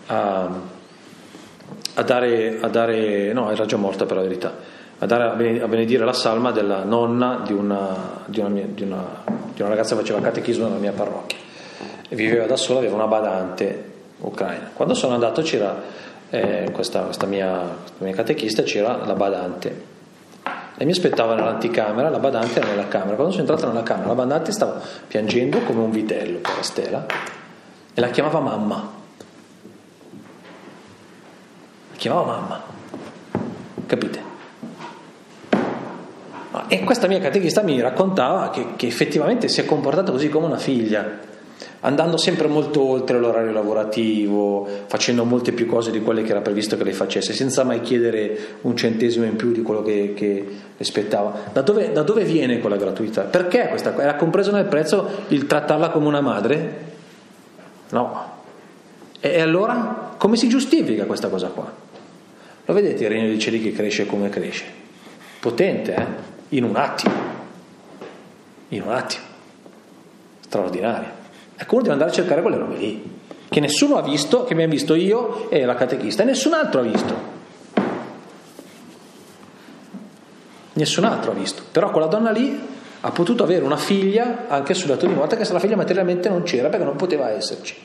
a, 0.08 0.50
a, 1.94 2.02
dare, 2.02 2.58
a 2.60 2.68
dare, 2.68 3.32
no, 3.32 3.52
era 3.52 3.64
già 3.66 3.78
morta 3.78 4.08
per 4.08 4.18
la 4.18 4.24
verità, 4.24 4.56
a, 4.98 5.06
dare, 5.06 5.62
a 5.62 5.68
benedire 5.68 6.04
la 6.04 6.14
salma 6.14 6.52
della 6.52 6.84
nonna 6.84 7.44
di 7.46 7.54
una, 7.54 8.24
di 8.26 8.40
una, 8.40 8.50
di 8.50 8.82
una, 8.82 9.24
di 9.54 9.62
una 9.62 9.70
ragazza 9.70 9.94
che 9.94 10.02
faceva 10.02 10.20
catechismo 10.20 10.66
nella 10.66 10.80
mia 10.80 10.94
parrocchia. 10.94 11.38
E 12.10 12.16
viveva 12.16 12.48
da 12.48 12.56
sola, 12.56 12.80
aveva 12.80 12.96
una 12.96 13.06
badante 13.06 13.84
ucraina. 14.18 14.72
Quando 14.74 14.96
sono 14.96 15.14
andato 15.14 15.44
c'era 15.44 15.80
eh, 16.32 16.72
questa, 16.72 17.02
questa, 17.02 17.28
mia, 17.28 17.76
questa 17.82 18.04
mia 18.04 18.16
catechista, 18.16 18.64
c'era 18.64 19.06
la 19.06 19.14
badante. 19.14 19.87
E 20.80 20.86
mi 20.86 20.92
aspettava 20.92 21.34
nell'anticamera, 21.34 22.10
la 22.10 22.20
badante 22.20 22.60
era 22.60 22.68
nella 22.68 22.88
camera. 22.88 23.16
Quando 23.16 23.32
sono 23.32 23.48
entrato 23.48 23.66
nella 23.68 23.82
camera, 23.82 24.10
la 24.10 24.14
badante 24.14 24.52
stava 24.52 24.80
piangendo 25.08 25.60
come 25.62 25.82
un 25.82 25.90
vitello 25.90 26.38
per 26.38 26.56
la 26.56 26.62
stela 26.62 27.06
e 27.94 28.00
la 28.00 28.10
chiamava 28.10 28.40
mamma. 28.40 28.92
La 31.92 31.98
chiamava 31.98 32.32
mamma. 32.32 32.62
Capite? 33.88 34.26
E 36.68 36.84
questa 36.84 37.08
mia 37.08 37.20
catechista 37.20 37.64
mi 37.64 37.80
raccontava 37.82 38.52
che, 38.52 38.76
che 38.76 38.86
effettivamente 38.86 39.48
si 39.48 39.62
è 39.62 39.66
comportata 39.66 40.12
così 40.12 40.30
come 40.30 40.46
una 40.46 40.58
figlia, 40.58 41.20
andando 41.82 42.18
sempre 42.18 42.48
molto 42.48 42.82
oltre 42.82 43.20
l'orario 43.20 43.52
lavorativo, 43.52 44.68
facendo 44.88 45.24
molte 45.26 45.52
più 45.52 45.66
cose 45.68 45.92
di 45.92 46.02
quelle 46.02 46.24
che 46.24 46.32
era 46.32 46.42
previsto 46.42 46.78
che 46.78 46.84
lei 46.84 46.94
facesse, 46.94 47.34
senza 47.34 47.64
mai 47.64 47.82
chiedere 47.82 48.38
un 48.62 48.76
centesimo 48.76 49.26
in 49.26 49.36
più 49.36 49.52
di 49.52 49.62
quello 49.62 49.84
che, 49.84 50.14
che 50.16 50.46
le 50.76 50.84
spettava. 50.84 51.52
Da 51.52 51.62
dove, 51.62 51.92
da 51.92 52.02
dove, 52.02 52.24
viene 52.24 52.60
quella 52.60 52.78
gratuità? 52.78 53.24
Perché 53.24 53.68
questa? 53.70 53.96
Era 53.96 54.16
compreso 54.16 54.52
nel 54.52 54.66
prezzo 54.66 55.08
il 55.28 55.46
trattarla 55.46 55.90
come 55.90 56.08
una 56.08 56.22
madre? 56.22 56.86
No. 57.90 58.36
E, 59.20 59.30
e 59.30 59.42
allora 59.42 60.16
come 60.18 60.36
si 60.36 60.50
giustifica 60.50 61.06
questa 61.06 61.30
cosa 61.30 61.48
qua? 61.50 61.72
Lo 62.66 62.74
vedete 62.74 63.04
il 63.04 63.10
regno 63.10 63.28
dei 63.28 63.40
cieli 63.40 63.62
che 63.62 63.72
cresce 63.72 64.06
come 64.06 64.30
cresce? 64.30 64.66
Potente, 65.40 65.94
eh? 65.94 66.06
in 66.50 66.64
un 66.64 66.76
attimo, 66.76 67.14
in 68.70 68.82
un 68.82 68.92
attimo, 68.92 69.24
straordinario. 70.42 71.17
Ecco, 71.60 71.74
uno 71.74 71.82
deve 71.82 71.94
andare 71.94 72.12
a 72.12 72.14
cercare 72.14 72.42
quelle 72.42 72.58
robe 72.58 72.76
lì, 72.76 73.20
che 73.50 73.60
nessuno 73.60 73.98
ha 73.98 74.04
visto, 74.04 74.44
che 74.44 74.54
mi 74.54 74.62
ha 74.64 74.68
visto 74.68 74.94
io 74.94 75.50
e 75.50 75.66
la 75.66 75.74
catechista, 75.74 76.22
e 76.22 76.26
nessun 76.26 76.54
altro 76.54 76.82
ha 76.82 76.84
visto. 76.84 77.36
Nessun 80.74 81.04
altro 81.06 81.32
ha 81.32 81.34
visto. 81.34 81.64
Però 81.72 81.90
quella 81.90 82.06
donna 82.06 82.30
lì 82.30 82.76
ha 83.02 83.12
potuto 83.12 83.44
avere 83.44 83.66
una 83.66 83.78
figlia 83.78 84.46
anche 84.48 84.76
sul 84.76 84.90
dato 84.90 85.08
di 85.08 85.14
morte, 85.14 85.36
che 85.36 85.46
se 85.46 85.54
la 85.54 85.60
figlia 85.60 85.76
materialmente 85.76 86.30
non 86.30 86.44
c'era 86.44 86.70
perché 86.70 86.86
non 86.86 86.96
poteva 86.96 87.32
esserci. 87.32 87.76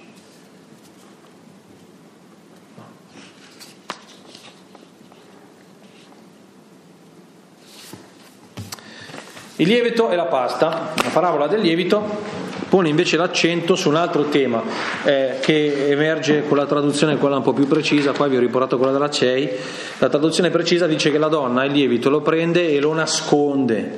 Il 9.56 9.68
lievito 9.68 10.10
e 10.10 10.16
la 10.16 10.26
pasta, 10.26 10.92
la 11.02 11.10
parabola 11.10 11.46
del 11.46 11.60
lievito 11.60 12.50
pone 12.72 12.88
invece 12.88 13.18
l'accento 13.18 13.74
su 13.74 13.90
un 13.90 13.96
altro 13.96 14.30
tema 14.30 14.62
eh, 15.04 15.34
che 15.42 15.90
emerge 15.90 16.44
con 16.48 16.56
la 16.56 16.64
traduzione 16.64 17.18
quella 17.18 17.36
un 17.36 17.42
po' 17.42 17.52
più 17.52 17.68
precisa, 17.68 18.12
qua 18.12 18.28
vi 18.28 18.36
ho 18.38 18.40
riportato 18.40 18.78
quella 18.78 18.92
della 18.92 19.10
CEI, 19.10 19.50
la 19.98 20.08
traduzione 20.08 20.48
precisa 20.48 20.86
dice 20.86 21.10
che 21.10 21.18
la 21.18 21.28
donna 21.28 21.66
il 21.66 21.72
lievito 21.72 22.08
lo 22.08 22.22
prende 22.22 22.70
e 22.70 22.80
lo 22.80 22.94
nasconde, 22.94 23.92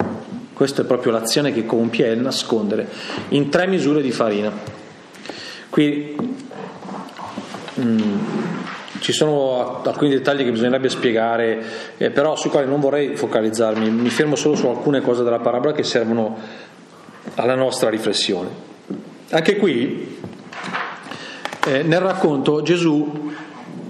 questa 0.53 0.83
è 0.83 0.87
proprio 0.87 1.13
l'azione 1.13 1.53
che 1.53 1.65
compie, 1.65 2.07
è 2.07 2.11
il 2.11 2.19
nascondere, 2.19 2.89
in 3.29 3.49
tre 3.49 3.69
misure 3.69 4.03
di 4.03 4.11
farina. 4.11 4.51
Qui 5.71 6.17
mm, 7.79 8.19
ci 8.99 9.13
sono 9.13 9.83
alcuni 9.85 10.11
dettagli 10.11 10.45
che 10.45 10.51
bisognerebbe 10.51 10.89
spiegare, 10.89 11.63
eh, 11.99 12.11
però 12.11 12.35
sui 12.37 12.51
quali 12.51 12.67
non 12.67 12.81
vorrei 12.81 13.15
focalizzarmi, 13.15 13.89
mi 13.91 14.09
fermo 14.09 14.35
solo 14.35 14.57
su 14.57 14.67
alcune 14.67 15.01
cose 15.01 15.23
della 15.23 15.41
parabola 15.41 15.75
che 15.75 15.83
servono 15.85 16.39
alla 17.35 17.55
nostra 17.55 17.91
riflessione. 17.91 18.49
Anche 19.31 19.57
qui, 19.57 20.19
eh, 21.67 21.83
nel 21.83 22.01
racconto, 22.01 22.63
Gesù 22.63 23.33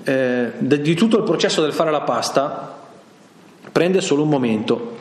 eh, 0.05 0.53
di 0.59 0.95
tutto 0.95 1.17
il 1.17 1.25
processo 1.25 1.63
del 1.63 1.73
fare 1.73 1.91
la 1.91 2.03
pasta 2.03 2.79
prende 3.73 4.01
solo 4.01 4.23
un 4.23 4.29
momento, 4.29 4.97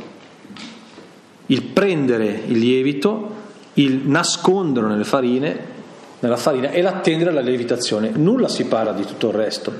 il 1.47 1.61
prendere 1.61 2.41
il 2.47 2.57
lievito, 2.57 3.41
il 3.73 4.01
nasconderlo 4.05 4.89
nelle 4.89 5.03
farine, 5.03 5.71
nella 6.19 6.38
farina 6.38 6.69
e 6.69 6.81
l'attendere 6.81 7.29
alla 7.29 7.41
lievitazione. 7.41 8.11
Nulla 8.13 8.47
si 8.47 8.65
parla 8.65 8.93
di 8.93 9.05
tutto 9.05 9.29
il 9.29 9.36
resto 9.36 9.73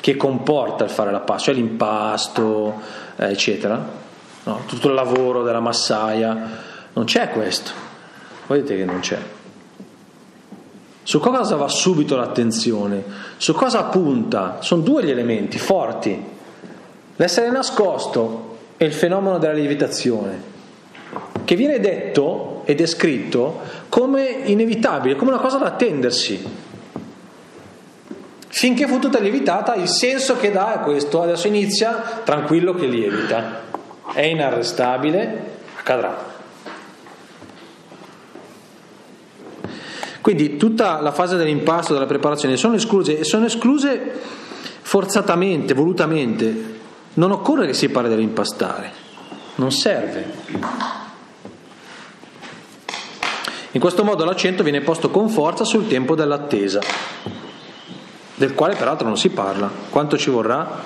che 0.00 0.16
comporta 0.16 0.84
il 0.84 0.90
fare 0.90 1.10
la 1.12 1.20
pasta, 1.20 1.44
cioè 1.44 1.54
l'impasto, 1.54 2.80
eh, 3.16 3.30
eccetera. 3.30 3.98
No, 4.42 4.62
tutto 4.66 4.88
il 4.88 4.94
lavoro 4.94 5.42
della 5.42 5.60
massaia, 5.60 6.58
non 6.94 7.04
c'è 7.04 7.28
questo. 7.28 7.88
Vedete 8.50 8.76
che 8.76 8.84
non 8.84 8.98
c'è. 8.98 9.18
Su 11.04 11.20
cosa 11.20 11.54
va 11.54 11.68
subito 11.68 12.16
l'attenzione? 12.16 13.04
Su 13.36 13.52
cosa 13.52 13.84
punta? 13.84 14.56
Sono 14.60 14.82
due 14.82 15.04
gli 15.04 15.10
elementi 15.10 15.56
forti. 15.56 16.20
L'essere 17.14 17.48
nascosto 17.52 18.58
e 18.76 18.86
il 18.86 18.92
fenomeno 18.92 19.38
della 19.38 19.52
lievitazione, 19.52 20.42
che 21.44 21.54
viene 21.54 21.78
detto 21.78 22.62
e 22.64 22.74
descritto 22.74 23.60
come 23.88 24.26
inevitabile, 24.26 25.14
come 25.14 25.30
una 25.30 25.40
cosa 25.40 25.58
da 25.58 25.66
attendersi 25.66 26.68
finché 28.48 28.88
fu 28.88 28.98
tutta 28.98 29.20
lievitata, 29.20 29.76
il 29.76 29.86
senso 29.86 30.36
che 30.36 30.50
dà 30.50 30.80
è 30.80 30.84
questo, 30.84 31.22
adesso 31.22 31.46
inizia 31.46 32.20
tranquillo 32.24 32.74
che 32.74 32.86
lievita, 32.86 33.60
è 34.12 34.22
inarrestabile, 34.22 35.42
accadrà. 35.76 36.29
Quindi 40.20 40.56
tutta 40.56 41.00
la 41.00 41.12
fase 41.12 41.36
dell'impasto, 41.36 41.92
della 41.92 42.06
preparazione 42.06 42.56
sono 42.56 42.74
escluse 42.74 43.18
e 43.18 43.24
sono 43.24 43.46
escluse 43.46 44.18
forzatamente, 44.82 45.74
volutamente. 45.74 46.78
Non 47.14 47.30
occorre 47.30 47.66
che 47.66 47.74
si 47.74 47.88
parli 47.88 48.08
dell'impastare, 48.08 48.92
non 49.56 49.72
serve. 49.72 50.32
In 53.72 53.80
questo 53.80 54.04
modo 54.04 54.24
l'accento 54.24 54.62
viene 54.62 54.80
posto 54.80 55.10
con 55.10 55.28
forza 55.28 55.64
sul 55.64 55.86
tempo 55.86 56.14
dell'attesa 56.14 56.80
del 58.40 58.54
quale 58.54 58.74
peraltro 58.74 59.06
non 59.06 59.18
si 59.18 59.28
parla. 59.28 59.70
Quanto 59.90 60.16
ci 60.16 60.30
vorrà? 60.30 60.82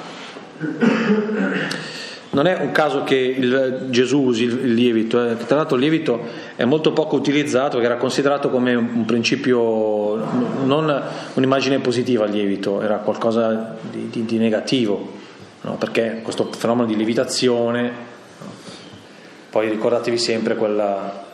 Non 2.35 2.47
è 2.49 2.59
un 2.61 2.73
caso 2.73 3.05
che 3.05 3.15
il, 3.15 3.87
Gesù 3.91 4.23
usi 4.23 4.43
il 4.43 4.75
lievito, 4.75 5.25
eh. 5.25 5.37
tra 5.37 5.55
l'altro 5.55 5.77
il 5.77 5.83
lievito 5.83 6.21
è 6.57 6.65
molto 6.65 6.93
poco 6.93 7.15
utilizzato, 7.15 7.77
perché 7.77 7.87
era 7.87 7.97
considerato 7.97 8.51
come 8.51 8.75
un 8.75 9.05
principio, 9.05 10.17
non 10.65 11.03
un'immagine 11.35 11.79
positiva 11.79 12.25
il 12.25 12.33
lievito, 12.33 12.83
era 12.83 12.97
qualcosa 12.97 13.77
di, 13.89 14.11
di, 14.11 14.25
di 14.25 14.39
negativo. 14.39 15.13
no? 15.61 15.77
perché 15.77 16.23
questo 16.23 16.51
fenomeno 16.51 16.89
di 16.89 16.97
lievitazione, 16.97 17.93
poi 19.51 19.69
ricordatevi 19.69 20.19
sempre 20.19 20.57
quella, 20.57 21.27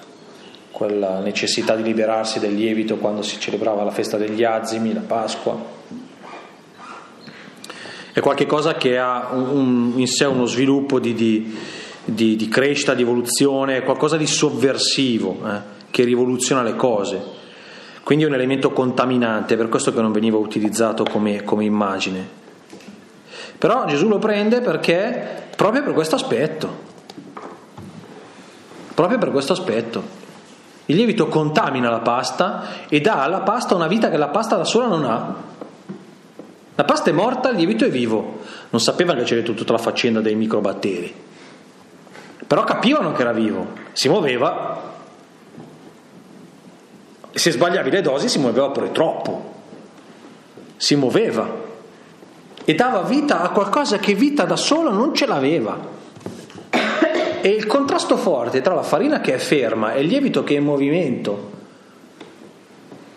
quella 0.71 1.21
necessità 1.21 1.77
di 1.77 1.83
liberarsi 1.83 2.39
del 2.39 2.55
lievito 2.55 2.97
quando 2.97 3.23
si 3.23 3.41
celebrava 3.41 3.85
la 3.85 3.91
festa 3.91 4.19
degli 4.19 4.45
azimi, 4.45 4.93
la 4.93 5.01
Pasqua. 5.01 5.79
È 8.13 8.21
qualcosa 8.21 8.75
che 8.75 8.99
ha 8.99 9.29
un, 9.33 9.93
in 9.97 10.07
sé 10.09 10.25
uno 10.25 10.47
sviluppo 10.47 10.99
di, 10.99 11.15
di, 11.15 11.57
di, 12.05 12.37
di, 12.37 12.49
crescita, 12.49 12.95
di 12.95 13.03
evoluzione, 13.03 13.83
qualcosa 13.83 14.17
di 14.17 14.27
sovversivo 14.27 15.39
eh, 15.47 15.61
che 15.91 16.03
rivoluziona 16.05 16.63
le 16.63 16.75
cose. 16.75 17.39
Quindi 18.03 18.25
è 18.25 18.29
un 18.29 18.35
elemento 18.35 18.73
contaminante, 18.73 19.57
per 19.57 19.69
questo 19.69 19.93
che 19.93 20.01
non 20.01 20.11
veniva 20.11 20.37
utilizzato 20.39 21.05
come, 21.05 21.45
come 21.45 21.65
immagine. 21.65 22.39
Però 23.57 23.85
Gesù 23.87 24.09
lo 24.09 24.19
prende 24.19 24.61
perché 24.61 25.49
proprio 25.55 25.83
per 25.85 25.93
questo 25.93 26.17
aspetto. 26.17 26.89
Proprio 28.95 29.19
per 29.19 29.31
questo 29.31 29.53
aspetto. 29.53 30.03
Il 30.87 30.97
lievito 30.97 31.29
contamina 31.29 31.89
la 31.89 32.01
pasta 32.01 32.87
e 32.89 33.01
dà 33.01 33.23
alla 33.23 33.43
pasta 33.43 33.77
una 33.77 33.87
vita 33.87 34.11
che 34.11 34.17
la 34.17 34.29
pasta 34.29 34.57
da 34.57 34.65
sola 34.65 34.89
non 34.89 35.05
ha. 35.05 35.35
La 36.81 36.87
pasta 36.87 37.11
è 37.11 37.13
morta, 37.13 37.51
il 37.51 37.57
lievito 37.57 37.85
è 37.85 37.91
vivo. 37.91 38.39
Non 38.71 38.81
sapeva 38.81 39.13
che 39.13 39.25
c'era 39.25 39.43
tutta 39.43 39.71
la 39.71 39.79
faccenda 39.79 40.23
dei 40.23 40.35
microbatteri. 40.35 41.15
Però 42.47 42.65
capivano 42.65 43.13
che 43.13 43.21
era 43.21 43.33
vivo, 43.33 43.67
si 43.93 44.09
muoveva. 44.09 44.81
Se 47.33 47.51
sbagliavi 47.51 47.91
le 47.91 48.01
dosi 48.01 48.31
si 48.31 48.39
muoveva 48.39 48.71
pure 48.71 48.93
troppo. 48.93 49.53
Si 50.79 50.95
muoveva 50.95 51.51
e 52.65 52.75
dava 52.75 53.03
vita 53.03 53.43
a 53.43 53.51
qualcosa 53.51 53.99
che 53.99 54.15
vita 54.15 54.47
da 54.47 54.57
solo 54.57 54.91
non 54.91 55.15
ce 55.15 55.27
l'aveva. 55.27 55.79
E 57.43 57.49
il 57.51 57.67
contrasto 57.67 58.17
forte 58.17 58.63
tra 58.63 58.73
la 58.73 58.83
farina 58.83 59.21
che 59.21 59.35
è 59.35 59.39
ferma 59.39 59.93
e 59.93 60.01
il 60.01 60.07
lievito 60.07 60.43
che 60.45 60.55
è 60.55 60.59
in 60.59 60.65
movimento 60.65 61.51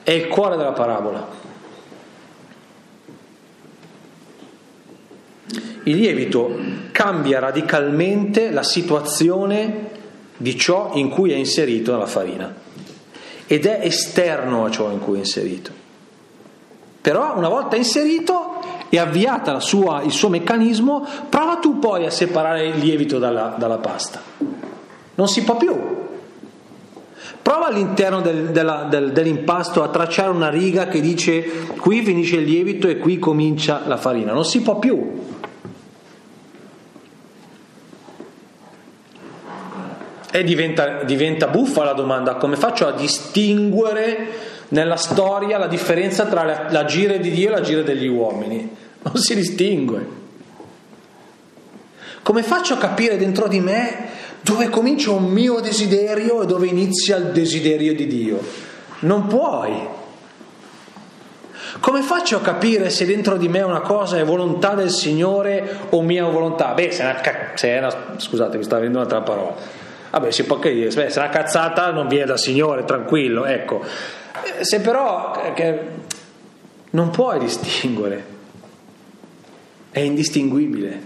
è 0.04 0.12
il 0.12 0.28
cuore 0.28 0.58
della 0.58 0.74
parabola. 0.74 1.43
Il 5.84 5.98
lievito 5.98 6.58
cambia 6.92 7.40
radicalmente 7.40 8.52
la 8.52 8.64
situazione 8.64 9.90
di 10.38 10.58
ciò 10.58 10.92
in 10.94 11.10
cui 11.10 11.32
è 11.32 11.36
inserito 11.36 11.92
nella 11.92 12.06
farina 12.06 12.54
ed 13.46 13.66
è 13.66 13.80
esterno 13.84 14.66
a 14.66 14.72
ciò 14.72 14.90
in 14.92 15.00
cui 15.00 15.18
è 15.18 15.20
inserito. 15.20 15.72
Però 17.02 17.38
una 17.38 17.50
volta 17.50 17.76
inserito 17.76 18.62
e 18.90 18.98
avviata 18.98 19.60
sua, 19.60 20.02
il 20.04 20.12
suo 20.12 20.30
meccanismo, 20.30 21.06
prova 21.28 21.58
tu 21.58 21.80
poi 21.80 22.06
a 22.06 22.10
separare 22.10 22.68
il 22.68 22.78
lievito 22.78 23.20
dalla, 23.20 23.56
dalla 23.58 23.78
pasta. 23.78 24.22
Non 25.16 25.28
si 25.28 25.44
può 25.44 25.58
più. 25.58 25.76
Prova 27.42 27.68
all'interno 27.68 28.22
del, 28.22 28.52
della, 28.52 28.88
del, 28.90 29.12
dell'impasto 29.12 29.84
a 29.84 29.90
tracciare 29.90 30.30
una 30.30 30.50
riga 30.50 30.88
che 30.88 31.02
dice 31.02 31.42
qui 31.78 32.02
finisce 32.04 32.38
il 32.38 32.46
lievito 32.46 32.88
e 32.88 32.98
qui 32.98 33.20
comincia 33.20 33.82
la 33.86 33.98
farina. 33.98 34.32
Non 34.32 34.46
si 34.46 34.62
può 34.62 34.80
più. 34.80 35.33
E 40.36 40.44
diventa, 40.44 41.04
diventa 41.04 41.48
buffa 41.48 41.84
la 41.84 41.94
domanda, 41.94 42.36
come 42.36 42.56
faccio 42.56 42.88
a 42.88 42.92
distinguere 42.92 44.52
nella 44.70 44.96
storia 44.96 45.60
la 45.60 45.68
differenza 45.68 46.26
tra 46.26 46.68
l'agire 46.72 47.20
di 47.20 47.30
Dio 47.30 47.50
e 47.50 47.52
l'agire 47.52 47.84
degli 47.84 48.08
uomini? 48.08 48.82
non 49.04 49.18
si 49.18 49.36
distingue. 49.36 50.22
Come 52.22 52.42
faccio 52.42 52.76
a 52.76 52.78
capire 52.78 53.18
dentro 53.18 53.48
di 53.48 53.60
me 53.60 54.12
dove 54.42 54.70
comincia 54.70 55.12
un 55.12 55.26
mio 55.26 55.60
desiderio 55.60 56.42
e 56.42 56.46
dove 56.46 56.68
inizia 56.68 57.18
il 57.18 57.26
desiderio 57.32 57.94
di 57.94 58.08
Dio? 58.08 58.40
Non 59.00 59.28
puoi. 59.28 59.92
Come 61.80 62.02
faccio 62.02 62.38
a 62.38 62.42
capire 62.42 62.90
se 62.90 63.06
dentro 63.06 63.36
di 63.36 63.50
me 63.50 63.62
una 63.62 63.82
cosa 63.82 64.18
è 64.18 64.24
volontà 64.24 64.74
del 64.74 64.90
Signore 64.90 65.80
o 65.90 66.02
mia 66.02 66.26
volontà? 66.26 66.74
Beh, 66.74 66.92
se 66.92 67.04
è 67.04 67.06
una, 67.06 67.20
se 67.56 67.68
è 67.70 67.78
una 67.80 67.94
scusate, 68.18 68.58
mi 68.58 68.64
sta 68.64 68.76
venendo 68.76 69.00
un'altra 69.00 69.22
parola. 69.22 69.82
Vabbè, 70.14 70.30
si 70.30 70.44
può 70.44 70.58
anche 70.58 70.72
dire, 70.72 70.92
se 70.92 71.12
una 71.18 71.30
cazzata 71.30 71.90
non 71.90 72.08
viene 72.08 72.26
dal 72.26 72.38
Signore, 72.38 72.86
tranquillo, 72.86 73.46
ecco. 73.46 73.82
Eh, 74.60 74.64
se 74.64 74.80
però 74.80 75.32
che, 75.56 75.80
non 76.92 77.10
puoi 77.10 77.40
distinguere 77.40 78.24
è 79.90 80.02
indistinguibile. 80.02 81.02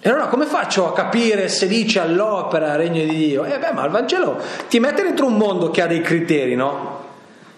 E 0.00 0.08
allora 0.08 0.28
come 0.28 0.46
faccio 0.46 0.88
a 0.88 0.94
capire 0.94 1.48
se 1.48 1.66
dice 1.66 2.00
all'opera 2.00 2.74
regno 2.76 3.04
di 3.04 3.14
Dio? 3.14 3.44
Eh 3.44 3.58
beh, 3.58 3.72
ma 3.72 3.84
il 3.84 3.90
Vangelo 3.90 4.40
ti 4.70 4.80
mette 4.80 5.02
dentro 5.02 5.26
un 5.26 5.36
mondo 5.36 5.70
che 5.70 5.82
ha 5.82 5.86
dei 5.86 6.00
criteri, 6.00 6.54
no? 6.54 7.01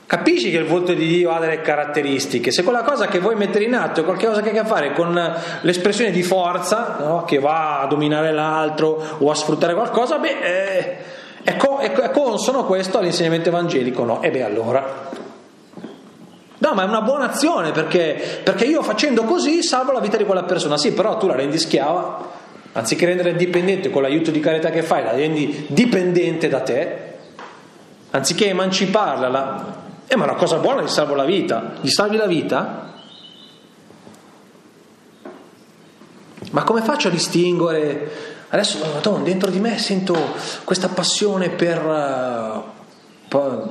Capisci 0.06 0.50
che 0.50 0.58
il 0.58 0.66
volto 0.66 0.92
di 0.92 1.06
Dio 1.06 1.30
ha 1.30 1.38
delle 1.38 1.62
caratteristiche. 1.62 2.50
Se 2.50 2.62
quella 2.62 2.82
cosa 2.82 3.06
che 3.06 3.20
vuoi 3.20 3.36
mettere 3.36 3.64
in 3.64 3.74
atto 3.74 4.00
è 4.00 4.04
qualcosa 4.04 4.42
che 4.42 4.50
ha 4.50 4.60
a 4.60 4.62
che 4.62 4.68
fare 4.68 4.92
con 4.92 5.34
l'espressione 5.62 6.10
di 6.10 6.22
forza, 6.22 6.96
no? 7.00 7.24
che 7.24 7.38
va 7.38 7.80
a 7.80 7.86
dominare 7.86 8.32
l'altro 8.32 9.02
o 9.18 9.30
a 9.30 9.34
sfruttare 9.34 9.74
qualcosa, 9.74 10.18
beh, 10.18 10.38
eh, 10.42 10.96
è, 11.42 11.56
co- 11.56 11.78
è 11.78 12.10
consono 12.10 12.64
questo 12.64 12.98
all'insegnamento 12.98 13.48
evangelico? 13.48 14.04
No? 14.04 14.20
E 14.22 14.30
beh, 14.30 14.42
allora 14.42 15.22
No, 16.64 16.72
ma 16.72 16.82
è 16.82 16.86
una 16.86 17.02
buona 17.02 17.30
azione 17.30 17.72
perché, 17.72 18.40
perché 18.42 18.64
io 18.64 18.82
facendo 18.82 19.24
così 19.24 19.62
salvo 19.62 19.92
la 19.92 20.00
vita 20.00 20.16
di 20.16 20.24
quella 20.24 20.44
persona. 20.44 20.78
Sì, 20.78 20.92
però 20.94 21.18
tu 21.18 21.26
la 21.26 21.34
rendi 21.34 21.58
schiava, 21.58 22.26
anziché 22.72 23.04
rendere 23.04 23.36
dipendente 23.36 23.90
con 23.90 24.00
l'aiuto 24.00 24.30
di 24.30 24.40
carità 24.40 24.70
che 24.70 24.82
fai, 24.82 25.02
la 25.02 25.10
rendi 25.10 25.66
dipendente 25.68 26.48
da 26.48 26.60
te, 26.60 26.96
anziché 28.12 28.48
emanciparla. 28.48 29.28
La... 29.28 29.82
Eh, 30.06 30.16
ma 30.16 30.24
è 30.24 30.28
una 30.28 30.36
cosa 30.36 30.58
buona, 30.58 30.82
gli 30.82 30.88
salvo 30.88 31.14
la 31.14 31.24
vita. 31.24 31.72
Gli 31.80 31.88
salvi 31.88 32.16
la 32.16 32.26
vita? 32.26 32.92
Ma 36.50 36.62
come 36.62 36.82
faccio 36.82 37.08
a 37.08 37.10
distinguere? 37.10 38.32
Adesso, 38.48 38.78
madonna, 38.92 39.24
dentro 39.24 39.50
di 39.50 39.58
me 39.58 39.78
sento 39.78 40.16
questa 40.62 40.88
passione 40.88 41.48
per, 41.48 41.84
uh, 41.84 42.62
per, 43.26 43.68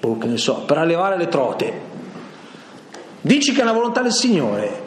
oh, 0.00 0.36
so, 0.36 0.62
per 0.62 0.78
allevare 0.78 1.18
le 1.18 1.28
trote. 1.28 1.80
Dici 3.20 3.52
che 3.52 3.60
è 3.60 3.64
la 3.64 3.72
volontà 3.72 4.00
del 4.00 4.12
Signore. 4.12 4.84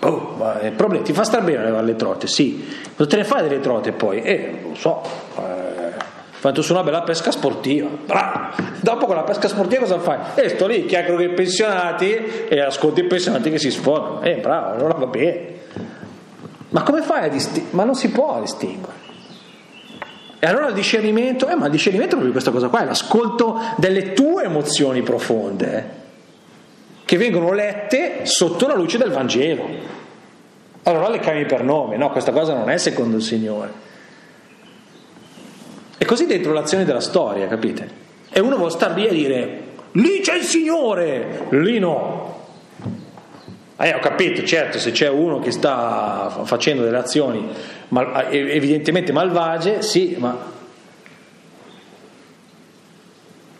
Oh, 0.00 0.38
il 0.62 0.72
problema 0.72 1.04
ti 1.04 1.12
fa 1.12 1.24
star 1.24 1.44
bene 1.44 1.62
levare 1.62 1.84
le 1.84 1.96
trote, 1.96 2.26
sì. 2.26 2.66
Cosa 2.96 3.08
te 3.08 3.16
ne 3.16 3.24
fai 3.24 3.42
delle 3.46 3.60
trote 3.60 3.92
poi? 3.92 4.22
Eh, 4.22 4.62
lo 4.68 4.74
so. 4.74 5.02
Eh, 5.36 5.79
fatto 6.40 6.62
su 6.62 6.72
una 6.72 6.82
bella 6.82 7.02
pesca 7.02 7.30
sportiva. 7.30 7.88
Bravo. 8.06 8.62
Dopo 8.80 9.06
con 9.06 9.14
la 9.14 9.22
pesca 9.22 9.48
sportiva 9.48 9.82
cosa 9.82 9.98
fai? 9.98 10.18
E 10.34 10.44
eh, 10.44 10.48
sto 10.48 10.66
lì, 10.66 10.86
chiacchiero 10.86 11.16
con 11.16 11.24
i 11.24 11.34
pensionati 11.34 12.46
e 12.48 12.60
ascolti 12.60 13.00
i 13.00 13.04
pensionati 13.04 13.50
che 13.50 13.58
si 13.58 13.70
sfondano. 13.70 14.22
Eh, 14.22 14.36
bravo, 14.36 14.74
allora 14.74 14.94
va 14.94 15.06
bene. 15.06 15.58
Ma 16.70 16.82
come 16.82 17.02
fai 17.02 17.24
a 17.24 17.28
distinguere? 17.28 17.76
Ma 17.76 17.84
non 17.84 17.94
si 17.94 18.10
può 18.10 18.40
distinguere. 18.40 18.98
E 20.38 20.46
allora 20.46 20.68
il 20.68 20.74
discernimento, 20.74 21.48
eh, 21.48 21.54
ma 21.54 21.66
il 21.66 21.70
discernimento 21.70 22.14
è 22.14 22.18
proprio 22.18 22.32
questa 22.32 22.50
cosa 22.50 22.68
qua, 22.68 22.80
è 22.80 22.84
l'ascolto 22.86 23.60
delle 23.76 24.14
tue 24.14 24.44
emozioni 24.44 25.02
profonde. 25.02 25.76
Eh 25.76 25.98
che 27.10 27.16
vengono 27.16 27.50
lette 27.50 28.20
sotto 28.22 28.68
la 28.68 28.76
luce 28.76 28.96
del 28.96 29.10
Vangelo. 29.10 29.68
Allora 30.84 31.08
le 31.08 31.18
chiami 31.18 31.44
per 31.44 31.64
nome, 31.64 31.96
no, 31.96 32.12
questa 32.12 32.30
cosa 32.30 32.54
non 32.54 32.70
è 32.70 32.78
secondo 32.78 33.16
il 33.16 33.22
Signore. 33.24 33.72
E 36.02 36.06
così 36.06 36.24
dentro 36.24 36.54
l'azione 36.54 36.86
della 36.86 37.02
storia, 37.02 37.46
capite? 37.46 37.86
E 38.30 38.40
uno 38.40 38.56
vuole 38.56 38.70
star 38.70 38.94
lì 38.96 39.06
a 39.06 39.12
dire, 39.12 39.60
lì 39.92 40.20
c'è 40.20 40.34
il 40.34 40.44
Signore, 40.44 41.46
lì 41.50 41.78
no. 41.78 42.38
Eh, 43.78 43.94
ho 43.94 43.98
capito, 43.98 44.42
certo, 44.44 44.78
se 44.78 44.92
c'è 44.92 45.10
uno 45.10 45.40
che 45.40 45.50
sta 45.50 46.40
facendo 46.44 46.84
delle 46.84 46.96
azioni 46.96 47.46
mal, 47.88 48.28
evidentemente 48.30 49.12
malvagie, 49.12 49.82
sì, 49.82 50.16
ma 50.18 50.38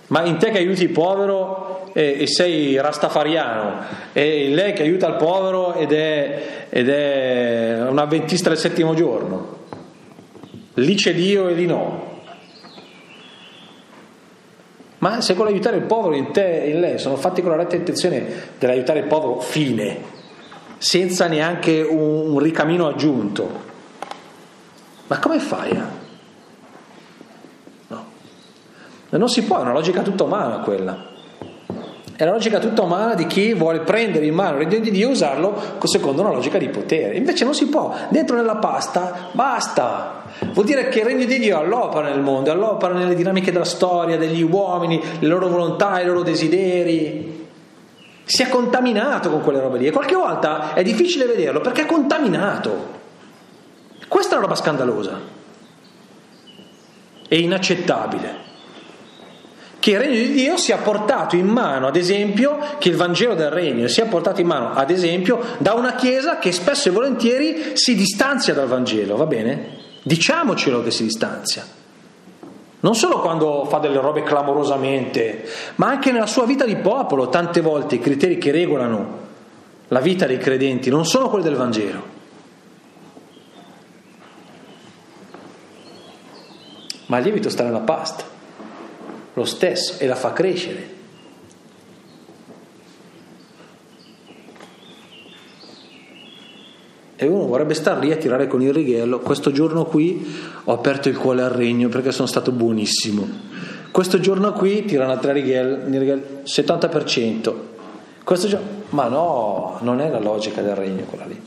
ma 0.06 0.24
in 0.24 0.38
te 0.38 0.50
che 0.50 0.58
aiuti 0.58 0.84
il 0.84 0.90
povero 0.90 1.90
e, 1.92 2.22
e 2.22 2.26
sei 2.26 2.80
rastafariano 2.80 3.82
e 4.14 4.48
lei 4.48 4.72
che 4.72 4.82
aiuta 4.82 5.08
il 5.08 5.16
povero 5.16 5.74
ed 5.74 5.92
è, 5.92 6.66
ed 6.70 6.88
è 6.88 7.84
un 7.86 7.98
avventista 7.98 8.48
del 8.48 8.56
settimo 8.56 8.94
giorno 8.94 9.58
lì 10.74 10.94
c'è 10.94 11.14
Dio 11.14 11.46
e 11.46 11.52
lì 11.52 11.66
no 11.66 12.09
ma 15.00 15.20
se 15.20 15.34
vuole 15.34 15.50
aiutare 15.50 15.76
il 15.76 15.82
povero 15.82 16.14
in 16.14 16.30
te 16.32 16.62
e 16.62 16.70
in 16.70 16.80
lei 16.80 16.98
sono 16.98 17.16
fatti 17.16 17.42
con 17.42 17.50
la 17.50 17.58
retta 17.58 17.76
intenzione 17.76 18.24
dell'aiutare 18.58 19.00
il 19.00 19.06
povero 19.06 19.40
fine 19.40 20.18
senza 20.78 21.26
neanche 21.26 21.82
un, 21.82 22.32
un 22.32 22.38
ricamino 22.38 22.86
aggiunto 22.86 23.68
ma 25.06 25.18
come 25.18 25.38
fai 25.38 25.76
a 25.76 26.00
non 29.18 29.28
si 29.28 29.42
può, 29.42 29.58
è 29.58 29.62
una 29.62 29.72
logica 29.72 30.02
tutta 30.02 30.24
umana 30.24 30.58
quella. 30.58 31.08
È 32.14 32.24
la 32.24 32.32
logica 32.32 32.58
tutta 32.58 32.82
umana 32.82 33.14
di 33.14 33.26
chi 33.26 33.54
vuole 33.54 33.80
prendere 33.80 34.26
in 34.26 34.34
mano 34.34 34.60
il 34.60 34.68
regno 34.68 34.78
di 34.82 34.90
Dio 34.90 35.08
e 35.08 35.12
usarlo 35.12 35.78
secondo 35.84 36.20
una 36.20 36.32
logica 36.32 36.58
di 36.58 36.68
potere. 36.68 37.16
Invece 37.16 37.44
non 37.44 37.54
si 37.54 37.66
può. 37.66 37.92
Dentro 38.08 38.36
nella 38.36 38.56
pasta 38.56 39.30
basta. 39.32 40.19
Vuol 40.52 40.64
dire 40.64 40.88
che 40.88 41.00
il 41.00 41.04
regno 41.04 41.26
di 41.26 41.38
Dio 41.38 41.58
all'opera 41.58 42.08
nel 42.08 42.20
mondo, 42.20 42.50
all'opera 42.50 42.94
nelle 42.94 43.14
dinamiche 43.14 43.52
della 43.52 43.64
storia, 43.64 44.16
degli 44.16 44.42
uomini, 44.42 45.00
le 45.18 45.28
loro 45.28 45.48
volontà, 45.48 46.00
i 46.00 46.06
loro 46.06 46.22
desideri. 46.22 47.46
Si 48.24 48.42
è 48.42 48.48
contaminato 48.48 49.30
con 49.30 49.42
quelle 49.42 49.60
robe 49.60 49.78
lì 49.78 49.86
e 49.86 49.90
qualche 49.92 50.14
volta 50.14 50.72
è 50.72 50.82
difficile 50.82 51.26
vederlo 51.26 51.60
perché 51.60 51.82
è 51.82 51.86
contaminato. 51.86 52.98
Questa 54.08 54.34
è 54.34 54.38
una 54.38 54.46
roba 54.46 54.56
scandalosa 54.56 55.20
e 57.28 57.38
inaccettabile 57.38 58.48
che 59.80 59.92
il 59.92 59.98
regno 59.98 60.14
di 60.14 60.32
Dio 60.32 60.56
sia 60.58 60.76
portato 60.76 61.36
in 61.36 61.46
mano, 61.46 61.86
ad 61.86 61.96
esempio, 61.96 62.58
che 62.78 62.90
il 62.90 62.96
Vangelo 62.96 63.34
del 63.34 63.50
regno 63.50 63.88
sia 63.88 64.04
portato 64.04 64.40
in 64.40 64.46
mano, 64.46 64.72
ad 64.74 64.90
esempio, 64.90 65.40
da 65.58 65.72
una 65.72 65.94
Chiesa 65.94 66.38
che 66.38 66.52
spesso 66.52 66.88
e 66.88 66.92
volentieri 66.92 67.72
si 67.74 67.94
distanzia 67.94 68.52
dal 68.52 68.68
Vangelo, 68.68 69.16
va 69.16 69.26
bene? 69.26 69.79
Diciamocelo 70.02 70.82
che 70.82 70.90
si 70.90 71.04
distanzia. 71.04 71.66
Non 72.80 72.94
solo 72.94 73.20
quando 73.20 73.66
fa 73.66 73.78
delle 73.78 74.00
robe 74.00 74.22
clamorosamente, 74.22 75.46
ma 75.76 75.88
anche 75.88 76.12
nella 76.12 76.26
sua 76.26 76.46
vita 76.46 76.64
di 76.64 76.76
popolo, 76.76 77.28
tante 77.28 77.60
volte 77.60 77.96
i 77.96 78.00
criteri 78.00 78.38
che 78.38 78.50
regolano 78.50 79.18
la 79.88 80.00
vita 80.00 80.26
dei 80.26 80.38
credenti 80.38 80.88
non 80.88 81.04
sono 81.04 81.28
quelli 81.28 81.44
del 81.44 81.56
Vangelo. 81.56 82.18
Ma 87.06 87.16
il 87.18 87.24
lievito 87.24 87.50
sta 87.50 87.64
nella 87.64 87.80
pasta 87.80 88.24
lo 89.34 89.44
stesso 89.44 89.98
e 89.98 90.06
la 90.06 90.14
fa 90.14 90.32
crescere. 90.32 90.98
E 97.22 97.26
uno 97.26 97.44
vorrebbe 97.44 97.74
star 97.74 97.98
lì 97.98 98.10
a 98.12 98.16
tirare 98.16 98.46
con 98.46 98.62
il 98.62 98.72
righello. 98.72 99.18
Questo 99.18 99.52
giorno 99.52 99.84
qui 99.84 100.26
ho 100.64 100.72
aperto 100.72 101.10
il 101.10 101.18
cuore 101.18 101.42
al 101.42 101.50
regno 101.50 101.90
perché 101.90 102.12
sono 102.12 102.26
stato 102.26 102.50
buonissimo. 102.50 103.28
Questo 103.90 104.20
giorno 104.20 104.54
qui 104.54 104.86
tirano 104.86 105.12
a 105.12 105.18
tre 105.18 105.34
righelli, 105.34 105.98
70%. 106.44 107.54
Questo 108.24 108.48
giorno, 108.48 108.66
ma 108.90 109.08
no, 109.08 109.76
non 109.82 110.00
è 110.00 110.08
la 110.08 110.18
logica 110.18 110.62
del 110.62 110.74
regno 110.74 111.04
quella 111.04 111.26
lì. 111.26 111.40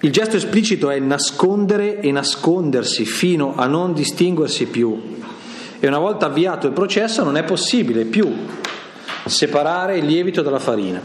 Il 0.00 0.12
gesto 0.12 0.36
esplicito 0.36 0.90
è 0.90 0.98
nascondere 0.98 2.00
e 2.00 2.12
nascondersi 2.12 3.06
fino 3.06 3.54
a 3.56 3.64
non 3.64 3.94
distinguersi 3.94 4.66
più. 4.66 5.22
E 5.78 5.86
una 5.86 5.98
volta 5.98 6.26
avviato 6.26 6.66
il 6.66 6.74
processo 6.74 7.24
non 7.24 7.38
è 7.38 7.44
possibile 7.44 8.04
più 8.04 8.30
separare 9.30 9.98
il 9.98 10.04
lievito 10.04 10.42
dalla 10.42 10.58
farina 10.58 11.00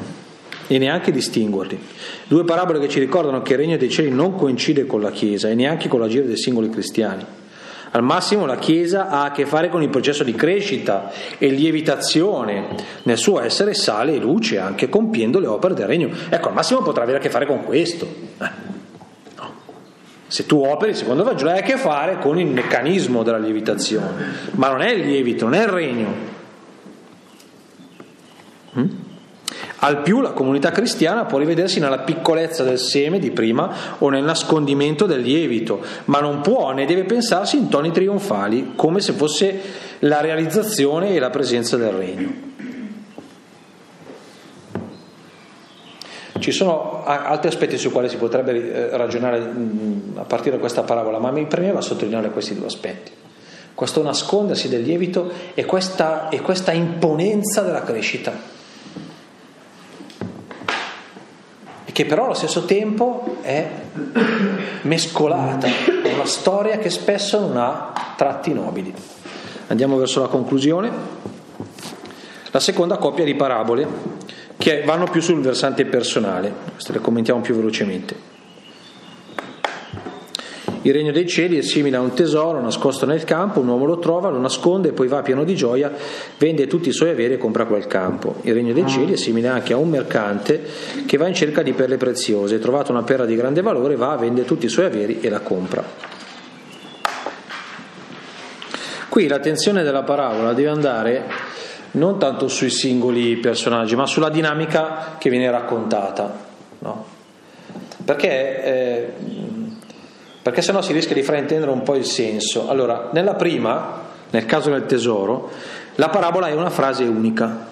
e 0.67 0.77
neanche 0.77 1.11
distinguerli. 1.11 1.79
Due 2.27 2.43
parabole 2.43 2.79
che 2.79 2.89
ci 2.89 2.99
ricordano 2.99 3.41
che 3.41 3.53
il 3.53 3.59
regno 3.59 3.77
dei 3.77 3.89
cieli 3.89 4.09
non 4.09 4.35
coincide 4.35 4.85
con 4.85 5.01
la 5.01 5.11
Chiesa 5.11 5.49
e 5.49 5.55
neanche 5.55 5.87
con 5.87 5.99
l'agire 5.99 6.25
dei 6.25 6.37
singoli 6.37 6.69
cristiani. 6.69 7.23
Al 7.91 8.03
massimo 8.03 8.45
la 8.45 8.57
Chiesa 8.57 9.07
ha 9.07 9.23
a 9.23 9.31
che 9.31 9.45
fare 9.45 9.69
con 9.69 9.81
il 9.81 9.89
processo 9.89 10.23
di 10.23 10.33
crescita 10.33 11.11
e 11.37 11.47
lievitazione 11.49 12.67
nel 13.03 13.17
suo 13.17 13.39
essere 13.39 13.73
sale 13.73 14.15
e 14.15 14.19
luce, 14.19 14.59
anche 14.59 14.89
compiendo 14.89 15.39
le 15.39 15.47
opere 15.47 15.75
del 15.75 15.87
regno. 15.87 16.09
Ecco, 16.29 16.49
al 16.49 16.53
massimo 16.53 16.81
potrà 16.81 17.03
avere 17.03 17.19
a 17.19 17.21
che 17.21 17.29
fare 17.29 17.45
con 17.45 17.63
questo. 17.63 18.05
Eh. 18.37 18.73
Se 20.27 20.45
tu 20.45 20.61
operi 20.61 20.95
secondo 20.95 21.23
Vangelo 21.23 21.51
hai 21.51 21.59
a 21.59 21.61
che 21.61 21.77
fare 21.77 22.17
con 22.17 22.37
il 22.37 22.47
meccanismo 22.47 23.23
della 23.23 23.37
lievitazione, 23.37 24.25
ma 24.53 24.69
non 24.69 24.81
è 24.81 24.91
il 24.91 25.05
lievito, 25.05 25.45
non 25.45 25.53
è 25.53 25.61
il 25.61 25.69
regno. 25.69 26.34
Mm? 28.79 28.87
Al 29.79 30.01
più 30.01 30.21
la 30.21 30.31
comunità 30.31 30.71
cristiana 30.71 31.25
può 31.25 31.37
rivedersi 31.37 31.79
nella 31.79 31.99
piccolezza 31.99 32.63
del 32.63 32.79
seme 32.79 33.19
di 33.19 33.31
prima 33.31 33.97
o 33.99 34.09
nel 34.09 34.23
nascondimento 34.23 35.05
del 35.05 35.21
lievito, 35.21 35.81
ma 36.05 36.19
non 36.19 36.41
può 36.41 36.71
né 36.71 36.85
deve 36.85 37.03
pensarsi 37.03 37.57
in 37.57 37.69
toni 37.69 37.91
trionfali, 37.91 38.73
come 38.75 38.99
se 38.99 39.13
fosse 39.13 39.61
la 39.99 40.21
realizzazione 40.21 41.13
e 41.13 41.19
la 41.19 41.29
presenza 41.29 41.77
del 41.77 41.91
regno. 41.91 42.53
Ci 46.39 46.51
sono 46.51 47.03
altri 47.05 47.47
aspetti 47.47 47.77
su 47.77 47.91
quali 47.91 48.09
si 48.09 48.17
potrebbe 48.17 48.91
eh, 48.91 48.97
ragionare 48.97 49.39
mm, 49.39 50.17
a 50.17 50.23
partire 50.23 50.55
da 50.55 50.59
questa 50.59 50.83
parabola, 50.83 51.17
ma 51.17 51.31
mi 51.31 51.45
premeva 51.45 51.81
sottolineare 51.81 52.29
questi 52.29 52.55
due 52.55 52.67
aspetti. 52.67 53.11
Questo 53.73 54.03
nascondersi 54.03 54.69
del 54.69 54.81
lievito 54.81 55.31
e 55.53 55.65
questa, 55.65 56.29
e 56.29 56.41
questa 56.41 56.71
imponenza 56.71 57.61
della 57.61 57.81
crescita, 57.81 58.53
e 61.84 61.84
che 61.95 62.05
però 62.05 62.25
allo 62.25 62.33
stesso 62.33 62.65
tempo 62.65 63.37
è 63.39 63.65
mescolata, 64.81 65.65
è 65.65 66.13
una 66.13 66.25
storia 66.25 66.77
che 66.77 66.89
spesso 66.89 67.39
non 67.39 67.55
ha 67.55 67.93
tratti 68.17 68.51
nobili. 68.51 68.93
Andiamo 69.67 69.95
verso 69.95 70.19
la 70.19 70.27
conclusione. 70.27 70.91
La 72.51 72.59
seconda 72.59 72.97
coppia 72.97 73.23
di 73.23 73.33
parabole 73.35 73.87
che 74.57 74.83
vanno 74.83 75.05
più 75.05 75.21
sul 75.21 75.39
versante 75.39 75.85
personale, 75.85 76.51
queste 76.73 76.91
le 76.91 76.99
commentiamo 76.99 77.39
più 77.39 77.55
velocemente. 77.55 78.34
Il 80.85 80.93
regno 80.93 81.11
dei 81.11 81.25
cieli 81.25 81.57
è 81.57 81.61
simile 81.63 81.97
a 81.97 81.99
un 81.99 82.13
tesoro 82.13 82.61
nascosto 82.61 83.07
nel 83.07 83.23
campo, 83.23 83.59
un 83.59 83.67
uomo 83.69 83.85
lo 83.85 83.97
trova, 83.97 84.29
lo 84.29 84.37
nasconde 84.37 84.89
e 84.89 84.91
poi 84.91 85.07
va 85.07 85.23
pieno 85.23 85.43
di 85.43 85.55
gioia, 85.55 85.91
vende 86.37 86.67
tutti 86.67 86.89
i 86.89 86.91
suoi 86.91 87.09
averi 87.09 87.33
e 87.33 87.37
compra 87.39 87.65
quel 87.65 87.87
campo. 87.87 88.35
Il 88.41 88.53
regno 88.53 88.71
dei 88.71 88.85
cieli 88.85 89.13
è 89.13 89.15
simile 89.15 89.47
anche 89.47 89.73
a 89.73 89.77
un 89.77 89.89
mercante 89.89 90.61
che 91.07 91.17
va 91.17 91.27
in 91.27 91.33
cerca 91.33 91.63
di 91.63 91.73
perle 91.73 91.97
preziose, 91.97 92.59
trovato 92.59 92.91
una 92.91 93.01
perla 93.01 93.25
di 93.25 93.35
grande 93.35 93.63
valore, 93.63 93.95
va, 93.95 94.15
vende 94.15 94.45
tutti 94.45 94.67
i 94.67 94.69
suoi 94.69 94.85
averi 94.85 95.21
e 95.21 95.29
la 95.29 95.39
compra. 95.39 95.83
Qui 99.09 99.27
l'attenzione 99.27 99.81
della 99.81 100.03
parabola 100.03 100.53
deve 100.53 100.69
andare 100.69 101.23
non 101.93 102.19
tanto 102.19 102.47
sui 102.47 102.69
singoli 102.69 103.37
personaggi, 103.37 103.95
ma 103.95 104.05
sulla 104.05 104.29
dinamica 104.29 105.15
che 105.17 105.31
viene 105.31 105.49
raccontata. 105.49 106.43
No? 106.77 107.05
Perché, 108.05 108.63
eh, 108.63 109.13
perché 110.45 110.61
sennò 110.61 110.83
si 110.83 110.93
rischia 110.93 111.15
di 111.15 111.23
fraintendere 111.23 111.71
un 111.71 111.81
po' 111.81 111.95
il 111.95 112.05
senso. 112.05 112.69
Allora, 112.69 113.09
nella 113.13 113.33
prima, 113.33 113.99
nel 114.29 114.45
caso 114.45 114.69
del 114.69 114.85
tesoro, 114.85 115.49
la 115.95 116.09
parabola 116.09 116.49
è 116.49 116.53
una 116.53 116.69
frase 116.69 117.03
unica. 117.03 117.65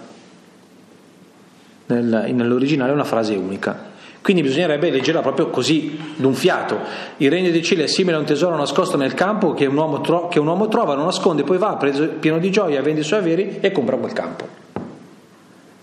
Nel, 1.86 2.32
nell'originale 2.34 2.90
è 2.90 2.94
una 2.96 3.04
frase 3.04 3.36
unica. 3.36 3.92
Quindi 4.24 4.42
bisognerebbe 4.42 4.90
leggerla 4.90 5.22
proprio 5.22 5.52
così, 5.52 6.16
d'un 6.16 6.34
fiato. 6.34 6.80
Il 7.18 7.30
regno 7.30 7.52
dei 7.52 7.62
cieli 7.62 7.84
è 7.84 7.86
simile 7.86 8.16
a 8.16 8.20
un 8.20 8.26
tesoro 8.26 8.56
nascosto 8.56 8.98
nel 8.98 9.14
campo 9.14 9.54
che 9.54 9.68
un 9.68 9.78
uomo, 9.78 10.02
tro- 10.02 10.28
che 10.28 10.40
un 10.40 10.48
uomo 10.48 10.68
trova, 10.68 10.96
lo 10.96 11.04
nasconde, 11.04 11.44
poi 11.44 11.60
va, 11.60 11.76
preso, 11.76 12.08
pieno 12.08 12.40
di 12.40 12.50
gioia, 12.50 12.82
vende 12.82 13.02
i 13.02 13.04
suoi 13.04 13.20
averi 13.20 13.60
e 13.62 13.72
compra 13.72 13.98
quel 13.98 14.14
campo. 14.14 14.48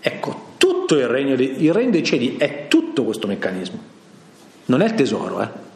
Ecco, 0.01 0.41
tutto 0.57 0.97
il 0.97 1.07
regno, 1.07 1.37
di, 1.37 1.63
il 1.63 1.71
regno 1.71 1.91
dei 1.91 2.03
cieli 2.03 2.35
è 2.35 2.67
tutto 2.67 3.05
questo 3.05 3.27
meccanismo. 3.27 3.79
Non 4.65 4.81
è 4.81 4.85
il 4.87 4.93
tesoro, 4.93 5.41
eh. 5.41 5.69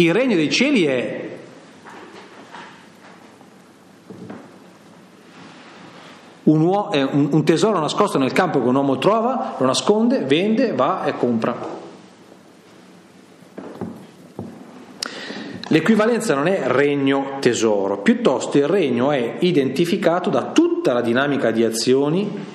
Il 0.00 0.14
regno 0.14 0.34
dei 0.34 0.50
cieli 0.50 0.84
è 0.86 1.28
un, 6.44 6.60
uo- 6.62 6.88
un, 6.90 7.44
tesoro 7.44 7.78
nascosto 7.80 8.16
nel 8.16 8.32
campo 8.32 8.62
che 8.62 8.68
un 8.68 8.76
uomo 8.76 8.96
trova, 8.96 9.56
lo 9.58 9.66
nasconde, 9.66 10.20
vende, 10.20 10.72
va 10.72 11.04
e 11.04 11.14
compra. 11.18 11.78
L'equivalenza 15.68 16.34
non 16.34 16.46
è 16.46 16.62
regno 16.64 17.36
tesoro, 17.38 17.98
piuttosto 17.98 18.56
il 18.56 18.66
regno 18.66 19.12
è 19.12 19.36
identificato 19.40 20.30
da 20.30 20.44
tutta 20.46 20.94
la 20.94 21.02
dinamica 21.02 21.50
di 21.50 21.62
azioni 21.62 22.49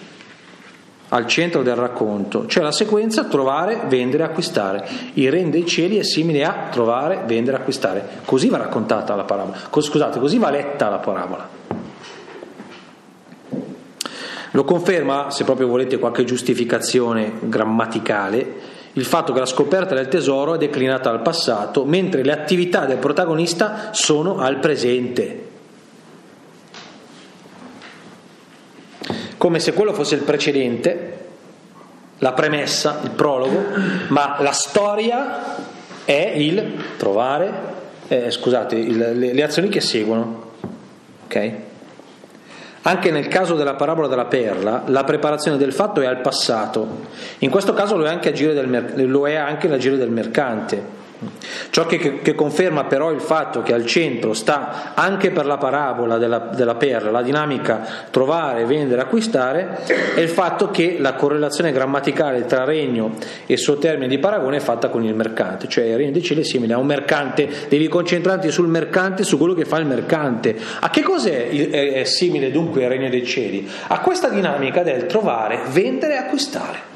al 1.15 1.27
centro 1.27 1.63
del 1.63 1.75
racconto, 1.75 2.45
cioè 2.45 2.61
la 2.61 2.73
sequenza 2.73 3.23
trovare, 3.23 3.83
vendere, 3.87 4.23
acquistare. 4.23 4.85
Il 5.13 5.31
regno 5.31 5.51
dei 5.51 5.65
cieli 5.65 5.97
è 5.97 6.03
simile 6.03 6.43
a 6.43 6.67
trovare, 6.69 7.23
vendere, 7.25 7.55
acquistare. 7.55 8.05
Così 8.25 8.49
va 8.49 8.57
raccontata 8.57 9.15
la 9.15 9.23
parabola. 9.23 9.57
Scusate, 9.71 10.19
così 10.19 10.37
va 10.37 10.49
letta 10.49 10.89
la 10.89 10.97
parabola. 10.97 11.49
Lo 14.51 14.63
conferma, 14.65 15.31
se 15.31 15.45
proprio 15.45 15.67
volete 15.67 15.99
qualche 15.99 16.25
giustificazione 16.25 17.31
grammaticale, 17.39 18.73
il 18.93 19.05
fatto 19.05 19.31
che 19.31 19.39
la 19.39 19.45
scoperta 19.45 19.95
del 19.95 20.09
tesoro 20.09 20.55
è 20.55 20.57
declinata 20.57 21.09
al 21.09 21.21
passato, 21.21 21.85
mentre 21.85 22.23
le 22.23 22.33
attività 22.33 22.85
del 22.85 22.97
protagonista 22.97 23.89
sono 23.91 24.39
al 24.39 24.59
presente. 24.59 25.44
Come 29.45 29.59
se 29.59 29.73
quello 29.73 29.93
fosse 29.93 30.15
il 30.15 30.23
precedente, 30.23 31.17
la 32.17 32.33
premessa, 32.33 32.99
il 33.03 33.11
prologo, 33.11 33.63
ma 34.07 34.37
la 34.39 34.51
storia 34.51 35.55
è 36.03 36.33
il 36.35 36.95
trovare, 36.97 37.53
eh, 38.07 38.31
scusate, 38.31 38.75
il, 38.75 38.97
le, 38.97 39.33
le 39.33 39.43
azioni 39.43 39.69
che 39.69 39.81
seguono. 39.81 40.53
Ok? 41.25 41.51
Anche 42.81 43.11
nel 43.11 43.27
caso 43.27 43.53
della 43.53 43.75
parabola 43.75 44.07
della 44.07 44.25
perla, 44.25 44.81
la 44.87 45.03
preparazione 45.03 45.57
del 45.57 45.73
fatto 45.73 46.01
è 46.01 46.07
al 46.07 46.21
passato. 46.21 47.01
In 47.37 47.51
questo 47.51 47.75
caso 47.75 47.97
lo 47.97 48.05
è 48.07 48.09
anche, 48.09 48.31
del, 48.31 49.07
lo 49.11 49.27
è 49.27 49.35
anche 49.35 49.67
l'agire 49.67 49.97
del 49.97 50.09
mercante. 50.09 50.83
Ciò 51.69 51.85
che, 51.85 52.21
che, 52.21 52.35
conferma 52.35 52.85
però 52.85 53.11
il 53.11 53.21
fatto 53.21 53.61
che 53.61 53.73
al 53.73 53.85
centro 53.85 54.33
sta 54.33 54.93
anche 54.95 55.31
per 55.31 55.45
la 55.45 55.57
parabola 55.57 56.17
della, 56.17 56.39
della, 56.53 56.75
perla 56.75 57.09
la 57.09 57.21
dinamica 57.21 57.85
trovare, 58.09 58.65
vendere, 58.65 59.01
acquistare 59.01 59.79
è 60.13 60.19
il 60.19 60.29
fatto 60.29 60.71
che 60.71 60.97
la 60.99 61.13
correlazione 61.13 61.71
grammaticale 61.71 62.45
tra 62.45 62.65
regno 62.65 63.13
e 63.45 63.55
suo 63.55 63.77
termine 63.77 64.07
di 64.07 64.19
paragone 64.19 64.57
è 64.57 64.59
fatta 64.59 64.89
con 64.89 65.03
il 65.03 65.15
mercante, 65.15 65.67
cioè 65.67 65.85
il 65.85 65.95
regno 65.95 66.11
dei 66.11 66.21
cieli 66.21 66.41
è 66.41 66.45
simile 66.45 66.73
a 66.73 66.77
un 66.77 66.85
mercante, 66.85 67.49
devi 67.69 67.87
concentrarti 67.87 68.51
sul 68.51 68.67
mercante, 68.67 69.23
su 69.23 69.37
quello 69.37 69.53
che 69.53 69.65
fa 69.65 69.77
il 69.77 69.85
mercante. 69.85 70.55
A 70.79 70.89
che 70.89 71.01
cos'è 71.01 71.49
è 71.49 72.03
simile 72.03 72.51
dunque 72.51 72.83
il 72.83 72.89
regno 72.89 73.09
dei 73.09 73.25
cieli? 73.25 73.69
A 73.87 73.99
questa 73.99 74.29
dinamica 74.29 74.83
del 74.83 75.05
trovare, 75.05 75.61
vendere 75.71 76.13
e 76.13 76.17
acquistare. 76.17 76.94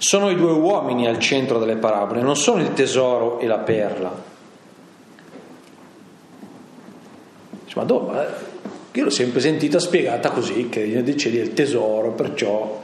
Sono 0.00 0.30
i 0.30 0.34
due 0.34 0.52
uomini 0.52 1.06
al 1.06 1.18
centro 1.18 1.58
delle 1.58 1.76
parabole, 1.76 2.22
non 2.22 2.34
sono 2.34 2.62
il 2.62 2.72
tesoro 2.72 3.38
e 3.38 3.46
la 3.46 3.58
perla. 3.58 4.10
Ma 7.74 7.84
dove? 7.84 8.26
Io 8.92 9.04
l'ho 9.04 9.10
sempre 9.10 9.40
sentita 9.40 9.78
spiegata 9.78 10.30
così, 10.30 10.70
che 10.70 11.14
cieli 11.18 11.38
è 11.38 11.42
il 11.42 11.52
tesoro, 11.52 12.12
perciò 12.12 12.79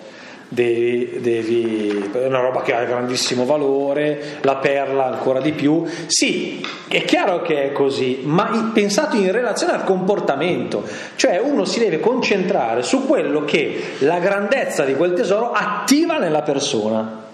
devi, 0.49 1.19
devi, 1.21 2.11
è 2.13 2.27
una 2.27 2.41
roba 2.41 2.63
che 2.63 2.75
ha 2.75 2.85
grandissimo 2.85 3.45
valore, 3.45 4.39
la 4.43 4.57
perla 4.57 5.07
ancora 5.07 5.41
di 5.41 5.53
più. 5.53 5.85
Sì, 6.07 6.65
è 6.89 7.05
chiaro 7.05 7.43
che 7.43 7.65
è 7.65 7.73
così, 7.73 8.21
ma 8.25 8.71
pensato 8.73 9.17
in 9.17 9.33
relazione 9.33 9.73
al 9.73 9.85
comportamento, 9.85 10.85
cioè 11.17 11.41
uno 11.41 11.65
si 11.65 11.79
deve 11.79 12.01
concentrare 12.01 12.83
su 12.83 13.07
quello 13.07 13.45
che 13.45 13.83
la 13.99 14.19
grandezza 14.19 14.85
di 14.85 14.95
quel 14.95 15.13
tesoro 15.13 15.53
attiva 15.53 16.19
nella 16.19 16.43
persona. 16.43 17.25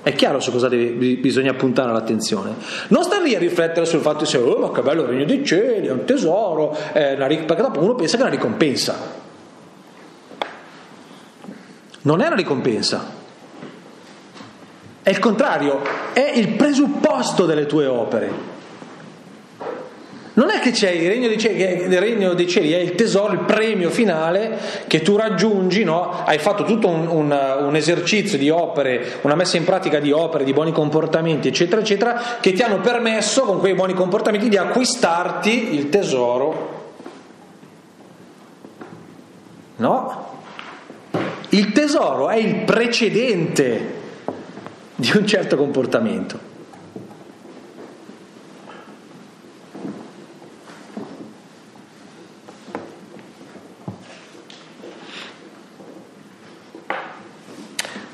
È 0.00 0.14
chiaro 0.14 0.40
su 0.40 0.52
cosa 0.52 0.68
deve, 0.68 1.16
bisogna 1.16 1.52
puntare 1.52 1.92
l'attenzione. 1.92 2.54
Non 2.88 3.02
star 3.02 3.20
lì 3.20 3.34
a 3.34 3.38
riflettere 3.38 3.84
sul 3.84 4.00
fatto 4.00 4.24
di 4.24 4.36
oh, 4.36 4.58
ma 4.58 4.70
che 4.70 4.80
bello 4.80 5.02
il 5.02 5.08
regno 5.08 5.24
dei 5.26 5.44
cieli, 5.44 5.88
è 5.88 5.90
un 5.90 6.04
tesoro, 6.04 6.74
è 6.92 7.14
una, 7.14 7.26
perché 7.26 7.62
dopo 7.62 7.80
uno 7.80 7.94
pensa 7.94 8.16
che 8.16 8.22
è 8.22 8.26
una 8.26 8.34
ricompensa. 8.34 9.17
Non 12.08 12.22
è 12.22 12.26
una 12.26 12.36
ricompensa, 12.36 13.04
è 15.02 15.10
il 15.10 15.18
contrario, 15.18 15.82
è 16.14 16.32
il 16.36 16.52
presupposto 16.52 17.44
delle 17.44 17.66
tue 17.66 17.84
opere. 17.84 18.56
Non 20.32 20.48
è 20.48 20.58
che 20.60 20.70
c'è 20.70 20.88
il 20.88 21.06
regno, 21.06 21.28
dei 21.28 21.36
cieli, 21.36 21.82
il 21.82 22.00
regno 22.00 22.32
dei 22.32 22.48
cieli, 22.48 22.72
è 22.72 22.78
il 22.78 22.94
tesoro, 22.94 23.34
il 23.34 23.40
premio 23.40 23.90
finale 23.90 24.58
che 24.86 25.02
tu 25.02 25.16
raggiungi, 25.16 25.84
no? 25.84 26.24
hai 26.24 26.38
fatto 26.38 26.64
tutto 26.64 26.88
un, 26.88 27.06
un, 27.08 27.56
un, 27.66 27.76
esercizio 27.76 28.38
di 28.38 28.48
opere, 28.48 29.18
una 29.22 29.34
messa 29.34 29.58
in 29.58 29.64
pratica 29.64 29.98
di 29.98 30.10
opere, 30.10 30.44
di 30.44 30.54
buoni 30.54 30.72
comportamenti, 30.72 31.48
eccetera, 31.48 31.82
eccetera, 31.82 32.22
che 32.40 32.52
ti 32.52 32.62
hanno 32.62 32.80
permesso 32.80 33.42
con 33.42 33.58
quei 33.58 33.74
buoni 33.74 33.92
comportamenti 33.92 34.48
di 34.48 34.56
acquistarti 34.56 35.74
il 35.74 35.90
tesoro. 35.90 36.76
No? 39.76 40.27
Il 41.50 41.72
tesoro 41.72 42.28
è 42.28 42.36
il 42.36 42.64
precedente 42.64 43.96
di 44.94 45.10
un 45.14 45.26
certo 45.26 45.56
comportamento. 45.56 46.47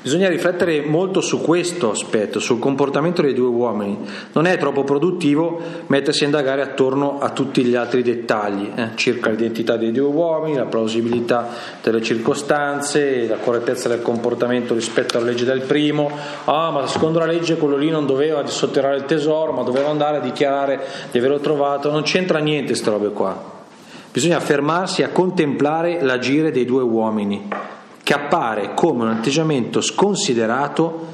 Bisogna 0.05 0.29
riflettere 0.29 0.81
molto 0.81 1.19
su 1.19 1.41
questo 1.41 1.89
aspetto, 1.89 2.39
sul 2.39 2.59
comportamento 2.59 3.23
dei 3.23 3.33
due 3.33 3.47
uomini. 3.47 3.97
Non 4.33 4.45
è 4.45 4.55
troppo 4.59 4.83
produttivo 4.83 5.59
mettersi 5.87 6.21
a 6.21 6.25
indagare 6.27 6.61
attorno 6.61 7.17
a 7.17 7.31
tutti 7.31 7.63
gli 7.63 7.73
altri 7.73 8.03
dettagli, 8.03 8.69
eh, 8.75 8.89
circa 8.93 9.31
l'identità 9.31 9.77
dei 9.77 9.91
due 9.91 10.05
uomini, 10.05 10.57
la 10.57 10.65
plausibilità 10.65 11.47
delle 11.81 12.03
circostanze, 12.03 13.25
la 13.27 13.37
correttezza 13.37 13.89
del 13.89 14.03
comportamento 14.03 14.75
rispetto 14.75 15.17
alla 15.17 15.25
legge 15.25 15.43
del 15.43 15.61
primo. 15.61 16.11
Ah, 16.43 16.69
ma 16.69 16.85
secondo 16.85 17.17
la 17.17 17.25
legge 17.25 17.57
quello 17.57 17.75
lì 17.75 17.89
non 17.89 18.05
doveva 18.05 18.45
sotterrare 18.45 18.97
il 18.97 19.05
tesoro, 19.05 19.53
ma 19.53 19.63
doveva 19.63 19.89
andare 19.89 20.17
a 20.17 20.19
dichiarare 20.19 20.81
di 21.09 21.17
averlo 21.17 21.39
trovato. 21.39 21.89
Non 21.89 22.03
c'entra 22.03 22.37
niente 22.37 22.67
queste 22.67 22.91
robe 22.91 23.09
qua. 23.09 23.53
Bisogna 24.11 24.39
fermarsi 24.39 25.01
a 25.01 25.09
contemplare 25.09 26.03
l'agire 26.03 26.51
dei 26.51 26.65
due 26.65 26.83
uomini 26.83 27.73
che 28.05 28.13
appare 28.13 28.75
come 28.75 29.01
un 29.01 29.09
atteggiamento 29.09 29.81
sconsiderato, 29.81 31.07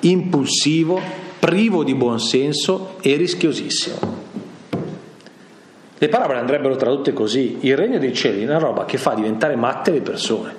impulsivo, 0.00 0.98
privo 1.38 1.84
di 1.84 1.94
buonsenso 1.94 2.96
e 3.02 3.16
rischiosissimo. 3.16 3.98
Le 5.98 6.08
parabole 6.08 6.38
andrebbero 6.38 6.76
tradotte 6.76 7.12
così: 7.12 7.58
il 7.60 7.76
regno 7.76 7.98
dei 7.98 8.14
cieli 8.14 8.40
è 8.40 8.44
una 8.44 8.56
roba 8.56 8.86
che 8.86 8.96
fa 8.96 9.12
diventare 9.12 9.56
matte 9.56 9.90
le 9.90 10.00
persone, 10.00 10.56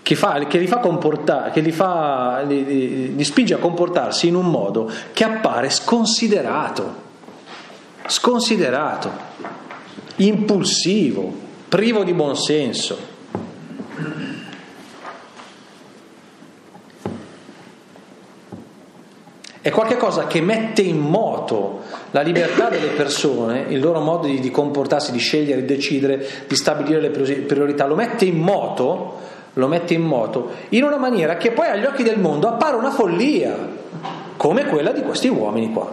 che, 0.00 0.14
fa, 0.14 0.38
che, 0.46 0.56
li, 0.56 0.66
fa 0.66 0.78
comportare, 0.78 1.50
che 1.50 1.60
li, 1.60 1.72
fa, 1.72 2.40
li, 2.40 3.14
li 3.14 3.24
spinge 3.24 3.52
a 3.52 3.58
comportarsi 3.58 4.28
in 4.28 4.34
un 4.34 4.46
modo 4.46 4.90
che 5.12 5.24
appare 5.24 5.68
sconsiderato, 5.68 6.94
sconsiderato, 8.06 9.10
impulsivo, 10.16 11.30
privo 11.68 12.02
di 12.02 12.14
buonsenso. 12.14 13.09
È 19.62 19.70
qualcosa 19.70 20.26
che 20.26 20.40
mette 20.40 20.80
in 20.80 20.98
moto 20.98 21.80
la 22.12 22.22
libertà 22.22 22.70
delle 22.70 22.88
persone, 22.88 23.66
il 23.68 23.78
loro 23.78 24.00
modo 24.00 24.26
di, 24.26 24.40
di 24.40 24.50
comportarsi, 24.50 25.12
di 25.12 25.18
scegliere, 25.18 25.60
di 25.60 25.66
decidere, 25.66 26.26
di 26.46 26.56
stabilire 26.56 27.00
le 27.00 27.10
priorità, 27.10 27.86
lo 27.86 27.94
mette 27.94 28.24
in 28.24 28.38
moto, 28.38 29.18
lo 29.54 29.66
mette 29.66 29.92
in 29.92 30.02
moto 30.02 30.50
in 30.70 30.82
una 30.82 30.96
maniera 30.96 31.36
che 31.36 31.50
poi 31.50 31.68
agli 31.68 31.84
occhi 31.84 32.02
del 32.02 32.18
mondo 32.18 32.48
appare 32.48 32.76
una 32.76 32.90
follia, 32.90 33.54
come 34.36 34.64
quella 34.64 34.92
di 34.92 35.02
questi 35.02 35.28
uomini 35.28 35.70
qua. 35.72 35.92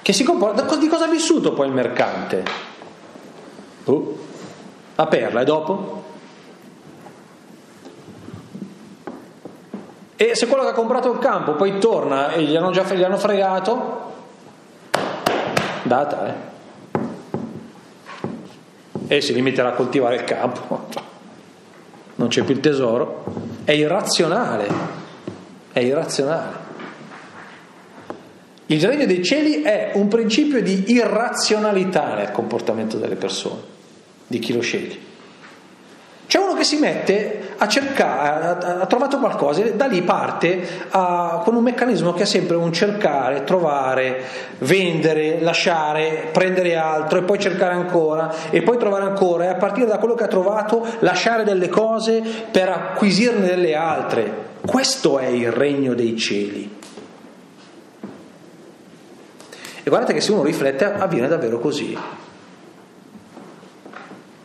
Che 0.00 0.12
si 0.12 0.24
comporta, 0.24 0.62
di 0.76 0.88
cosa 0.88 1.04
ha 1.04 1.08
vissuto 1.08 1.52
poi 1.52 1.66
il 1.66 1.74
mercante? 1.74 2.42
Uh, 3.84 4.18
a 4.94 5.06
perla 5.06 5.42
e 5.42 5.44
dopo? 5.44 6.03
E 10.24 10.34
se 10.34 10.46
quello 10.46 10.62
che 10.62 10.70
ha 10.70 10.72
comprato 10.72 11.12
il 11.12 11.18
campo 11.18 11.52
poi 11.52 11.78
torna 11.78 12.32
e 12.32 12.44
gli 12.44 12.56
hanno 12.56 12.70
già 12.70 12.82
gli 12.94 13.02
hanno 13.02 13.18
fregato, 13.18 14.12
data, 15.82 16.26
eh? 16.26 16.52
E 19.06 19.20
si 19.20 19.34
limiterà 19.34 19.68
a 19.68 19.72
coltivare 19.72 20.14
il 20.14 20.24
campo. 20.24 20.86
Non 22.16 22.28
c'è 22.28 22.42
più 22.42 22.54
il 22.54 22.60
tesoro. 22.60 23.24
È 23.64 23.72
irrazionale. 23.72 24.68
È 25.72 25.80
irrazionale. 25.80 26.62
Il 28.66 28.80
regno 28.86 29.04
dei 29.04 29.22
cieli 29.22 29.62
è 29.62 29.90
un 29.94 30.06
principio 30.06 30.62
di 30.62 30.92
irrazionalità 30.92 32.14
nel 32.14 32.30
comportamento 32.30 32.96
delle 32.98 33.16
persone, 33.16 33.60
di 34.28 34.38
chi 34.38 34.54
lo 34.54 34.60
sceglie. 34.60 34.96
C'è 36.26 36.38
uno 36.38 36.54
che 36.54 36.64
si 36.64 36.76
mette 36.76 37.43
a 37.56 37.68
cercare, 37.68 38.66
ha, 38.80 38.86
trovato 38.86 39.18
qualcosa 39.18 39.62
e 39.62 39.74
da 39.74 39.86
lì 39.86 40.02
parte 40.02 40.66
a, 40.90 41.42
con 41.44 41.54
un 41.56 41.62
meccanismo 41.62 42.12
che 42.12 42.22
è 42.22 42.26
sempre 42.26 42.56
un 42.56 42.72
cercare, 42.72 43.44
trovare, 43.44 44.22
vendere, 44.58 45.40
lasciare, 45.40 46.28
prendere 46.32 46.76
altro 46.76 47.18
e 47.18 47.22
poi 47.22 47.38
cercare 47.38 47.74
ancora 47.74 48.32
e 48.50 48.62
poi 48.62 48.76
trovare 48.76 49.04
ancora 49.04 49.44
e 49.44 49.48
a 49.48 49.54
partire 49.54 49.86
da 49.86 49.98
quello 49.98 50.14
che 50.14 50.24
ha 50.24 50.28
trovato 50.28 50.86
lasciare 51.00 51.44
delle 51.44 51.68
cose 51.68 52.22
per 52.50 52.68
acquisirne 52.68 53.46
delle 53.46 53.74
altre. 53.74 54.52
Questo 54.64 55.18
è 55.18 55.26
il 55.26 55.52
regno 55.52 55.94
dei 55.94 56.16
cieli. 56.16 56.82
E 59.82 59.90
guardate 59.90 60.14
che 60.14 60.22
se 60.22 60.32
uno 60.32 60.42
riflette 60.42 60.84
avviene 60.84 61.28
davvero 61.28 61.58
così. 61.58 61.96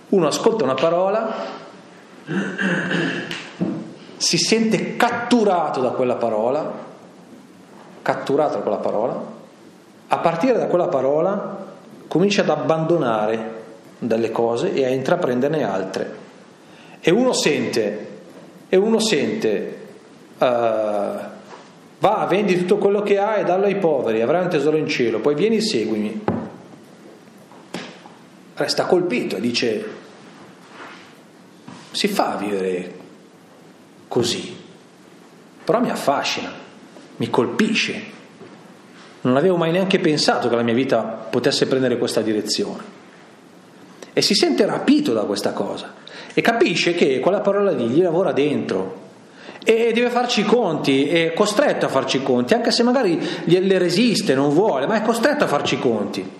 Uno 0.10 0.28
ascolta 0.28 0.66
una 0.66 0.74
parola, 0.74 1.34
si 4.18 4.38
sente 4.38 4.96
catturato 4.96 5.82
da 5.82 5.90
quella 5.92 6.16
parola, 6.16 6.72
catturato 8.02 8.58
da 8.58 8.62
quella 8.62 8.78
parola, 8.78 9.38
a 10.08 10.18
partire 10.18 10.58
da 10.58 10.68
quella 10.68 10.88
parola 10.88 11.68
comincia 12.08 12.42
ad 12.42 12.50
abbandonare 12.50 13.58
delle 14.00 14.32
cose 14.32 14.74
e 14.74 14.86
a 14.86 14.90
intraprenderne 14.90 15.64
altre. 15.64 16.16
E 17.00 17.12
uno 17.12 17.34
sente 17.34 18.08
e 18.68 18.76
uno 18.76 19.00
sente, 19.00 19.78
uh, 20.38 20.44
va, 20.44 22.26
vendi 22.30 22.58
tutto 22.58 22.78
quello 22.78 23.02
che 23.02 23.18
hai 23.18 23.42
e 23.42 23.44
dallo 23.46 23.66
ai 23.66 23.78
poveri, 23.78 24.22
avrai 24.22 24.44
un 24.44 24.50
tesoro 24.50 24.78
in 24.78 24.88
cielo, 24.88 25.20
poi 25.20 25.36
vieni 25.36 25.58
e 25.58 25.62
seguimi. 25.62 26.24
Resta 28.56 28.86
colpito 28.86 29.38
e 29.38 29.40
dice, 29.40 29.99
si 31.92 32.08
fa 32.08 32.34
a 32.34 32.38
vivere 32.38 32.94
così, 34.08 34.56
però 35.64 35.80
mi 35.80 35.90
affascina, 35.90 36.52
mi 37.18 37.30
colpisce. 37.30 38.18
Non 39.22 39.36
avevo 39.36 39.58
mai 39.58 39.72
neanche 39.72 40.00
pensato 40.00 40.48
che 40.48 40.56
la 40.56 40.62
mia 40.62 40.74
vita 40.74 41.02
potesse 41.02 41.68
prendere 41.68 41.98
questa 41.98 42.22
direzione. 42.22 42.98
E 44.14 44.22
si 44.22 44.34
sente 44.34 44.66
rapito 44.66 45.14
da 45.14 45.24
questa 45.24 45.52
cosa 45.52 45.94
e 46.34 46.42
capisce 46.42 46.94
che 46.94 47.20
quella 47.20 47.42
parola 47.42 47.72
lì 47.72 47.88
gli 47.88 48.02
lavora 48.02 48.32
dentro 48.32 49.08
e 49.64 49.92
deve 49.94 50.10
farci 50.10 50.42
i 50.42 50.46
conti, 50.46 51.08
è 51.08 51.34
costretto 51.34 51.86
a 51.86 51.90
farci 51.90 52.18
i 52.18 52.24
conti, 52.24 52.54
anche 52.54 52.72
se 52.72 52.82
magari 52.84 53.20
le 53.46 53.78
resiste, 53.78 54.34
non 54.34 54.50
vuole, 54.50 54.88
ma 54.88 54.96
è 54.96 55.02
costretto 55.02 55.44
a 55.44 55.48
farci 55.48 55.76
i 55.76 55.80
conti. 55.80 56.39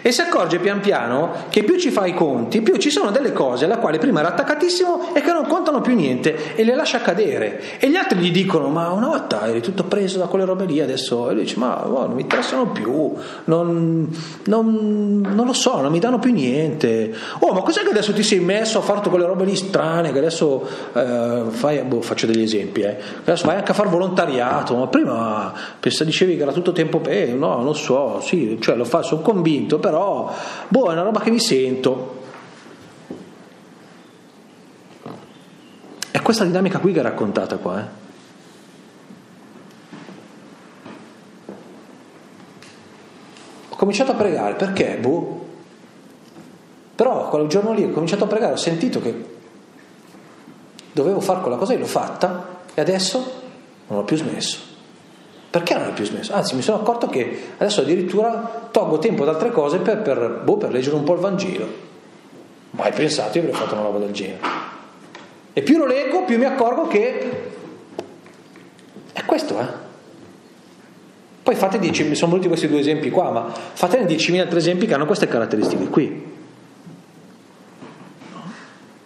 E 0.00 0.10
si 0.12 0.20
accorge 0.20 0.58
pian 0.58 0.80
piano 0.80 1.32
che 1.50 1.64
più 1.64 1.78
ci 1.78 1.90
fa 1.90 2.06
i 2.06 2.14
conti, 2.14 2.62
più 2.62 2.76
ci 2.76 2.90
sono 2.90 3.10
delle 3.10 3.32
cose 3.32 3.66
alla 3.66 3.78
quale 3.78 3.98
prima 3.98 4.20
era 4.20 4.30
attaccatissimo 4.30 5.14
e 5.14 5.20
che 5.20 5.32
non 5.32 5.46
contano 5.46 5.80
più 5.80 5.94
niente 5.94 6.54
e 6.54 6.64
le 6.64 6.74
lascia 6.74 7.00
cadere. 7.00 7.78
E 7.78 7.90
gli 7.90 7.96
altri 7.96 8.18
gli 8.18 8.30
dicono: 8.30 8.68
Ma 8.68 8.90
una 8.90 9.08
volta 9.08 9.46
eri 9.46 9.60
tutto 9.60 9.84
preso 9.84 10.18
da 10.18 10.26
quelle 10.26 10.44
robe 10.44 10.64
lì, 10.64 10.80
adesso 10.80 11.28
e 11.28 11.34
lui 11.34 11.42
dice: 11.42 11.58
Ma 11.58 11.86
oh, 11.86 12.06
non 12.06 12.14
mi 12.14 12.22
interessano 12.22 12.68
più, 12.68 13.12
non, 13.44 14.08
non, 14.44 15.20
non, 15.34 15.46
lo 15.46 15.52
so, 15.52 15.80
non 15.80 15.92
mi 15.92 15.98
danno 15.98 16.18
più 16.18 16.32
niente. 16.32 17.12
Oh, 17.40 17.52
ma 17.52 17.60
cos'è 17.60 17.82
che 17.82 17.90
adesso 17.90 18.12
ti 18.12 18.22
sei 18.22 18.40
messo 18.40 18.78
a 18.78 18.80
fare 18.80 18.98
tutte 18.98 19.10
quelle 19.10 19.26
robe 19.26 19.44
lì 19.44 19.56
strane? 19.56 20.12
Che 20.12 20.18
adesso 20.18 20.66
eh, 20.94 21.42
fai, 21.48 21.82
boh, 21.82 22.00
faccio 22.00 22.26
degli 22.26 22.42
esempi, 22.42 22.80
eh. 22.80 22.96
adesso 23.20 23.46
vai 23.46 23.56
anche 23.56 23.72
a 23.72 23.74
fare 23.74 23.88
volontariato. 23.88 24.76
Ma 24.76 24.86
prima 24.86 25.52
pensa, 25.78 26.04
dicevi 26.04 26.36
che 26.36 26.42
era 26.42 26.52
tutto 26.52 26.72
tempo, 26.72 27.02
eh, 27.06 27.32
no, 27.32 27.60
non 27.62 27.74
so, 27.74 28.20
sì, 28.22 28.58
cioè 28.60 28.76
lo 28.76 28.84
fa, 28.84 29.02
sono 29.02 29.20
convinto 29.20 29.78
però 29.82 30.32
boh, 30.68 30.88
è 30.88 30.92
una 30.92 31.02
roba 31.02 31.20
che 31.20 31.30
mi 31.30 31.40
sento. 31.40 32.20
È 36.10 36.22
questa 36.22 36.44
dinamica 36.44 36.78
qui 36.78 36.92
che 36.92 37.00
è 37.00 37.02
raccontata 37.02 37.56
qua. 37.56 37.80
Eh? 37.80 38.00
Ho 43.70 43.76
cominciato 43.76 44.12
a 44.12 44.14
pregare, 44.14 44.54
perché? 44.54 44.96
Boh. 44.98 45.46
Però 46.94 47.28
quel 47.28 47.48
giorno 47.48 47.72
lì 47.72 47.82
ho 47.82 47.90
cominciato 47.90 48.24
a 48.24 48.28
pregare, 48.28 48.52
ho 48.52 48.56
sentito 48.56 49.00
che 49.00 49.30
dovevo 50.92 51.20
fare 51.20 51.40
quella 51.40 51.56
cosa 51.56 51.72
e 51.72 51.78
l'ho 51.78 51.86
fatta 51.86 52.60
e 52.74 52.80
adesso 52.80 53.40
non 53.88 53.98
ho 53.98 54.04
più 54.04 54.16
smesso. 54.16 54.71
Ho 55.92 55.94
più 55.94 56.04
smesso? 56.04 56.32
Anzi, 56.32 56.54
mi 56.54 56.62
sono 56.62 56.78
accorto 56.78 57.06
che 57.06 57.52
adesso 57.58 57.82
addirittura 57.82 58.68
tolgo 58.70 58.98
tempo 58.98 59.24
da 59.24 59.32
altre 59.32 59.50
cose 59.50 59.78
per, 59.78 60.00
per, 60.00 60.40
boh, 60.42 60.56
per 60.56 60.72
leggere 60.72 60.96
un 60.96 61.04
po' 61.04 61.12
il 61.12 61.20
Vangelo. 61.20 61.66
Mai 62.70 62.92
pensato 62.92 63.36
io 63.36 63.44
avrei 63.44 63.58
fatto 63.58 63.74
una 63.74 63.82
roba 63.82 63.98
del 63.98 64.12
genere. 64.12 64.40
E 65.52 65.60
più 65.60 65.76
lo 65.76 65.84
leggo, 65.84 66.24
più 66.24 66.38
mi 66.38 66.46
accorgo 66.46 66.86
che 66.88 67.30
è 69.12 69.24
questo, 69.24 69.60
eh. 69.60 69.80
Poi 71.42 71.54
fate 71.54 71.78
10, 71.78 72.04
mi 72.04 72.14
sono 72.14 72.30
voluti 72.30 72.48
questi 72.48 72.68
due 72.68 72.78
esempi 72.78 73.10
qua, 73.10 73.30
ma 73.30 73.52
fatene 73.52 74.06
10.000 74.06 74.40
altri 74.40 74.58
esempi 74.58 74.86
che 74.86 74.94
hanno 74.94 75.06
queste 75.06 75.26
caratteristiche 75.26 75.88
qui 75.88 76.31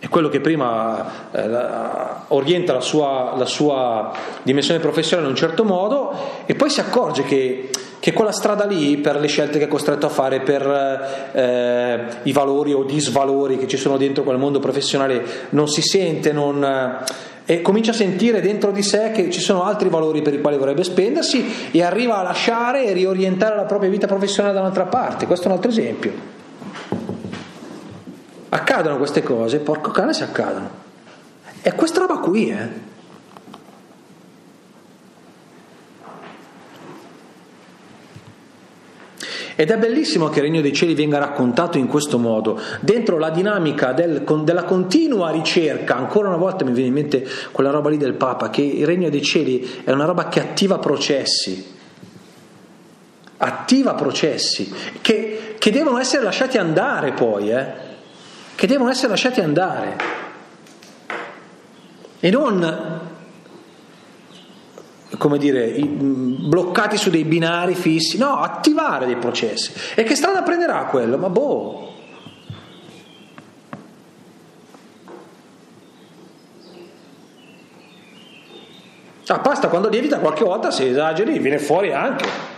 è 0.07 0.09
quello 0.09 0.29
che 0.29 0.41
prima 0.41 1.31
eh, 1.33 2.25
orienta 2.29 2.73
la 2.73 2.81
sua, 2.81 3.35
la 3.37 3.45
sua, 3.45 4.13
dimensione 4.43 4.79
professionale 4.79 5.27
in 5.27 5.33
un 5.33 5.39
certo 5.39 5.65
modo 5.65 6.15
e 6.47 6.55
poi 6.55 6.71
si 6.71 6.79
accorge 6.79 7.25
che, 7.25 7.71
che 7.99 8.13
quella 8.13 8.31
strada 8.31 8.65
lì, 8.65 8.99
per 8.99 9.19
le 9.19 9.27
scelte 9.27 9.59
che 9.59 9.65
è 9.65 9.69
costretto 9.69 10.07
a 10.07 10.09
fare, 10.09 10.41
per 10.41 11.31
eh, 11.33 12.01
i 12.23 12.33
valori 12.33 12.73
o 12.73 12.85
disvalori 12.85 13.59
che 13.59 13.67
ci 13.67 13.77
sono 13.77 13.97
dentro 13.97 14.23
quel 14.23 14.39
mondo 14.39 14.61
professionale, 14.61 15.25
non 15.51 15.67
si 15.67 15.83
sente, 15.83 16.33
non, 16.33 16.63
eh, 16.65 17.05
e 17.45 17.63
comincia 17.63 17.91
a 17.91 17.95
sentire 17.95 18.41
dentro 18.41 18.71
di 18.71 18.83
sé 18.83 19.11
che 19.13 19.29
ci 19.31 19.41
sono 19.41 19.65
altri 19.65 19.89
valori 19.89 20.23
per 20.23 20.35
i 20.35 20.41
quali 20.41 20.57
vorrebbe 20.57 20.85
spendersi 20.85 21.71
e 21.73 21.83
arriva 21.83 22.19
a 22.19 22.23
lasciare 22.23 22.87
e 22.87 22.93
riorientare 22.93 23.57
la 23.57 23.65
propria 23.65 23.91
vita 23.91 24.07
professionale 24.07 24.55
da 24.55 24.61
un'altra 24.61 24.85
parte. 24.85 25.27
Questo 25.27 25.47
è 25.47 25.49
un 25.49 25.55
altro 25.55 25.71
esempio 25.71 26.36
accadono 28.49 28.97
queste 28.99 29.23
cose, 29.23 29.59
porco 29.59 29.91
cane 29.91 30.13
se 30.13 30.25
accadono. 30.25 30.85
È 31.61 31.75
questa 31.75 32.01
roba 32.01 32.19
qui, 32.19 32.51
eh. 32.51 32.95
Ed 39.59 39.71
è 39.71 39.79
bellissimo 39.79 40.29
che 40.29 40.41
il 40.41 40.45
regno 40.45 40.61
dei 40.61 40.75
cieli 40.75 40.95
venga 40.95 41.17
raccontato 41.17 41.79
in 41.79 41.87
questo 41.87 42.19
modo, 42.19 42.61
dentro 42.81 43.17
la 43.17 43.31
dinamica 43.31 43.93
del, 43.93 44.23
della 44.45 44.65
continua 44.65 45.31
ricerca, 45.31 45.97
ancora 45.97 46.29
una 46.29 46.37
volta 46.37 46.63
mi 46.67 46.73
viene 46.73 46.89
in 46.89 46.95
mente 46.95 47.27
quella 47.53 47.71
roba 47.71 47.89
lì 47.89 47.97
del 47.97 48.13
Papa, 48.13 48.51
che 48.51 48.61
il 48.61 48.85
regno 48.85 49.09
dei 49.09 49.23
cieli 49.23 49.81
è 49.83 49.93
una 49.93 50.05
roba 50.05 50.29
che 50.29 50.41
attiva 50.41 50.79
processi, 50.79 51.75
attiva 53.39 53.95
processi, 53.95 54.71
che, 55.01 55.55
che 55.59 55.71
devono 55.71 55.99
essere 55.99 56.23
lasciati 56.23 56.59
andare 56.59 57.13
poi, 57.13 57.51
eh 57.51 57.86
che 58.57 58.67
devono 58.67 58.91
essere 58.91 59.09
lasciati 59.09 59.41
andare 59.41 59.97
e 62.19 62.31
non 62.31 63.15
come 65.19 65.39
dire, 65.39 65.79
bloccati 65.79 66.97
su 66.97 67.11
dei 67.11 67.25
binari 67.25 67.75
fissi, 67.75 68.19
no, 68.19 68.41
attivare 68.41 69.07
dei 69.07 69.17
processi. 69.17 69.73
E 69.95 70.03
che 70.03 70.15
strada 70.15 70.43
prenderà 70.43 70.85
quello? 70.85 71.17
Ma 71.17 71.29
boh. 71.29 71.95
La 79.29 79.41
pasta 79.41 79.69
quando 79.69 79.89
lievita 79.89 80.19
qualche 80.19 80.45
volta 80.45 80.71
se 80.71 80.89
esageri 80.89 81.39
viene 81.39 81.59
fuori 81.59 81.93
anche. 81.93 82.55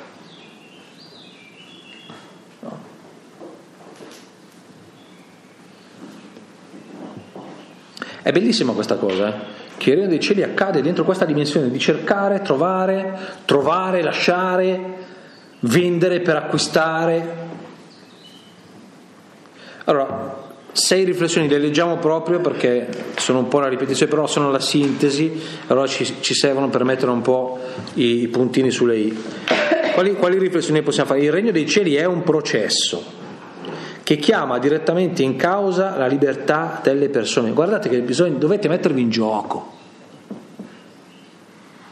È 8.28 8.32
bellissima 8.32 8.74
questa 8.74 8.96
cosa, 8.96 9.28
eh? 9.28 9.34
che 9.78 9.88
il 9.88 9.96
regno 9.96 10.08
dei 10.08 10.20
cieli 10.20 10.42
accade 10.42 10.82
dentro 10.82 11.02
questa 11.02 11.24
dimensione 11.24 11.70
di 11.70 11.78
cercare, 11.78 12.42
trovare, 12.42 13.18
trovare, 13.46 14.02
lasciare, 14.02 14.80
vendere 15.60 16.20
per 16.20 16.36
acquistare. 16.36 17.36
Allora, 19.84 20.50
sei 20.72 21.04
riflessioni 21.04 21.48
le 21.48 21.56
leggiamo 21.56 21.96
proprio 21.96 22.40
perché 22.40 22.88
sono 23.16 23.38
un 23.38 23.48
po' 23.48 23.56
una 23.56 23.68
ripetizione, 23.68 24.10
però 24.10 24.26
sono 24.26 24.50
la 24.50 24.60
sintesi, 24.60 25.32
allora 25.68 25.86
ci, 25.86 26.04
ci 26.20 26.34
servono 26.34 26.68
per 26.68 26.84
mettere 26.84 27.10
un 27.10 27.22
po' 27.22 27.58
i, 27.94 28.20
i 28.24 28.28
puntini 28.28 28.70
sulle 28.70 28.96
i. 28.98 29.22
Quali, 29.94 30.12
quali 30.16 30.36
riflessioni 30.36 30.82
possiamo 30.82 31.08
fare? 31.08 31.22
Il 31.22 31.32
regno 31.32 31.50
dei 31.50 31.66
cieli 31.66 31.94
è 31.94 32.04
un 32.04 32.22
processo 32.22 33.17
che 34.08 34.16
chiama 34.16 34.58
direttamente 34.58 35.22
in 35.22 35.36
causa 35.36 35.94
la 35.98 36.06
libertà 36.06 36.80
delle 36.82 37.10
persone. 37.10 37.50
Guardate 37.50 37.90
che 37.90 38.00
bisogna, 38.00 38.38
dovete 38.38 38.66
mettervi 38.66 39.02
in 39.02 39.10
gioco. 39.10 39.72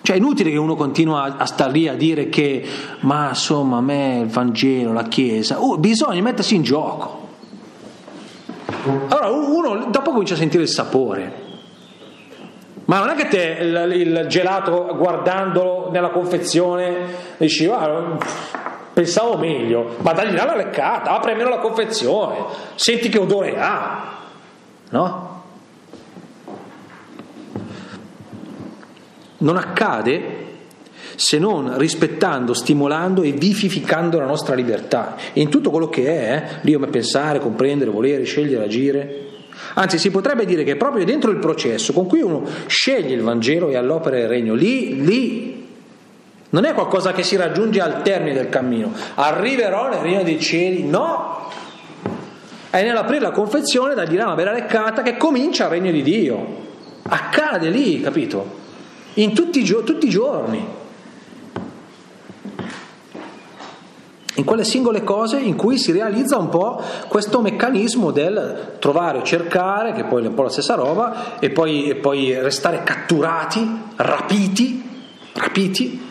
Cioè 0.00 0.16
è 0.16 0.18
inutile 0.18 0.50
che 0.50 0.56
uno 0.56 0.76
continua 0.76 1.36
a 1.36 1.44
stare 1.44 1.72
lì 1.72 1.88
a 1.88 1.94
dire 1.94 2.30
che 2.30 2.66
ma 3.00 3.28
insomma 3.28 3.76
a 3.76 3.80
me 3.82 4.20
il 4.20 4.28
Vangelo, 4.28 4.94
la 4.94 5.02
Chiesa, 5.02 5.60
oh, 5.60 5.76
bisogna 5.76 6.22
mettersi 6.22 6.54
in 6.54 6.62
gioco. 6.62 7.28
Allora 9.08 9.28
uno 9.28 9.88
dopo 9.90 10.12
comincia 10.12 10.32
a 10.32 10.38
sentire 10.38 10.62
il 10.62 10.70
sapore. 10.70 11.44
Ma 12.86 12.98
non 12.98 13.10
è 13.10 13.14
che 13.14 13.28
te 13.28 13.58
il, 13.60 13.92
il 13.94 14.26
gelato 14.26 14.96
guardandolo 14.96 15.90
nella 15.90 16.08
confezione 16.08 16.96
dici 17.36 17.66
ah, 17.66 18.18
pensavo 18.96 19.36
meglio, 19.36 19.96
ma 19.98 20.14
dagli 20.14 20.34
la 20.34 20.56
leccata, 20.56 21.10
apri 21.10 21.32
almeno 21.32 21.50
la 21.50 21.58
confezione, 21.58 22.36
senti 22.76 23.10
che 23.10 23.18
odore 23.18 23.58
ha, 23.58 24.20
no? 24.88 25.42
Non 29.36 29.56
accade 29.58 30.44
se 31.14 31.38
non 31.38 31.76
rispettando, 31.76 32.54
stimolando 32.54 33.20
e 33.20 33.32
vivificando 33.32 34.18
la 34.18 34.24
nostra 34.24 34.54
libertà 34.54 35.16
in 35.34 35.50
tutto 35.50 35.68
quello 35.68 35.90
che 35.90 36.06
è, 36.06 36.34
eh? 36.34 36.58
lì 36.62 36.72
come 36.72 36.86
pensare, 36.86 37.38
comprendere, 37.38 37.90
volere, 37.90 38.24
scegliere, 38.24 38.64
agire. 38.64 39.24
Anzi, 39.74 39.98
si 39.98 40.10
potrebbe 40.10 40.46
dire 40.46 40.64
che 40.64 40.76
proprio 40.76 41.04
dentro 41.04 41.30
il 41.30 41.38
processo 41.38 41.92
con 41.92 42.06
cui 42.06 42.22
uno 42.22 42.48
sceglie 42.64 43.14
il 43.14 43.20
Vangelo 43.20 43.68
e 43.68 43.76
all'opera 43.76 44.16
del 44.16 44.28
regno, 44.28 44.54
lì, 44.54 45.04
lì 45.04 45.65
non 46.50 46.64
è 46.64 46.74
qualcosa 46.74 47.12
che 47.12 47.22
si 47.22 47.36
raggiunge 47.36 47.80
al 47.80 48.02
termine 48.02 48.34
del 48.34 48.48
cammino. 48.48 48.92
Arriverò 49.14 49.88
nel 49.88 50.00
regno 50.00 50.22
dei 50.22 50.40
cieli? 50.40 50.84
No! 50.84 51.50
È 52.70 52.82
nell'aprire 52.82 53.22
la 53.22 53.30
confezione 53.30 53.94
da 53.94 54.04
una 54.08 54.34
bella 54.34 54.52
leccata 54.52 55.02
che 55.02 55.16
comincia 55.16 55.64
il 55.64 55.70
regno 55.70 55.90
di 55.90 56.02
Dio. 56.02 56.64
Accade 57.02 57.70
lì, 57.70 58.00
capito? 58.00 58.64
In 59.14 59.34
tutti, 59.34 59.64
tutti 59.64 60.06
i 60.06 60.10
giorni. 60.10 60.84
in 64.36 64.44
quelle 64.44 64.64
singole 64.64 65.02
cose 65.02 65.38
in 65.38 65.56
cui 65.56 65.78
si 65.78 65.92
realizza 65.92 66.36
un 66.36 66.48
po' 66.48 66.80
questo 67.08 67.40
meccanismo 67.40 68.10
del 68.10 68.76
trovare 68.78 69.22
cercare, 69.24 69.92
che 69.92 70.04
poi 70.04 70.24
è 70.24 70.28
un 70.28 70.34
po' 70.34 70.42
la 70.42 70.50
stessa 70.50 70.74
roba, 70.74 71.38
e 71.38 71.50
poi, 71.50 71.88
e 71.88 71.94
poi 71.96 72.38
restare 72.38 72.82
catturati, 72.82 73.80
rapiti, 73.96 74.82
rapiti. 75.32 76.05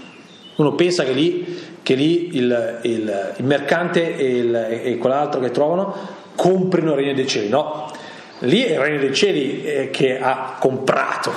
Uno 0.56 0.74
pensa 0.74 1.04
che 1.04 1.12
lì, 1.12 1.80
che 1.84 1.96
lì 1.96 2.36
il, 2.36 2.80
il, 2.84 3.34
il, 3.38 3.44
mercante 3.44 4.16
e, 4.16 4.38
il, 4.38 4.56
e 4.56 4.98
quell'altro 4.98 5.40
che 5.42 5.52
trovano 5.52 5.96
comprino 6.36 6.92
il 6.92 6.98
regno 6.98 7.14
dei 7.14 7.28
cieli, 7.28 7.50
no, 7.50 7.92
lì 8.40 8.64
è 8.64 8.74
il 8.74 8.80
regno 8.80 9.00
dei 9.00 9.14
cieli 9.14 9.90
che 9.92 10.20
ha 10.20 10.56
comprato, 10.60 11.32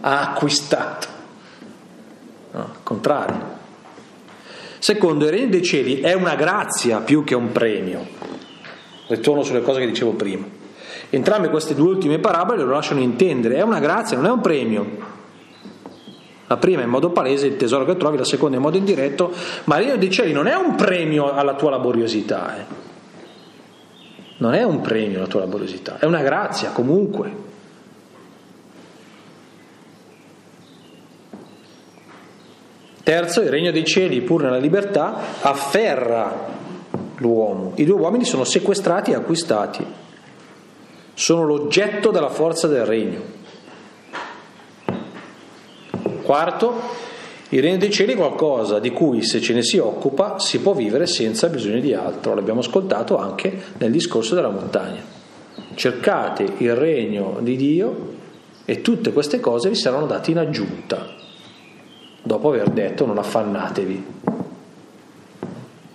ha 0.00 0.30
acquistato, 0.30 1.06
no, 2.52 2.74
contrario. 2.82 3.62
Secondo, 4.78 5.24
il 5.24 5.30
regno 5.30 5.48
dei 5.48 5.62
cieli 5.62 6.00
è 6.00 6.12
una 6.12 6.34
grazia 6.34 6.98
più 6.98 7.24
che 7.24 7.34
un 7.34 7.52
premio. 7.52 8.06
Ritorno 9.06 9.42
sulle 9.42 9.62
cose 9.62 9.80
che 9.80 9.86
dicevo 9.86 10.12
prima. 10.12 10.44
Entrambe 11.08 11.48
queste 11.48 11.74
due 11.74 11.88
ultime 11.88 12.18
parabole 12.18 12.62
lo 12.62 12.72
lasciano 12.72 13.00
intendere, 13.00 13.56
è 13.56 13.62
una 13.62 13.78
grazia, 13.78 14.16
non 14.16 14.26
è 14.26 14.30
un 14.30 14.40
premio. 14.40 15.12
La 16.54 16.60
prima 16.60 16.82
in 16.82 16.88
modo 16.88 17.10
palese 17.10 17.48
il 17.48 17.56
tesoro 17.56 17.84
che 17.84 17.96
trovi, 17.96 18.16
la 18.16 18.24
seconda 18.24 18.54
in 18.54 18.62
modo 18.62 18.76
indiretto, 18.76 19.32
ma 19.64 19.76
il 19.78 19.86
regno 19.86 19.96
dei 19.96 20.08
cieli 20.08 20.32
non 20.32 20.46
è 20.46 20.54
un 20.54 20.76
premio 20.76 21.32
alla 21.32 21.54
tua 21.54 21.70
laboriosità, 21.70 22.58
eh. 22.58 22.64
non 24.36 24.54
è 24.54 24.62
un 24.62 24.80
premio 24.80 25.18
alla 25.18 25.26
tua 25.26 25.40
laboriosità, 25.40 25.98
è 25.98 26.04
una 26.04 26.22
grazia 26.22 26.70
comunque. 26.70 27.42
Terzo, 33.02 33.40
il 33.40 33.50
regno 33.50 33.72
dei 33.72 33.84
cieli, 33.84 34.20
pur 34.20 34.44
nella 34.44 34.58
libertà, 34.58 35.40
afferra 35.40 36.52
l'uomo. 37.16 37.72
I 37.74 37.84
due 37.84 37.98
uomini 37.98 38.24
sono 38.24 38.44
sequestrati 38.44 39.10
e 39.10 39.16
acquistati, 39.16 39.84
sono 41.14 41.42
l'oggetto 41.42 42.12
della 42.12 42.30
forza 42.30 42.68
del 42.68 42.86
regno. 42.86 43.42
Quarto, 46.24 46.80
il 47.50 47.62
regno 47.62 47.76
dei 47.76 47.90
cieli 47.90 48.14
è 48.14 48.16
qualcosa 48.16 48.80
di 48.80 48.90
cui 48.90 49.22
se 49.22 49.40
ce 49.40 49.52
ne 49.52 49.62
si 49.62 49.78
occupa 49.78 50.38
si 50.38 50.58
può 50.58 50.72
vivere 50.72 51.06
senza 51.06 51.48
bisogno 51.48 51.80
di 51.80 51.94
altro. 51.94 52.34
L'abbiamo 52.34 52.60
ascoltato 52.60 53.16
anche 53.16 53.56
nel 53.78 53.92
discorso 53.92 54.34
della 54.34 54.50
montagna. 54.50 55.02
Cercate 55.74 56.54
il 56.58 56.74
regno 56.74 57.38
di 57.40 57.56
Dio 57.56 58.12
e 58.64 58.80
tutte 58.80 59.12
queste 59.12 59.38
cose 59.38 59.68
vi 59.68 59.76
saranno 59.76 60.06
date 60.06 60.30
in 60.30 60.38
aggiunta 60.38 61.22
dopo 62.26 62.48
aver 62.48 62.70
detto 62.70 63.04
non 63.04 63.18
affannatevi, 63.18 64.04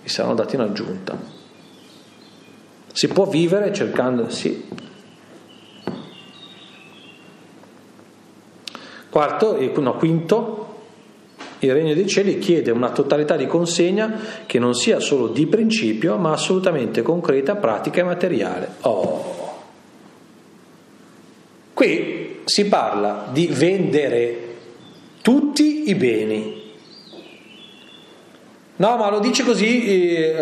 vi 0.02 0.08
saranno 0.08 0.34
dati 0.34 0.54
in 0.54 0.60
aggiunta. 0.60 1.18
Si 2.92 3.08
può 3.08 3.26
vivere 3.26 3.72
cercando, 3.72 4.30
sì. 4.30 4.68
Quarto, 9.10 9.58
no, 9.80 9.94
quinto, 9.96 10.60
il 11.58 11.72
regno 11.72 11.92
dei 11.92 12.06
cieli 12.06 12.38
chiede 12.38 12.70
una 12.70 12.90
totalità 12.90 13.36
di 13.36 13.46
consegna 13.46 14.18
che 14.46 14.58
non 14.58 14.74
sia 14.74 15.00
solo 15.00 15.28
di 15.28 15.46
principio, 15.46 16.16
ma 16.16 16.32
assolutamente 16.32 17.02
concreta, 17.02 17.56
pratica 17.56 18.00
e 18.00 18.04
materiale. 18.04 18.68
Oh. 18.82 19.38
Qui 21.74 22.40
si 22.44 22.66
parla 22.66 23.28
di 23.32 23.46
vendere 23.46 24.48
tutti 25.20 25.90
i 25.90 25.94
beni. 25.94 26.62
No, 28.76 28.96
ma 28.96 29.10
lo 29.10 29.18
dice 29.18 29.44
così 29.44 29.84
eh, 29.84 30.34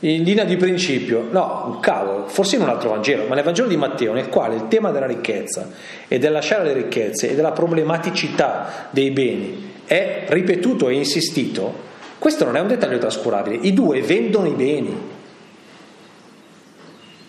in 0.00 0.22
linea 0.22 0.44
di 0.44 0.56
principio. 0.56 1.28
No, 1.30 1.78
cavolo, 1.80 2.26
forse 2.28 2.56
in 2.56 2.62
un 2.62 2.68
altro 2.68 2.90
Vangelo, 2.90 3.26
ma 3.26 3.34
nel 3.34 3.44
Vangelo 3.44 3.68
di 3.68 3.76
Matteo, 3.76 4.12
nel 4.12 4.28
quale 4.28 4.56
il 4.56 4.68
tema 4.68 4.90
della 4.90 5.06
ricchezza 5.06 5.70
e 6.08 6.18
del 6.18 6.32
lasciare 6.32 6.64
le 6.64 6.72
ricchezze 6.74 7.30
e 7.30 7.34
della 7.34 7.52
problematicità 7.52 8.88
dei 8.90 9.10
beni 9.10 9.74
è 9.86 10.24
ripetuto 10.28 10.88
e 10.88 10.94
insistito, 10.94 11.84
questo 12.18 12.44
non 12.44 12.56
è 12.56 12.60
un 12.60 12.66
dettaglio 12.66 12.98
trascurabile. 12.98 13.56
I 13.62 13.72
due 13.72 14.02
vendono 14.02 14.46
i 14.46 14.52
beni. 14.52 15.14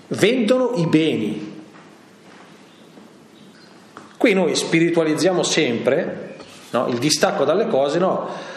Vendono 0.07 0.71
i 0.75 0.87
beni. 0.87 1.55
Qui 4.17 4.33
noi 4.33 4.55
spiritualizziamo 4.55 5.43
sempre 5.43 6.35
no? 6.71 6.87
il 6.87 6.97
distacco 6.97 7.43
dalle 7.43 7.67
cose, 7.67 7.99
no? 7.99 8.55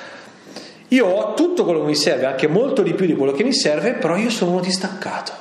Io 0.93 1.07
ho 1.07 1.35
tutto 1.35 1.65
quello 1.65 1.81
che 1.81 1.87
mi 1.87 1.95
serve, 1.95 2.27
anche 2.27 2.49
molto 2.49 2.83
di 2.83 2.95
più 2.95 3.07
di 3.07 3.15
quello 3.15 3.31
che 3.31 3.45
mi 3.45 3.53
serve, 3.53 3.93
però 3.93 4.17
io 4.17 4.29
sono 4.29 4.53
uno 4.53 4.61
distaccato. 4.61 5.33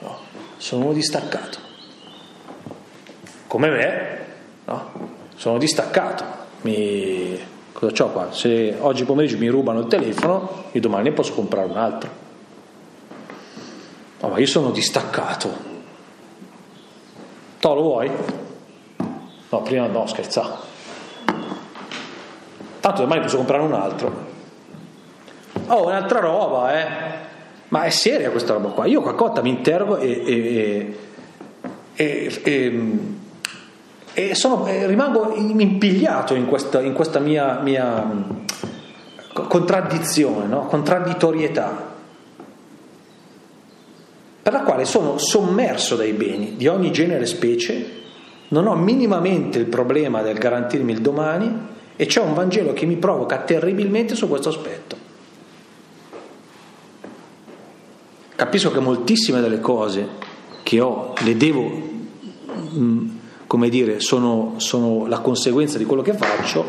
No? 0.00 0.18
Sono 0.58 0.84
uno 0.84 0.92
distaccato. 0.92 1.58
Come 3.46 3.70
me, 3.70 4.18
no? 4.66 4.90
Sono 5.36 5.56
distaccato. 5.56 6.24
Mi... 6.62 7.38
Cosa 7.72 8.04
ho 8.04 8.10
qua? 8.10 8.32
Se 8.32 8.76
oggi 8.78 9.04
pomeriggio 9.04 9.38
mi 9.38 9.48
rubano 9.48 9.80
il 9.80 9.86
telefono, 9.86 10.64
io 10.72 10.80
domani 10.80 11.08
ne 11.08 11.14
posso 11.14 11.32
comprare 11.32 11.66
un 11.66 11.76
altro. 11.78 12.10
No, 14.20 14.28
ma 14.28 14.38
io 14.38 14.46
sono 14.46 14.70
distaccato. 14.70 15.50
To, 17.58 17.74
lo 17.74 17.82
vuoi? 17.82 18.10
No, 19.48 19.62
prima 19.62 19.86
no, 19.86 20.06
scherzavo. 20.06 20.74
Tanto 22.86 23.02
domani 23.02 23.22
posso 23.22 23.38
comprare 23.38 23.64
un 23.64 23.72
altro. 23.72 24.14
Oh, 25.66 25.86
un'altra 25.86 26.20
roba, 26.20 26.80
eh. 26.80 26.86
Ma 27.66 27.82
è 27.82 27.90
seria 27.90 28.30
questa 28.30 28.52
roba 28.52 28.68
qua? 28.68 28.86
Io 28.86 29.00
qualcosa 29.00 29.42
mi 29.42 29.48
interrogo 29.48 29.96
e, 29.96 30.94
e, 31.96 32.40
e, 32.44 32.98
e 34.14 34.34
sono, 34.36 34.66
rimango 34.66 35.34
impigliato 35.34 36.36
in 36.36 36.46
questa, 36.46 36.80
in 36.80 36.92
questa 36.92 37.18
mia, 37.18 37.58
mia 37.58 38.08
contraddizione, 39.32 40.46
no? 40.46 40.66
contraddittorietà 40.66 41.94
per 44.42 44.52
la 44.52 44.60
quale 44.60 44.84
sono 44.84 45.18
sommerso 45.18 45.96
dai 45.96 46.12
beni 46.12 46.54
di 46.54 46.68
ogni 46.68 46.92
genere 46.92 47.24
e 47.24 47.26
specie, 47.26 48.02
non 48.50 48.68
ho 48.68 48.76
minimamente 48.76 49.58
il 49.58 49.66
problema 49.66 50.22
del 50.22 50.38
garantirmi 50.38 50.92
il 50.92 51.00
domani 51.00 51.74
e 51.96 52.06
c'è 52.06 52.20
un 52.20 52.34
Vangelo 52.34 52.72
che 52.72 52.86
mi 52.86 52.96
provoca 52.96 53.38
terribilmente 53.38 54.14
su 54.14 54.28
questo 54.28 54.50
aspetto. 54.50 54.96
Capisco 58.36 58.70
che 58.70 58.80
moltissime 58.80 59.40
delle 59.40 59.60
cose 59.60 60.06
che 60.62 60.80
ho 60.80 61.14
le 61.20 61.36
devo, 61.36 61.62
mm, 62.76 63.08
come 63.46 63.68
dire, 63.70 64.00
sono, 64.00 64.54
sono 64.58 65.06
la 65.06 65.20
conseguenza 65.20 65.78
di 65.78 65.86
quello 65.86 66.02
che 66.02 66.12
faccio 66.12 66.64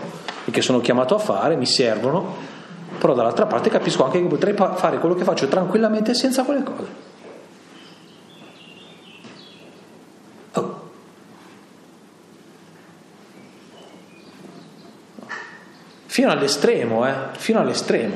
e 0.45 0.51
che 0.51 0.61
sono 0.61 0.79
chiamato 0.79 1.15
a 1.15 1.19
fare, 1.19 1.57
mi 1.57 1.65
servono, 1.65 2.35
però 2.97 3.13
dall'altra 3.13 3.47
parte 3.47 3.69
capisco 3.69 4.05
anche 4.05 4.21
che 4.21 4.27
potrei 4.27 4.53
fare 4.55 4.99
quello 4.99 5.15
che 5.15 5.25
faccio 5.25 5.47
tranquillamente 5.47 6.13
senza 6.13 6.43
quelle 6.43 6.63
cose. 6.63 7.06
Fino 16.17 16.31
all'estremo, 16.31 17.07
eh? 17.07 17.13
fino 17.33 17.59
all'estremo. 17.59 18.15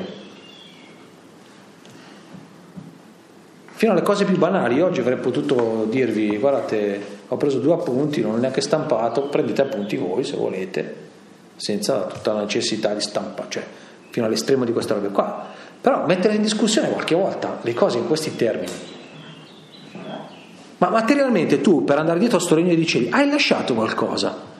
Fino 3.74 3.92
alle 3.92 4.02
cose 4.02 4.26
più 4.26 4.40
banali, 4.40 4.82
oggi 4.82 5.02
avrei 5.02 5.18
potuto 5.18 5.86
dirvi, 5.88 6.36
guardate, 6.38 7.00
ho 7.28 7.38
preso 7.38 7.60
due 7.60 7.74
appunti, 7.74 8.22
non 8.22 8.34
ho 8.34 8.38
neanche 8.38 8.62
stampato, 8.62 9.28
prendete 9.28 9.62
appunti 9.62 9.98
voi 9.98 10.24
se 10.24 10.36
volete, 10.36 10.96
senza 11.58 12.08
tutta 12.08 12.34
la 12.34 12.40
necessità 12.40 12.92
di 12.92 13.02
stampare, 13.02 13.50
cioè 13.52 13.64
fino 14.10 14.26
all'estremo 14.26 14.66
di 14.66 14.74
questa 14.74 14.96
roba 14.96 15.10
qua. 15.10 15.46
Però 15.80 16.04
mettere 16.08 16.34
in 16.34 16.42
discussione 16.42 16.90
qualche 16.90 17.14
volta 17.14 17.60
le 17.62 17.74
cose 17.76 18.00
in 18.00 18.08
questi 18.08 18.36
termini. 18.36 18.72
Ma 20.80 20.90
materialmente 20.90 21.62
tu, 21.62 21.84
per 21.84 22.00
andare 22.00 22.18
dietro 22.18 22.40
a 22.40 22.42
sto 22.42 22.56
regno 22.56 22.74
di 22.74 22.88
cieli, 22.88 23.10
hai 23.12 23.30
lasciato 23.30 23.76
qualcosa? 23.76 24.51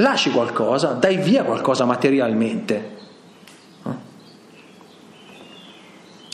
Lasci 0.00 0.30
qualcosa, 0.30 0.92
dai 0.92 1.16
via 1.16 1.44
qualcosa 1.44 1.84
materialmente. 1.84 2.98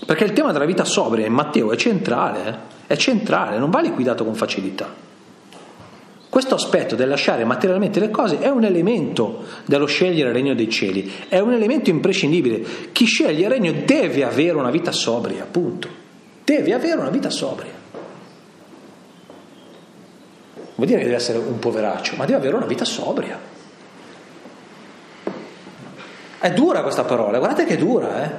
Perché 0.06 0.24
il 0.24 0.32
tema 0.32 0.52
della 0.52 0.64
vita 0.64 0.84
sobria 0.84 1.26
in 1.26 1.32
Matteo 1.32 1.72
è 1.72 1.76
centrale, 1.76 2.48
eh? 2.48 2.54
è 2.86 2.96
centrale, 2.96 3.58
non 3.58 3.70
va 3.70 3.80
liquidato 3.80 4.24
con 4.24 4.34
facilità. 4.34 5.04
Questo 6.28 6.54
aspetto 6.54 6.94
del 6.94 7.08
lasciare 7.08 7.44
materialmente 7.44 7.98
le 7.98 8.10
cose 8.10 8.38
è 8.38 8.48
un 8.48 8.64
elemento 8.64 9.44
dello 9.64 9.86
scegliere 9.86 10.28
il 10.28 10.34
regno 10.34 10.54
dei 10.54 10.68
cieli, 10.68 11.10
è 11.28 11.38
un 11.38 11.52
elemento 11.52 11.90
imprescindibile. 11.90 12.92
Chi 12.92 13.06
sceglie 13.06 13.44
il 13.44 13.50
regno 13.50 13.72
deve 13.84 14.22
avere 14.22 14.56
una 14.56 14.70
vita 14.70 14.92
sobria, 14.92 15.42
appunto. 15.42 15.88
Deve 16.44 16.74
avere 16.74 17.00
una 17.00 17.10
vita 17.10 17.30
sobria. 17.30 17.76
vuol 20.76 20.88
dire 20.88 20.98
che 20.98 21.04
deve 21.04 21.16
essere 21.16 21.38
un 21.38 21.58
poveraccio, 21.58 22.16
ma 22.16 22.24
deve 22.24 22.38
avere 22.38 22.56
una 22.56 22.66
vita 22.66 22.84
sobria. 22.84 23.38
È 26.46 26.52
dura 26.52 26.82
questa 26.82 27.02
parola, 27.02 27.38
guardate 27.38 27.64
che 27.64 27.76
dura, 27.76 28.22
eh. 28.22 28.30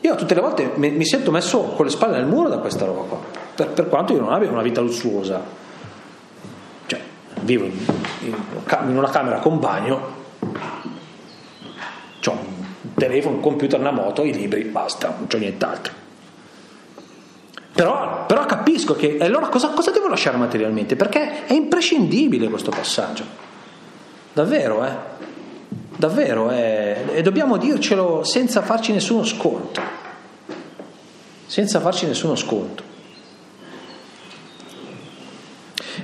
Io 0.00 0.16
tutte 0.16 0.34
le 0.34 0.40
volte 0.40 0.72
mi, 0.74 0.90
mi, 0.90 1.06
sento 1.06 1.30
messo 1.30 1.60
con 1.60 1.84
le 1.84 1.92
spalle 1.92 2.16
nel 2.16 2.26
muro 2.26 2.48
da 2.48 2.58
questa 2.58 2.84
roba 2.84 3.02
qua, 3.02 3.20
per, 3.54 3.68
per 3.68 3.88
quanto 3.88 4.14
io 4.14 4.18
non 4.18 4.32
abbia 4.32 4.50
una 4.50 4.62
vita 4.62 4.80
lussuosa. 4.80 5.40
Cioè, 6.86 7.00
vivo 7.42 7.66
in, 7.66 7.78
in, 8.22 8.34
in 8.88 8.96
una 8.96 9.10
camera 9.10 9.38
con 9.38 9.60
bagno, 9.60 9.94
ho 12.24 12.30
un 12.30 12.94
telefono, 12.94 13.36
un 13.36 13.42
computer, 13.42 13.78
una 13.78 13.92
moto, 13.92 14.24
i 14.24 14.32
libri, 14.32 14.64
basta, 14.64 15.14
non 15.16 15.28
c'ho 15.28 15.38
nient'altro. 15.38 15.92
Però, 17.74 18.26
però 18.26 18.44
capisco 18.44 18.96
che 18.96 19.18
allora 19.20 19.46
cosa, 19.46 19.68
cosa 19.68 19.92
devo 19.92 20.08
lasciare 20.08 20.36
materialmente? 20.36 20.96
Perché 20.96 21.46
è 21.46 21.52
imprescindibile 21.52 22.48
questo 22.48 22.72
passaggio. 22.72 23.22
Davvero, 24.32 24.84
eh? 24.84 25.11
Davvero, 25.96 26.50
eh? 26.50 27.04
e 27.12 27.22
dobbiamo 27.22 27.56
dircelo 27.56 28.24
senza 28.24 28.62
farci 28.62 28.92
nessuno 28.92 29.24
sconto. 29.24 29.80
Senza 31.46 31.80
farci 31.80 32.06
nessuno 32.06 32.34
sconto. 32.34 32.82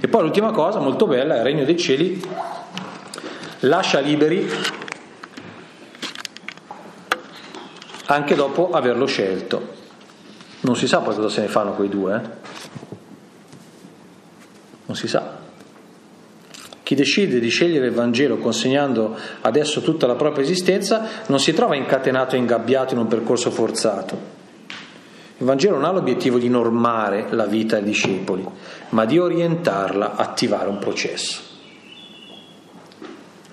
E 0.01 0.07
poi 0.07 0.23
l'ultima 0.23 0.53
cosa 0.53 0.79
molto 0.79 1.07
bella, 1.07 1.37
il 1.37 1.43
regno 1.43 1.65
dei 1.65 1.77
cieli 1.77 2.23
lascia 3.61 3.99
liberi 3.99 4.49
anche 8.07 8.35
dopo 8.35 8.71
averlo 8.71 9.07
scelto. 9.07 9.77
Non 10.61 10.77
si 10.77 10.87
sa 10.87 11.01
poi 11.01 11.15
cosa 11.15 11.29
se 11.29 11.41
ne 11.41 11.49
fanno 11.49 11.73
quei 11.73 11.89
due, 11.89 12.15
eh? 12.15 12.21
Non 14.87 14.97
si 14.97 15.09
sa. 15.09 15.38
Chi 16.89 16.95
decide 16.95 17.39
di 17.39 17.51
scegliere 17.51 17.89
il 17.89 17.93
Vangelo 17.93 18.39
consegnando 18.39 19.15
adesso 19.43 19.83
tutta 19.83 20.07
la 20.07 20.15
propria 20.15 20.43
esistenza 20.43 21.07
non 21.27 21.39
si 21.39 21.53
trova 21.53 21.77
incatenato 21.77 22.35
e 22.35 22.39
ingabbiato 22.39 22.95
in 22.95 23.01
un 23.01 23.07
percorso 23.07 23.51
forzato. 23.51 24.19
Il 25.37 25.45
Vangelo 25.45 25.75
non 25.75 25.85
ha 25.85 25.93
l'obiettivo 25.93 26.39
di 26.39 26.49
normare 26.49 27.27
la 27.33 27.45
vita 27.45 27.77
dei 27.77 27.85
discepoli, 27.85 28.43
ma 28.89 29.05
di 29.05 29.19
orientarla, 29.19 30.17
attivare 30.17 30.71
un 30.71 30.79
processo. 30.79 31.43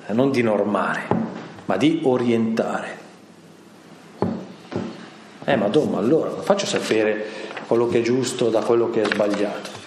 Eh, 0.07 0.13
non 0.13 0.31
di 0.31 0.41
normare, 0.41 1.01
ma 1.65 1.75
di 1.75 1.99
orientare. 2.03 2.97
Eh, 5.43 5.55
ma 5.57 5.67
domo, 5.67 5.97
allora 5.97 6.29
faccio 6.29 6.65
sapere 6.65 7.25
quello 7.67 7.89
che 7.89 7.99
è 7.99 8.01
giusto 8.01 8.47
da 8.47 8.61
quello 8.61 8.89
che 8.89 9.01
è 9.01 9.05
sbagliato. 9.05 9.84